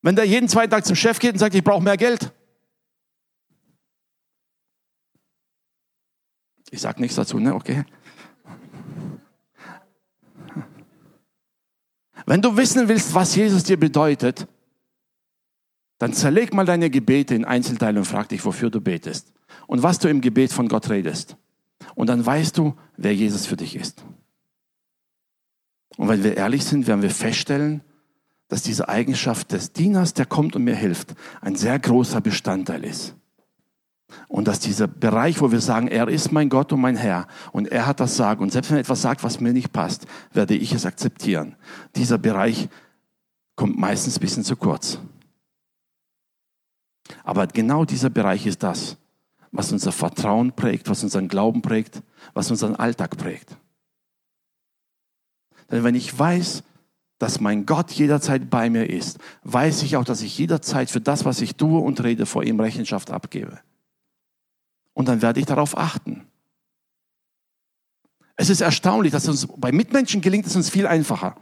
Wenn 0.02 0.16
der 0.16 0.24
jeden 0.24 0.48
zweiten 0.48 0.70
Tag 0.70 0.86
zum 0.86 0.96
Chef 0.96 1.18
geht 1.18 1.32
und 1.32 1.38
sagt, 1.38 1.54
ich 1.54 1.64
brauche 1.64 1.82
mehr 1.82 1.96
Geld. 1.96 2.32
Ich 6.70 6.80
sage 6.80 7.00
nichts 7.00 7.16
dazu, 7.16 7.38
ne? 7.38 7.54
Okay. 7.54 7.84
Wenn 12.26 12.40
du 12.40 12.56
wissen 12.56 12.88
willst, 12.88 13.12
was 13.12 13.34
Jesus 13.34 13.64
dir 13.64 13.78
bedeutet, 13.78 14.46
dann 15.98 16.12
zerleg 16.12 16.54
mal 16.54 16.64
deine 16.64 16.88
Gebete 16.88 17.34
in 17.34 17.44
Einzelteile 17.44 17.98
und 17.98 18.06
frag 18.06 18.28
dich, 18.28 18.44
wofür 18.44 18.70
du 18.70 18.80
betest 18.80 19.32
und 19.66 19.82
was 19.82 19.98
du 19.98 20.08
im 20.08 20.20
Gebet 20.20 20.52
von 20.52 20.68
Gott 20.68 20.88
redest. 20.88 21.36
Und 21.94 22.08
dann 22.08 22.24
weißt 22.24 22.56
du, 22.58 22.74
wer 22.96 23.14
Jesus 23.14 23.46
für 23.46 23.56
dich 23.56 23.76
ist. 23.76 24.04
Und 25.96 26.08
wenn 26.08 26.24
wir 26.24 26.36
ehrlich 26.36 26.64
sind, 26.64 26.86
werden 26.86 27.02
wir 27.02 27.10
feststellen, 27.10 27.82
dass 28.48 28.62
diese 28.62 28.88
Eigenschaft 28.88 29.52
des 29.52 29.72
Dieners, 29.72 30.14
der 30.14 30.26
kommt 30.26 30.56
und 30.56 30.64
mir 30.64 30.74
hilft, 30.74 31.14
ein 31.40 31.56
sehr 31.56 31.78
großer 31.78 32.20
Bestandteil 32.20 32.84
ist. 32.84 33.14
Und 34.26 34.48
dass 34.48 34.58
dieser 34.58 34.88
Bereich, 34.88 35.40
wo 35.40 35.52
wir 35.52 35.60
sagen, 35.60 35.86
er 35.86 36.08
ist 36.08 36.32
mein 36.32 36.48
Gott 36.48 36.72
und 36.72 36.80
mein 36.80 36.96
Herr 36.96 37.28
und 37.52 37.68
er 37.68 37.86
hat 37.86 38.00
das 38.00 38.16
Sagen 38.16 38.42
und 38.42 38.50
selbst 38.50 38.70
wenn 38.70 38.78
er 38.78 38.80
etwas 38.80 39.02
sagt, 39.02 39.22
was 39.22 39.40
mir 39.40 39.52
nicht 39.52 39.72
passt, 39.72 40.06
werde 40.32 40.54
ich 40.54 40.72
es 40.72 40.84
akzeptieren. 40.84 41.54
Dieser 41.94 42.18
Bereich 42.18 42.68
kommt 43.54 43.78
meistens 43.78 44.16
ein 44.16 44.20
bisschen 44.20 44.42
zu 44.42 44.56
kurz. 44.56 44.98
Aber 47.22 47.46
genau 47.46 47.84
dieser 47.84 48.10
Bereich 48.10 48.46
ist 48.46 48.62
das, 48.62 48.96
was 49.52 49.72
unser 49.72 49.92
Vertrauen 49.92 50.52
prägt, 50.52 50.88
was 50.88 51.02
unseren 51.02 51.28
Glauben 51.28 51.62
prägt, 51.62 52.02
was 52.34 52.50
unseren 52.50 52.76
Alltag 52.76 53.16
prägt. 53.16 53.56
Denn 55.70 55.84
wenn 55.84 55.94
ich 55.94 56.16
weiß, 56.16 56.62
dass 57.18 57.40
mein 57.40 57.66
Gott 57.66 57.90
jederzeit 57.92 58.48
bei 58.48 58.70
mir 58.70 58.88
ist, 58.88 59.18
weiß 59.44 59.82
ich 59.82 59.96
auch, 59.96 60.04
dass 60.04 60.22
ich 60.22 60.38
jederzeit 60.38 60.90
für 60.90 61.00
das, 61.00 61.24
was 61.24 61.40
ich 61.40 61.56
tue 61.56 61.80
und 61.80 62.02
rede, 62.02 62.26
vor 62.26 62.44
ihm 62.44 62.58
Rechenschaft 62.58 63.10
abgebe. 63.10 63.60
Und 64.94 65.06
dann 65.06 65.22
werde 65.22 65.40
ich 65.40 65.46
darauf 65.46 65.76
achten. 65.76 66.26
Es 68.36 68.48
ist 68.48 68.62
erstaunlich, 68.62 69.12
dass 69.12 69.28
uns 69.28 69.46
bei 69.56 69.70
Mitmenschen 69.70 70.22
gelingt 70.22 70.46
es 70.46 70.56
uns 70.56 70.70
viel 70.70 70.86
einfacher. 70.86 71.36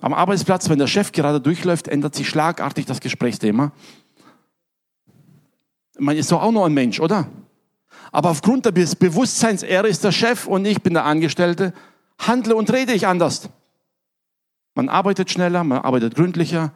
Am 0.00 0.12
Arbeitsplatz, 0.12 0.68
wenn 0.68 0.78
der 0.78 0.86
Chef 0.86 1.12
gerade 1.12 1.40
durchläuft, 1.40 1.86
ändert 1.86 2.14
sich 2.14 2.28
schlagartig 2.28 2.86
das 2.86 3.00
Gesprächsthema 3.00 3.72
man 6.00 6.16
ist 6.16 6.32
doch 6.32 6.42
auch 6.42 6.52
nur 6.52 6.66
ein 6.66 6.72
Mensch, 6.72 6.98
oder? 7.00 7.28
Aber 8.12 8.30
aufgrund 8.30 8.66
des 8.66 8.96
Bewusstseins, 8.96 9.62
er 9.62 9.84
ist 9.84 10.02
der 10.02 10.12
Chef 10.12 10.46
und 10.46 10.64
ich 10.64 10.82
bin 10.82 10.94
der 10.94 11.04
Angestellte, 11.04 11.72
handle 12.18 12.56
und 12.56 12.72
rede 12.72 12.92
ich 12.92 13.06
anders. 13.06 13.48
Man 14.74 14.88
arbeitet 14.88 15.30
schneller, 15.30 15.62
man 15.62 15.78
arbeitet 15.78 16.14
gründlicher, 16.14 16.72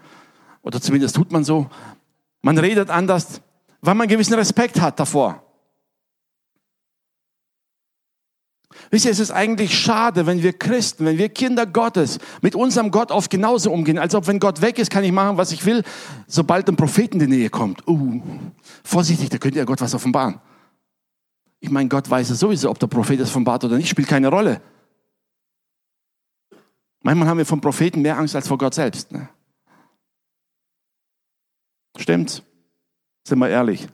oder 0.62 0.80
zumindest 0.80 1.16
tut 1.16 1.30
man 1.30 1.44
so. 1.44 1.68
Man 2.42 2.58
redet 2.58 2.90
anders, 2.90 3.40
weil 3.80 3.94
man 3.94 4.08
gewissen 4.08 4.34
Respekt 4.34 4.80
hat 4.80 4.98
davor. 4.98 5.43
Wisst 8.90 9.04
ihr, 9.04 9.10
es 9.10 9.18
ist 9.18 9.30
eigentlich 9.30 9.78
schade, 9.78 10.26
wenn 10.26 10.42
wir 10.42 10.52
Christen, 10.52 11.04
wenn 11.04 11.18
wir 11.18 11.28
Kinder 11.28 11.66
Gottes 11.66 12.18
mit 12.42 12.54
unserem 12.54 12.90
Gott 12.90 13.10
oft 13.10 13.30
genauso 13.30 13.72
umgehen, 13.72 13.98
als 13.98 14.14
ob 14.14 14.26
wenn 14.26 14.40
Gott 14.40 14.60
weg 14.60 14.78
ist, 14.78 14.90
kann 14.90 15.04
ich 15.04 15.12
machen, 15.12 15.36
was 15.36 15.52
ich 15.52 15.64
will, 15.64 15.82
sobald 16.26 16.68
ein 16.68 16.76
Prophet 16.76 17.12
in 17.14 17.20
die 17.20 17.26
Nähe 17.26 17.50
kommt. 17.50 17.86
Uh, 17.88 18.20
vorsichtig, 18.82 19.30
da 19.30 19.38
könnte 19.38 19.58
ja 19.58 19.64
Gott 19.64 19.80
was 19.80 19.94
offenbaren. 19.94 20.40
Ich 21.60 21.70
meine, 21.70 21.88
Gott 21.88 22.08
weiß 22.10 22.30
es 22.30 22.40
sowieso, 22.40 22.70
ob 22.70 22.78
der 22.78 22.88
Prophet 22.88 23.18
es 23.20 23.30
offenbart 23.30 23.64
oder 23.64 23.76
nicht, 23.76 23.88
spielt 23.88 24.08
keine 24.08 24.28
Rolle. 24.28 24.60
Manchmal 27.02 27.28
haben 27.28 27.38
wir 27.38 27.46
vom 27.46 27.60
Propheten 27.60 28.02
mehr 28.02 28.18
Angst 28.18 28.34
als 28.34 28.48
vor 28.48 28.58
Gott 28.58 28.74
selbst. 28.74 29.12
Ne? 29.12 29.28
Stimmt's? 31.96 32.42
Sind 33.26 33.38
wir 33.38 33.48
ehrlich? 33.48 33.86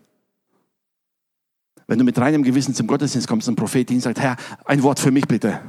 Wenn 1.91 1.99
du 1.99 2.05
mit 2.05 2.17
reinem 2.21 2.45
Gewissen 2.45 2.73
zum 2.73 2.87
Gottesdienst 2.87 3.27
kommst 3.27 3.49
ein 3.49 3.57
Prophet, 3.57 3.89
Prophetdienst 3.89 4.05
sagt, 4.05 4.21
Herr, 4.21 4.37
ein 4.65 4.85
Wort 4.85 5.01
für 5.01 5.11
mich 5.11 5.27
bitte. 5.27 5.61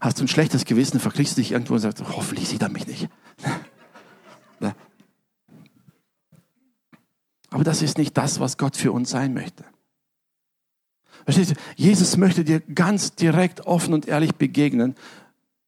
Hast 0.00 0.18
du 0.18 0.24
ein 0.24 0.28
schlechtes 0.28 0.64
Gewissen, 0.64 0.98
verkriegst 0.98 1.36
du 1.36 1.42
dich 1.42 1.52
irgendwo 1.52 1.74
und 1.74 1.80
sagst, 1.80 2.02
hoffentlich 2.16 2.48
sieht 2.48 2.62
er 2.62 2.70
mich 2.70 2.86
nicht. 2.86 3.10
Aber 7.50 7.64
das 7.64 7.82
ist 7.82 7.98
nicht 7.98 8.16
das, 8.16 8.40
was 8.40 8.56
Gott 8.56 8.78
für 8.78 8.92
uns 8.92 9.10
sein 9.10 9.34
möchte. 9.34 9.66
Verstehst 11.24 11.50
du? 11.50 11.54
Jesus 11.76 12.16
möchte 12.16 12.44
dir 12.44 12.60
ganz 12.60 13.14
direkt, 13.14 13.66
offen 13.66 13.92
und 13.92 14.08
ehrlich 14.08 14.36
begegnen, 14.36 14.94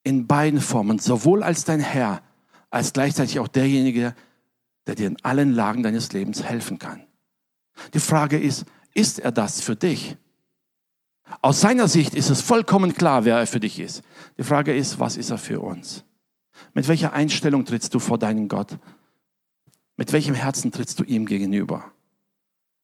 in 0.02 0.26
beiden 0.26 0.62
Formen, 0.62 0.98
sowohl 0.98 1.42
als 1.42 1.66
dein 1.66 1.80
Herr, 1.80 2.22
als 2.70 2.94
gleichzeitig 2.94 3.38
auch 3.38 3.48
derjenige, 3.48 4.14
der 4.86 4.94
dir 4.94 5.08
in 5.08 5.22
allen 5.22 5.52
Lagen 5.52 5.82
deines 5.82 6.10
Lebens 6.14 6.42
helfen 6.42 6.78
kann. 6.78 7.02
Die 7.92 8.00
Frage 8.00 8.38
ist, 8.38 8.64
ist 8.94 9.18
er 9.18 9.32
das 9.32 9.60
für 9.60 9.76
dich? 9.76 10.16
Aus 11.40 11.60
seiner 11.60 11.88
Sicht 11.88 12.14
ist 12.14 12.30
es 12.30 12.40
vollkommen 12.40 12.94
klar, 12.94 13.24
wer 13.24 13.38
er 13.38 13.46
für 13.46 13.60
dich 13.60 13.80
ist. 13.80 14.02
Die 14.38 14.44
Frage 14.44 14.74
ist, 14.74 15.00
was 15.00 15.16
ist 15.16 15.30
er 15.30 15.38
für 15.38 15.60
uns? 15.60 16.04
Mit 16.72 16.88
welcher 16.88 17.12
Einstellung 17.12 17.64
trittst 17.64 17.94
du 17.94 17.98
vor 17.98 18.18
deinen 18.18 18.48
Gott? 18.48 18.78
Mit 19.96 20.12
welchem 20.12 20.34
Herzen 20.34 20.72
trittst 20.72 20.98
du 21.00 21.04
ihm 21.04 21.26
gegenüber? 21.26 21.92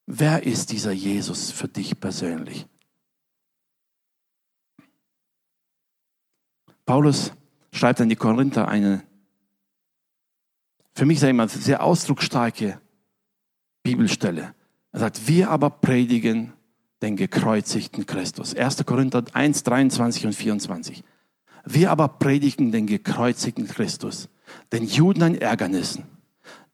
Wer 0.05 0.43
ist 0.43 0.71
dieser 0.71 0.91
Jesus 0.91 1.51
für 1.51 1.67
dich 1.67 1.99
persönlich? 1.99 2.67
Paulus 6.85 7.31
schreibt 7.71 8.01
an 8.01 8.09
die 8.09 8.15
Korinther 8.15 8.67
eine, 8.67 9.03
für 10.93 11.05
mich 11.05 11.19
sage 11.19 11.31
ich 11.31 11.37
mal, 11.37 11.47
sehr 11.47 11.83
ausdrucksstarke 11.83 12.81
Bibelstelle. 13.83 14.53
Er 14.91 14.99
sagt, 14.99 15.27
wir 15.27 15.49
aber 15.49 15.69
predigen 15.69 16.53
den 17.01 17.15
gekreuzigten 17.15 18.05
Christus. 18.05 18.53
1. 18.53 18.85
Korinther 18.85 19.23
1, 19.33 19.63
23 19.63 20.25
und 20.27 20.33
24. 20.33 21.03
Wir 21.65 21.91
aber 21.91 22.07
predigen 22.07 22.71
den 22.71 22.87
gekreuzigten 22.87 23.67
Christus, 23.67 24.29
den 24.71 24.85
Juden 24.85 25.23
ein 25.23 25.35
Ärgernis, 25.35 25.99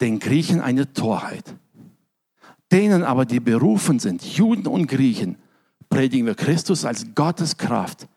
den 0.01 0.19
Griechen 0.19 0.61
eine 0.61 0.93
Torheit. 0.93 1.55
Denen 2.71 3.03
aber, 3.03 3.25
die 3.25 3.39
berufen 3.39 3.99
sind, 3.99 4.23
Juden 4.23 4.67
und 4.67 4.87
Griechen, 4.87 5.37
predigen 5.89 6.25
wir 6.25 6.35
Christus 6.35 6.83
als 6.83 7.05
Gottes 7.15 7.57
Kraft 7.57 8.07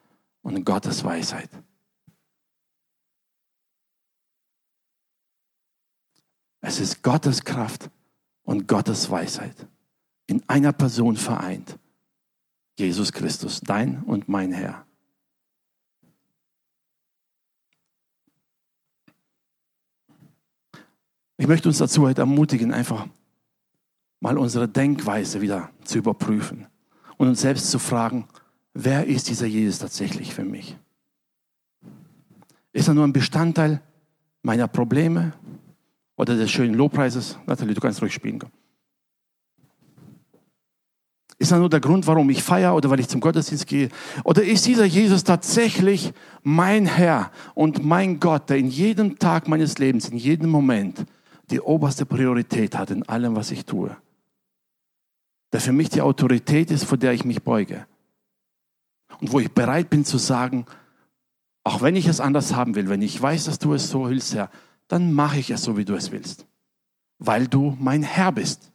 und 0.42 0.64
Gottes 0.64 1.05
Weisheit. 1.05 1.51
Es 6.62 6.80
ist 6.80 7.03
Gottes 7.03 7.44
Kraft 7.44 7.90
und 8.42 8.66
Gottes 8.66 9.11
Weisheit 9.11 9.55
in 10.30 10.48
einer 10.48 10.72
Person 10.72 11.16
vereint. 11.16 11.76
Jesus 12.78 13.12
Christus, 13.12 13.60
dein 13.60 14.00
und 14.04 14.28
mein 14.28 14.52
Herr. 14.52 14.86
Ich 21.36 21.48
möchte 21.48 21.68
uns 21.68 21.78
dazu 21.78 22.02
heute 22.02 22.20
ermutigen, 22.20 22.72
einfach 22.72 23.08
mal 24.20 24.38
unsere 24.38 24.68
Denkweise 24.68 25.40
wieder 25.40 25.70
zu 25.82 25.98
überprüfen 25.98 26.66
und 27.16 27.28
uns 27.28 27.40
selbst 27.40 27.70
zu 27.70 27.80
fragen, 27.80 28.28
wer 28.72 29.06
ist 29.06 29.28
dieser 29.28 29.46
Jesus 29.46 29.80
tatsächlich 29.80 30.32
für 30.32 30.44
mich? 30.44 30.76
Ist 32.72 32.86
er 32.86 32.94
nur 32.94 33.04
ein 33.04 33.12
Bestandteil 33.12 33.82
meiner 34.42 34.68
Probleme 34.68 35.32
oder 36.14 36.36
des 36.36 36.52
schönen 36.52 36.74
Lobpreises? 36.74 37.36
Nathalie, 37.46 37.74
du 37.74 37.80
kannst 37.80 38.00
ruhig 38.00 38.14
spielen. 38.14 38.38
Komm. 38.38 38.50
Ist 41.41 41.53
er 41.53 41.59
nur 41.59 41.70
der 41.70 41.80
Grund, 41.80 42.07
warum 42.07 42.28
ich 42.28 42.43
feiere 42.43 42.74
oder 42.74 42.91
weil 42.91 43.01
ich 43.01 43.09
zum 43.09 43.22
Gottesdienst 43.22 43.66
gehe? 43.66 43.88
Oder 44.24 44.45
ist 44.45 44.66
dieser 44.66 44.84
Jesus 44.84 45.24
tatsächlich 45.24 46.12
mein 46.43 46.84
Herr 46.84 47.32
und 47.55 47.82
mein 47.82 48.20
Gott, 48.20 48.51
der 48.51 48.59
in 48.59 48.68
jedem 48.68 49.18
Tag 49.18 49.49
meines 49.49 49.78
Lebens, 49.78 50.11
in 50.11 50.18
jedem 50.18 50.51
Moment 50.51 51.07
die 51.51 51.62
oberste 51.62 52.05
Priorität 52.05 52.76
hat 52.76 52.91
in 52.91 53.09
allem, 53.09 53.36
was 53.36 53.53
ich 53.53 53.64
tue? 53.64 53.97
Der 55.51 55.62
für 55.62 55.72
mich 55.72 55.88
die 55.88 56.03
Autorität 56.03 56.70
ist, 56.70 56.84
vor 56.84 56.99
der 56.99 57.14
ich 57.14 57.24
mich 57.24 57.43
beuge. 57.43 57.86
Und 59.18 59.32
wo 59.32 59.41
ich 59.41 59.51
bereit 59.51 59.88
bin 59.88 60.05
zu 60.05 60.18
sagen, 60.18 60.66
auch 61.64 61.80
wenn 61.80 61.97
ich 61.97 62.07
es 62.07 62.20
anders 62.20 62.55
haben 62.55 62.74
will, 62.74 62.91
wenn 62.91 63.01
ich 63.01 63.20
weiß, 63.20 63.47
dass 63.47 63.59
du 63.59 63.72
es 63.72 63.88
so 63.88 64.11
willst, 64.11 64.34
Herr, 64.34 64.51
dann 64.88 65.14
mache 65.14 65.38
ich 65.38 65.51
es 65.51 65.62
so, 65.62 65.78
wie 65.78 65.86
du 65.86 65.95
es 65.95 66.12
willst. 66.12 66.47
Weil 67.18 67.49
du 67.49 67.78
mein 67.80 68.03
Herr 68.03 68.30
bist. 68.30 68.70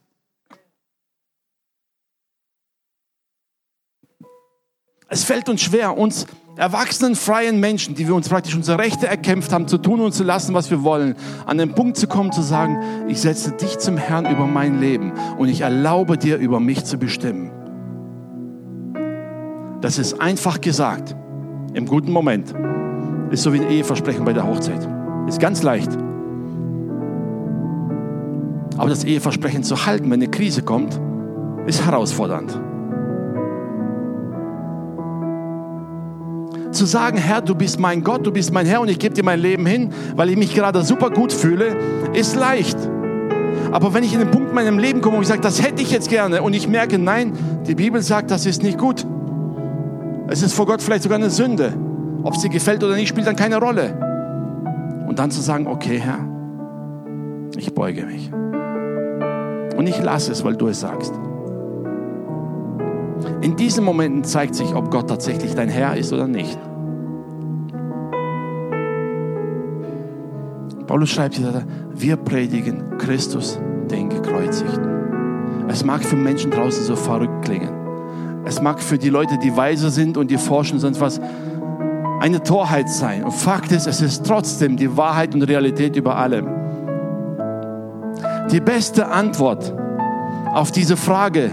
Es 5.15 5.23
fällt 5.23 5.47
uns 5.47 5.61
schwer, 5.61 5.97
uns 5.97 6.27
erwachsenen, 6.57 7.15
freien 7.15 7.61
Menschen, 7.61 7.95
die 7.95 8.05
wir 8.05 8.13
uns 8.13 8.27
praktisch 8.27 8.53
unsere 8.53 8.79
Rechte 8.79 9.07
erkämpft 9.07 9.53
haben, 9.53 9.65
zu 9.65 9.77
tun 9.77 10.01
und 10.01 10.11
zu 10.11 10.25
lassen, 10.25 10.53
was 10.53 10.69
wir 10.69 10.83
wollen, 10.83 11.15
an 11.45 11.57
den 11.57 11.73
Punkt 11.73 11.95
zu 11.95 12.05
kommen, 12.05 12.33
zu 12.33 12.41
sagen, 12.41 13.07
ich 13.07 13.21
setze 13.21 13.53
dich 13.53 13.77
zum 13.79 13.95
Herrn 13.95 14.29
über 14.29 14.45
mein 14.45 14.81
Leben 14.81 15.13
und 15.37 15.47
ich 15.47 15.61
erlaube 15.61 16.17
dir, 16.17 16.35
über 16.35 16.59
mich 16.59 16.83
zu 16.83 16.97
bestimmen. 16.97 17.49
Das 19.79 19.99
ist 19.99 20.19
einfach 20.19 20.59
gesagt, 20.59 21.15
im 21.73 21.85
guten 21.85 22.11
Moment. 22.11 22.53
Ist 23.31 23.43
so 23.43 23.53
wie 23.53 23.61
ein 23.61 23.69
Eheversprechen 23.69 24.25
bei 24.25 24.33
der 24.33 24.45
Hochzeit. 24.45 24.85
Ist 25.29 25.39
ganz 25.39 25.63
leicht. 25.63 25.93
Aber 28.75 28.89
das 28.89 29.05
Eheversprechen 29.05 29.63
zu 29.63 29.85
halten, 29.85 30.11
wenn 30.11 30.21
eine 30.21 30.27
Krise 30.27 30.61
kommt, 30.61 30.99
ist 31.67 31.85
herausfordernd. 31.85 32.64
Zu 36.75 36.85
sagen, 36.85 37.17
Herr, 37.17 37.41
du 37.41 37.55
bist 37.55 37.79
mein 37.79 38.03
Gott, 38.03 38.25
du 38.25 38.31
bist 38.31 38.51
mein 38.51 38.65
Herr 38.65 38.81
und 38.81 38.89
ich 38.89 38.99
gebe 38.99 39.15
dir 39.15 39.23
mein 39.23 39.39
Leben 39.39 39.65
hin, 39.65 39.91
weil 40.15 40.29
ich 40.29 40.37
mich 40.37 40.53
gerade 40.53 40.83
super 40.83 41.09
gut 41.09 41.33
fühle, 41.33 41.75
ist 42.13 42.35
leicht. 42.35 42.77
Aber 43.71 43.93
wenn 43.93 44.03
ich 44.03 44.13
in 44.13 44.19
den 44.19 44.31
Punkt 44.31 44.49
in 44.49 44.55
meinem 44.55 44.79
Leben 44.79 45.01
komme, 45.01 45.17
wo 45.17 45.21
ich 45.21 45.27
sage, 45.27 45.41
das 45.41 45.61
hätte 45.61 45.81
ich 45.81 45.91
jetzt 45.91 46.09
gerne 46.09 46.41
und 46.41 46.53
ich 46.53 46.67
merke, 46.67 46.99
nein, 46.99 47.33
die 47.67 47.75
Bibel 47.75 48.01
sagt, 48.01 48.31
das 48.31 48.45
ist 48.45 48.63
nicht 48.63 48.77
gut. 48.77 49.05
Es 50.27 50.41
ist 50.41 50.53
vor 50.53 50.65
Gott 50.65 50.81
vielleicht 50.81 51.03
sogar 51.03 51.17
eine 51.17 51.29
Sünde. 51.29 51.73
Ob 52.23 52.35
sie 52.35 52.49
gefällt 52.49 52.83
oder 52.83 52.95
nicht, 52.95 53.09
spielt 53.09 53.27
dann 53.27 53.35
keine 53.35 53.57
Rolle. 53.57 53.97
Und 55.07 55.19
dann 55.19 55.29
zu 55.29 55.41
sagen, 55.41 55.67
okay, 55.67 55.99
Herr, 55.99 56.19
ich 57.57 57.73
beuge 57.73 58.05
mich. 58.05 58.31
Und 59.77 59.87
ich 59.87 60.01
lasse 60.01 60.31
es, 60.31 60.43
weil 60.43 60.55
du 60.55 60.67
es 60.67 60.79
sagst. 60.79 61.13
In 63.41 63.55
diesen 63.55 63.83
Momenten 63.83 64.23
zeigt 64.23 64.55
sich, 64.55 64.73
ob 64.73 64.91
Gott 64.91 65.07
tatsächlich 65.07 65.55
dein 65.55 65.69
Herr 65.69 65.95
ist 65.95 66.11
oder 66.11 66.27
nicht. 66.27 66.57
Paulus 70.87 71.09
schreibt 71.09 71.35
hier, 71.35 71.65
wir 71.93 72.15
predigen 72.17 72.97
Christus, 72.97 73.59
den 73.89 74.09
Gekreuzigten. 74.09 75.65
Es 75.67 75.83
mag 75.83 76.03
für 76.03 76.15
Menschen 76.15 76.51
draußen 76.51 76.83
so 76.83 76.95
verrückt 76.95 77.45
klingen. 77.45 77.71
Es 78.45 78.61
mag 78.61 78.79
für 78.79 78.97
die 78.97 79.09
Leute, 79.09 79.37
die 79.39 79.55
weise 79.57 79.89
sind 79.89 80.17
und 80.17 80.29
die 80.29 80.37
forschen, 80.37 80.79
sonst 80.79 81.01
was, 81.01 81.19
eine 82.19 82.43
Torheit 82.43 82.89
sein. 82.89 83.23
Und 83.23 83.33
Fakt 83.33 83.71
ist, 83.71 83.87
es 83.87 84.01
ist 84.01 84.25
trotzdem 84.25 84.77
die 84.77 84.95
Wahrheit 84.95 85.33
und 85.33 85.41
Realität 85.41 85.95
über 85.95 86.15
allem. 86.15 86.47
Die 88.51 88.59
beste 88.59 89.07
Antwort 89.07 89.73
auf 90.53 90.71
diese 90.71 90.95
Frage, 90.95 91.51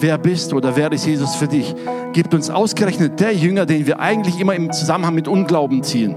wer 0.00 0.18
bist 0.18 0.52
oder 0.52 0.76
wer 0.76 0.90
ist 0.92 1.06
Jesus 1.06 1.34
für 1.34 1.48
dich, 1.48 1.74
gibt 2.12 2.34
uns 2.34 2.50
ausgerechnet 2.50 3.20
der 3.20 3.34
Jünger, 3.34 3.66
den 3.66 3.86
wir 3.86 4.00
eigentlich 4.00 4.40
immer 4.40 4.54
im 4.54 4.72
Zusammenhang 4.72 5.14
mit 5.14 5.28
Unglauben 5.28 5.82
ziehen. 5.82 6.16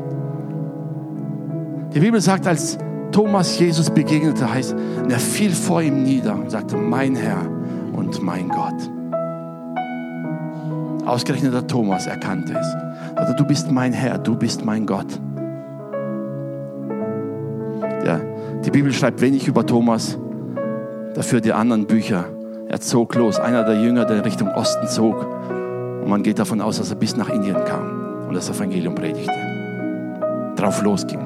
Die 1.93 1.99
Bibel 1.99 2.21
sagt, 2.21 2.47
als 2.47 2.77
Thomas 3.11 3.59
Jesus 3.59 3.89
begegnete, 3.89 4.51
heißt, 4.51 4.75
er 5.09 5.19
fiel 5.19 5.51
vor 5.51 5.81
ihm 5.81 6.03
nieder 6.03 6.33
und 6.33 6.49
sagte, 6.49 6.77
mein 6.77 7.15
Herr 7.15 7.45
und 7.93 8.21
mein 8.21 8.49
Gott. 8.49 8.89
Ausgerechnet 11.05 11.53
der 11.53 11.67
Thomas 11.67 12.07
erkannte 12.07 12.53
es. 12.53 13.17
Also 13.17 13.33
du 13.33 13.43
bist 13.43 13.69
mein 13.69 13.91
Herr, 13.91 14.17
du 14.17 14.35
bist 14.35 14.63
mein 14.63 14.85
Gott. 14.85 15.19
Ja, 18.05 18.21
die 18.63 18.71
Bibel 18.71 18.93
schreibt 18.93 19.19
wenig 19.19 19.47
über 19.47 19.65
Thomas, 19.65 20.17
dafür 21.13 21.41
die 21.41 21.51
anderen 21.51 21.85
Bücher 21.85 22.25
er 22.71 22.79
zog 22.79 23.15
los, 23.15 23.37
einer 23.37 23.65
der 23.65 23.81
Jünger, 23.81 24.05
der 24.05 24.23
Richtung 24.23 24.47
Osten 24.47 24.87
zog. 24.87 25.25
Und 26.01 26.07
man 26.07 26.23
geht 26.23 26.39
davon 26.39 26.61
aus, 26.61 26.77
dass 26.77 26.89
er 26.89 26.95
bis 26.95 27.17
nach 27.17 27.27
Indien 27.27 27.61
kam 27.65 28.27
und 28.29 28.33
das 28.33 28.49
Evangelium 28.49 28.95
predigte. 28.95 29.33
Drauf 30.55 30.81
losging, 30.81 31.19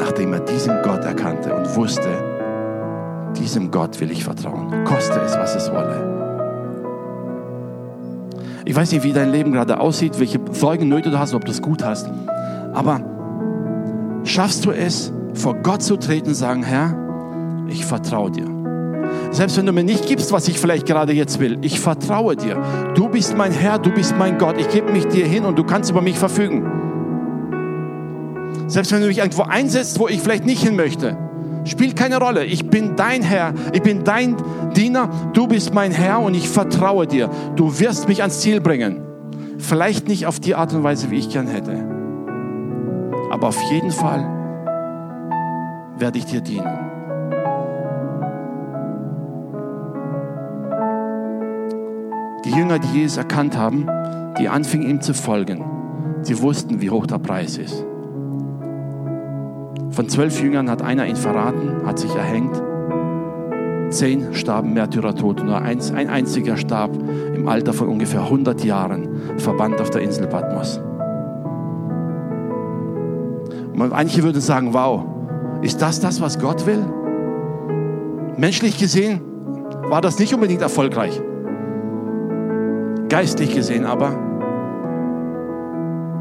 nachdem 0.00 0.32
er 0.32 0.40
diesen 0.40 0.82
Gott 0.82 1.04
erkannte 1.04 1.54
und 1.54 1.76
wusste, 1.76 2.08
diesem 3.36 3.70
Gott 3.70 4.00
will 4.00 4.10
ich 4.10 4.24
vertrauen, 4.24 4.82
koste 4.84 5.20
es, 5.20 5.36
was 5.38 5.54
es 5.54 5.70
wolle. 5.70 6.16
Ich 8.64 8.74
weiß 8.74 8.90
nicht, 8.90 9.04
wie 9.04 9.12
dein 9.12 9.30
Leben 9.30 9.52
gerade 9.52 9.78
aussieht, 9.78 10.18
welche 10.18 10.40
Sorgen, 10.50 10.88
Nöte 10.88 11.12
du 11.12 11.20
hast, 11.20 11.34
ob 11.34 11.44
du 11.44 11.52
es 11.52 11.62
gut 11.62 11.84
hast. 11.84 12.10
Aber 12.74 13.00
schaffst 14.24 14.64
du 14.64 14.72
es, 14.72 15.12
vor 15.34 15.54
Gott 15.62 15.84
zu 15.84 15.96
treten 15.96 16.30
und 16.30 16.34
sagen, 16.34 16.64
Herr, 16.64 16.96
ich 17.68 17.86
vertraue 17.86 18.32
dir. 18.32 18.57
Selbst 19.30 19.56
wenn 19.56 19.66
du 19.66 19.72
mir 19.72 19.84
nicht 19.84 20.06
gibst, 20.06 20.32
was 20.32 20.48
ich 20.48 20.58
vielleicht 20.58 20.86
gerade 20.86 21.12
jetzt 21.12 21.40
will, 21.40 21.58
ich 21.62 21.80
vertraue 21.80 22.36
dir. 22.36 22.62
Du 22.94 23.08
bist 23.08 23.36
mein 23.36 23.52
Herr, 23.52 23.78
du 23.78 23.90
bist 23.90 24.16
mein 24.18 24.38
Gott. 24.38 24.56
Ich 24.58 24.68
gebe 24.68 24.90
mich 24.90 25.06
dir 25.06 25.26
hin 25.26 25.44
und 25.44 25.58
du 25.58 25.64
kannst 25.64 25.90
über 25.90 26.00
mich 26.00 26.18
verfügen. 26.18 26.64
Selbst 28.66 28.92
wenn 28.92 29.00
du 29.00 29.08
mich 29.08 29.18
irgendwo 29.18 29.42
einsetzt, 29.42 29.98
wo 29.98 30.08
ich 30.08 30.20
vielleicht 30.20 30.44
nicht 30.44 30.62
hin 30.62 30.76
möchte, 30.76 31.16
Spielt 31.68 31.96
keine 31.96 32.18
Rolle. 32.18 32.44
Ich 32.44 32.70
bin 32.70 32.96
dein 32.96 33.22
Herr. 33.22 33.52
Ich 33.72 33.82
bin 33.82 34.02
dein 34.02 34.36
Diener. 34.74 35.10
Du 35.34 35.46
bist 35.46 35.74
mein 35.74 35.92
Herr 35.92 36.20
und 36.20 36.34
ich 36.34 36.48
vertraue 36.48 37.06
dir. 37.06 37.30
Du 37.56 37.78
wirst 37.78 38.08
mich 38.08 38.22
ans 38.22 38.40
Ziel 38.40 38.60
bringen. 38.60 39.02
Vielleicht 39.58 40.08
nicht 40.08 40.26
auf 40.26 40.40
die 40.40 40.54
Art 40.54 40.72
und 40.72 40.82
Weise, 40.82 41.10
wie 41.10 41.18
ich 41.18 41.28
gern 41.28 41.46
hätte. 41.46 41.72
Aber 43.30 43.48
auf 43.48 43.60
jeden 43.70 43.90
Fall 43.90 44.26
werde 45.98 46.18
ich 46.18 46.24
dir 46.24 46.40
dienen. 46.40 46.87
Die 52.44 52.50
Jünger, 52.50 52.78
die 52.78 53.00
Jesus 53.00 53.16
erkannt 53.16 53.56
haben, 53.56 53.88
die 54.38 54.48
anfingen 54.48 54.88
ihm 54.88 55.00
zu 55.00 55.12
folgen, 55.12 55.64
sie 56.22 56.40
wussten, 56.40 56.80
wie 56.80 56.90
hoch 56.90 57.06
der 57.06 57.18
Preis 57.18 57.58
ist. 57.58 57.84
Von 59.90 60.08
zwölf 60.08 60.40
Jüngern 60.40 60.70
hat 60.70 60.80
einer 60.80 61.06
ihn 61.06 61.16
verraten, 61.16 61.84
hat 61.84 61.98
sich 61.98 62.14
erhängt. 62.14 62.62
Zehn 63.90 64.34
starben 64.34 64.74
Märtyrertod 64.74 65.44
nur 65.44 65.60
eins, 65.60 65.90
ein 65.90 66.08
einziger 66.08 66.56
starb 66.56 66.96
im 67.34 67.48
Alter 67.48 67.72
von 67.72 67.88
ungefähr 67.88 68.22
100 68.22 68.62
Jahren, 68.62 69.08
verbannt 69.38 69.80
auf 69.80 69.90
der 69.90 70.02
Insel 70.02 70.26
Patmos. 70.28 70.80
Manche 73.74 74.22
würden 74.22 74.40
sagen, 74.40 74.74
wow, 74.74 75.04
ist 75.62 75.82
das 75.82 76.00
das, 76.00 76.20
was 76.20 76.38
Gott 76.38 76.66
will? 76.66 76.84
Menschlich 78.36 78.78
gesehen 78.78 79.20
war 79.88 80.00
das 80.00 80.18
nicht 80.18 80.32
unbedingt 80.34 80.62
erfolgreich. 80.62 81.20
Geistlich 83.08 83.54
gesehen 83.54 83.86
aber 83.86 84.10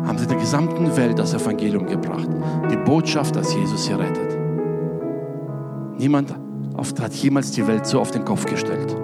haben 0.06 0.18
sie 0.18 0.28
der 0.28 0.38
gesamten 0.38 0.96
Welt 0.96 1.20
das 1.20 1.34
Evangelium 1.34 1.86
gebracht. 1.86 2.30
Die 2.72 2.78
Botschaft, 2.78 3.36
dass 3.36 3.54
Jesus 3.54 3.86
sie 3.86 3.94
rettet. 3.94 4.38
Niemand 5.98 6.34
hat 7.02 7.14
jemals 7.14 7.52
die 7.52 7.68
Welt 7.68 7.86
so 7.86 8.00
auf 8.00 8.12
den 8.12 8.24
Kopf 8.24 8.46
gestellt. 8.46 8.96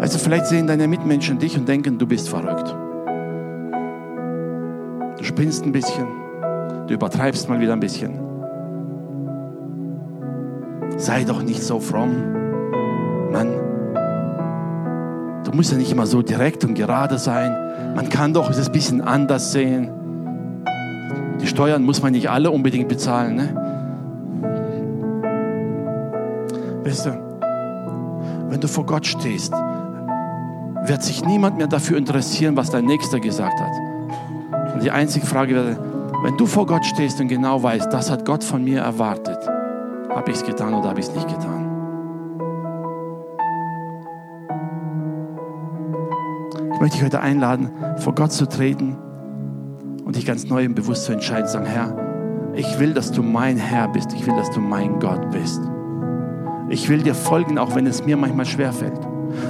Also 0.00 0.18
vielleicht 0.18 0.46
sehen 0.46 0.66
deine 0.66 0.88
Mitmenschen 0.88 1.38
dich 1.38 1.56
und 1.56 1.68
denken, 1.68 1.98
du 1.98 2.06
bist 2.06 2.28
verrückt. 2.28 2.74
Du 5.18 5.24
spinnst 5.24 5.64
ein 5.64 5.72
bisschen, 5.72 6.06
du 6.86 6.94
übertreibst 6.94 7.48
mal 7.48 7.60
wieder 7.60 7.74
ein 7.74 7.80
bisschen. 7.80 8.18
Sei 10.96 11.24
doch 11.24 11.42
nicht 11.42 11.62
so 11.62 11.80
fromm, 11.80 13.30
Mann. 13.30 13.59
Du 15.50 15.56
musst 15.56 15.72
ja 15.72 15.78
nicht 15.78 15.90
immer 15.90 16.06
so 16.06 16.22
direkt 16.22 16.64
und 16.64 16.74
gerade 16.74 17.18
sein. 17.18 17.56
Man 17.96 18.08
kann 18.08 18.32
doch 18.32 18.48
es 18.50 18.64
ein 18.64 18.72
bisschen 18.72 19.00
anders 19.00 19.50
sehen. 19.50 19.90
Die 21.40 21.46
Steuern 21.48 21.82
muss 21.82 22.00
man 22.02 22.12
nicht 22.12 22.30
alle 22.30 22.52
unbedingt 22.52 22.88
bezahlen. 22.88 23.34
Ne? 23.34 23.56
Weißt 26.84 27.06
du, 27.06 27.10
wenn 28.48 28.60
du 28.60 28.68
vor 28.68 28.86
Gott 28.86 29.04
stehst, 29.04 29.52
wird 30.84 31.02
sich 31.02 31.24
niemand 31.24 31.58
mehr 31.58 31.66
dafür 31.66 31.98
interessieren, 31.98 32.56
was 32.56 32.70
dein 32.70 32.84
Nächster 32.84 33.18
gesagt 33.18 33.58
hat. 33.60 34.74
Und 34.74 34.84
die 34.84 34.92
einzige 34.92 35.26
Frage 35.26 35.56
wäre, 35.56 35.78
wenn 36.22 36.36
du 36.36 36.46
vor 36.46 36.66
Gott 36.66 36.86
stehst 36.86 37.20
und 37.20 37.26
genau 37.26 37.60
weißt, 37.60 37.92
das 37.92 38.08
hat 38.08 38.24
Gott 38.24 38.44
von 38.44 38.62
mir 38.62 38.82
erwartet, 38.82 39.38
habe 40.10 40.30
ich 40.30 40.36
es 40.36 40.44
getan 40.44 40.74
oder 40.74 40.90
habe 40.90 41.00
ich 41.00 41.06
es 41.06 41.14
nicht 41.14 41.26
getan? 41.26 41.59
Möchte 46.80 46.96
dich 46.96 47.04
heute 47.04 47.20
einladen, 47.20 47.70
vor 47.98 48.14
Gott 48.14 48.32
zu 48.32 48.46
treten 48.46 48.96
und 50.04 50.16
dich 50.16 50.24
ganz 50.24 50.46
neu 50.46 50.64
im 50.64 50.74
Bewusst 50.74 51.04
zu 51.04 51.12
entscheiden, 51.12 51.46
sagen, 51.46 51.66
Herr, 51.66 51.94
ich 52.54 52.80
will, 52.80 52.94
dass 52.94 53.12
du 53.12 53.22
mein 53.22 53.58
Herr 53.58 53.88
bist. 53.88 54.12
Ich 54.14 54.26
will, 54.26 54.34
dass 54.34 54.50
du 54.50 54.60
mein 54.60 54.98
Gott 54.98 55.30
bist. 55.30 55.60
Ich 56.68 56.88
will 56.88 57.02
dir 57.02 57.14
folgen, 57.14 57.58
auch 57.58 57.74
wenn 57.74 57.86
es 57.86 58.04
mir 58.04 58.16
manchmal 58.16 58.46
schwerfällt. 58.46 58.98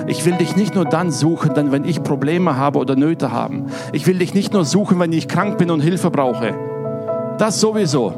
Ich 0.06 0.26
will 0.26 0.34
dich 0.34 0.56
nicht 0.56 0.74
nur 0.74 0.84
dann 0.84 1.10
suchen, 1.10 1.54
dann 1.54 1.72
wenn 1.72 1.84
ich 1.84 2.02
Probleme 2.02 2.56
habe 2.56 2.78
oder 2.78 2.96
Nöte 2.96 3.32
habe. 3.32 3.64
Ich 3.92 4.06
will 4.06 4.18
dich 4.18 4.34
nicht 4.34 4.52
nur 4.52 4.64
suchen, 4.64 4.98
wenn 4.98 5.12
ich 5.12 5.28
krank 5.28 5.56
bin 5.56 5.70
und 5.70 5.80
Hilfe 5.80 6.10
brauche. 6.10 6.54
Das 7.38 7.60
sowieso. 7.60 8.12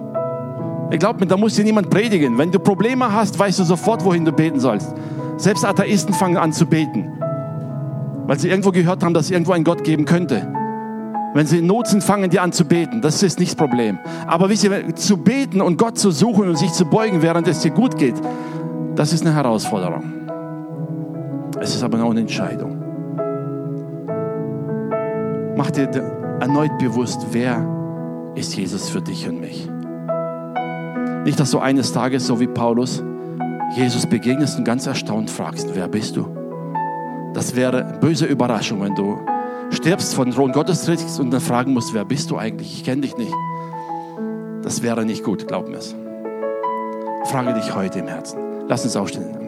Ich 0.90 0.98
glaube 0.98 1.20
mir, 1.20 1.26
da 1.26 1.36
muss 1.36 1.54
dir 1.54 1.64
niemand 1.64 1.90
predigen. 1.90 2.38
Wenn 2.38 2.50
du 2.50 2.58
Probleme 2.58 3.12
hast, 3.12 3.38
weißt 3.38 3.60
du 3.60 3.64
sofort, 3.64 4.04
wohin 4.04 4.24
du 4.24 4.32
beten 4.32 4.58
sollst. 4.58 4.92
Selbst 5.36 5.64
Atheisten 5.64 6.12
fangen 6.14 6.36
an 6.36 6.52
zu 6.52 6.66
beten 6.66 7.12
weil 8.26 8.38
sie 8.38 8.48
irgendwo 8.48 8.70
gehört 8.70 9.02
haben, 9.02 9.14
dass 9.14 9.26
es 9.26 9.30
irgendwo 9.30 9.52
einen 9.52 9.64
Gott 9.64 9.84
geben 9.84 10.04
könnte. 10.04 10.52
Wenn 11.34 11.46
sie 11.46 11.58
in 11.58 11.66
Not 11.66 11.86
sind, 11.86 12.04
fangen 12.04 12.28
die 12.28 12.40
an 12.40 12.52
zu 12.52 12.64
beten. 12.64 13.00
Das 13.00 13.22
ist 13.22 13.38
nicht 13.38 13.52
das 13.52 13.56
Problem. 13.56 13.98
Aber 14.26 14.50
wisst 14.50 14.64
ihr, 14.64 14.94
zu 14.94 15.16
beten 15.16 15.62
und 15.62 15.78
Gott 15.78 15.98
zu 15.98 16.10
suchen 16.10 16.48
und 16.48 16.58
sich 16.58 16.72
zu 16.72 16.84
beugen, 16.84 17.22
während 17.22 17.48
es 17.48 17.60
dir 17.60 17.70
gut 17.70 17.96
geht, 17.96 18.14
das 18.94 19.12
ist 19.12 19.24
eine 19.24 19.34
Herausforderung. 19.34 20.12
Es 21.60 21.74
ist 21.74 21.82
aber 21.82 22.02
auch 22.04 22.10
eine 22.10 22.20
Entscheidung. 22.20 22.82
Mach 25.56 25.70
dir 25.70 25.88
erneut 26.40 26.76
bewusst, 26.78 27.26
wer 27.30 27.66
ist 28.34 28.54
Jesus 28.56 28.90
für 28.90 29.00
dich 29.00 29.28
und 29.28 29.40
mich. 29.40 29.68
Nicht, 31.24 31.38
dass 31.38 31.50
du 31.50 31.60
eines 31.60 31.92
Tages, 31.92 32.26
so 32.26 32.40
wie 32.40 32.48
Paulus, 32.48 33.02
Jesus 33.76 34.06
begegnest 34.06 34.58
und 34.58 34.64
ganz 34.64 34.86
erstaunt 34.86 35.30
fragst, 35.30 35.68
wer 35.74 35.88
bist 35.88 36.16
du? 36.16 36.41
Das 37.34 37.56
wäre 37.56 37.98
böse 38.00 38.26
Überraschung, 38.26 38.82
wenn 38.82 38.94
du 38.94 39.18
stirbst 39.70 40.14
von 40.14 40.30
Thron 40.30 40.52
Gottes 40.52 40.84
trittst 40.84 41.18
und 41.18 41.30
dann 41.30 41.40
fragen 41.40 41.72
musst, 41.72 41.94
wer 41.94 42.04
bist 42.04 42.30
du 42.30 42.36
eigentlich? 42.36 42.74
Ich 42.74 42.84
kenne 42.84 43.02
dich 43.02 43.16
nicht. 43.16 43.32
Das 44.62 44.82
wäre 44.82 45.04
nicht 45.04 45.24
gut, 45.24 45.48
glaub 45.48 45.68
mir 45.68 45.78
es. 45.78 45.94
Frage 47.24 47.54
dich 47.54 47.74
heute 47.74 48.00
im 48.00 48.08
Herzen. 48.08 48.38
Lass 48.68 48.84
uns 48.84 48.96
aufstehen. 48.96 49.42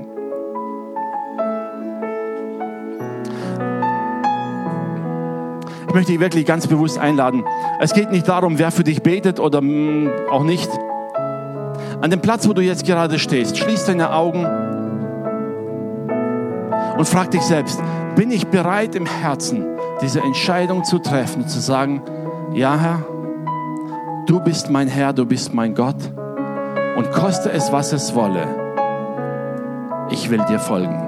Ich 5.87 5.95
möchte 5.95 6.11
dich 6.11 6.21
wirklich 6.21 6.45
ganz 6.45 6.67
bewusst 6.67 6.99
einladen. 6.99 7.45
Es 7.79 7.93
geht 7.93 8.11
nicht 8.11 8.27
darum, 8.27 8.59
wer 8.59 8.73
für 8.73 8.83
dich 8.83 9.03
betet 9.03 9.39
oder 9.39 9.61
mm, 9.61 10.11
auch 10.29 10.43
nicht. 10.43 10.69
An 12.01 12.11
dem 12.11 12.21
Platz, 12.21 12.49
wo 12.49 12.53
du 12.53 12.63
jetzt 12.63 12.85
gerade 12.85 13.19
stehst, 13.21 13.57
schließ 13.59 13.85
deine 13.85 14.13
Augen 14.13 14.45
und 16.97 17.07
frag 17.07 17.31
dich 17.31 17.43
selbst, 17.43 17.83
bin 18.17 18.31
ich 18.31 18.47
bereit 18.47 18.95
im 18.95 19.07
Herzen, 19.07 19.65
diese 20.01 20.21
Entscheidung 20.21 20.85
zu 20.85 20.99
treffen, 20.99 21.49
zu 21.49 21.61
sagen, 21.61 22.03
ja 22.55 22.77
Herr, 22.77 23.03
du 24.27 24.41
bist 24.41 24.71
mein 24.71 24.89
Herr, 24.89 25.13
du 25.13 25.27
bist 25.27 25.55
mein 25.55 25.75
Gott 25.75 26.13
und 26.97 27.11
koste 27.11 27.51
es, 27.51 27.73
was 27.73 27.93
es 27.93 28.15
wolle, 28.15 28.47
ich 30.11 30.31
will 30.31 30.45
dir 30.49 30.59
folgen. 30.59 31.01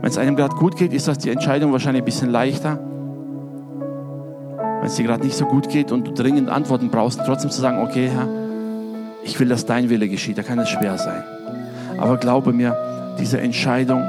Wenn 0.00 0.08
es 0.08 0.18
einem 0.18 0.36
gerade 0.36 0.56
gut 0.56 0.76
geht, 0.76 0.92
ist 0.92 1.08
das 1.08 1.18
die 1.18 1.30
Entscheidung 1.30 1.72
wahrscheinlich 1.72 2.02
ein 2.02 2.06
bisschen 2.06 2.30
leichter. 2.30 2.78
Wenn 4.78 4.86
es 4.86 4.94
dir 4.94 5.04
gerade 5.04 5.22
nicht 5.22 5.36
so 5.36 5.44
gut 5.44 5.68
geht 5.68 5.92
und 5.92 6.06
du 6.06 6.12
dringend 6.12 6.48
Antworten 6.48 6.90
brauchst, 6.90 7.20
trotzdem 7.24 7.50
zu 7.50 7.60
sagen, 7.60 7.82
okay 7.82 8.08
Herr, 8.08 8.39
ich 9.30 9.38
will, 9.38 9.48
dass 9.48 9.64
dein 9.64 9.88
Wille 9.90 10.08
geschieht. 10.08 10.38
Da 10.38 10.42
kann 10.42 10.58
es 10.58 10.68
schwer 10.68 10.98
sein. 10.98 11.22
Aber 11.98 12.16
glaube 12.16 12.52
mir, 12.52 12.76
diese 13.18 13.40
Entscheidung 13.40 14.02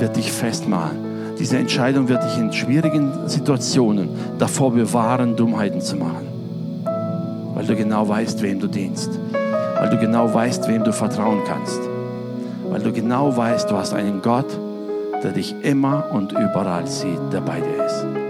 wird 0.00 0.16
dich 0.16 0.32
festmachen. 0.32 0.98
Diese 1.38 1.56
Entscheidung 1.56 2.08
wird 2.08 2.24
dich 2.24 2.36
in 2.36 2.52
schwierigen 2.52 3.28
Situationen 3.28 4.08
davor 4.38 4.72
bewahren, 4.72 5.36
Dummheiten 5.36 5.80
zu 5.80 5.96
machen. 5.96 6.26
Weil 7.54 7.64
du 7.64 7.76
genau 7.76 8.08
weißt, 8.08 8.42
wem 8.42 8.58
du 8.58 8.66
dienst. 8.66 9.10
Weil 9.78 9.90
du 9.90 9.98
genau 9.98 10.32
weißt, 10.32 10.66
wem 10.68 10.82
du 10.82 10.92
vertrauen 10.92 11.42
kannst. 11.46 11.80
Weil 12.70 12.80
du 12.80 12.92
genau 12.92 13.36
weißt, 13.36 13.70
du 13.70 13.76
hast 13.76 13.94
einen 13.94 14.20
Gott, 14.20 14.58
der 15.22 15.30
dich 15.30 15.54
immer 15.62 16.06
und 16.12 16.32
überall 16.32 16.88
sieht, 16.88 17.20
der 17.32 17.40
bei 17.40 17.60
dir 17.60 17.84
ist. 17.84 18.23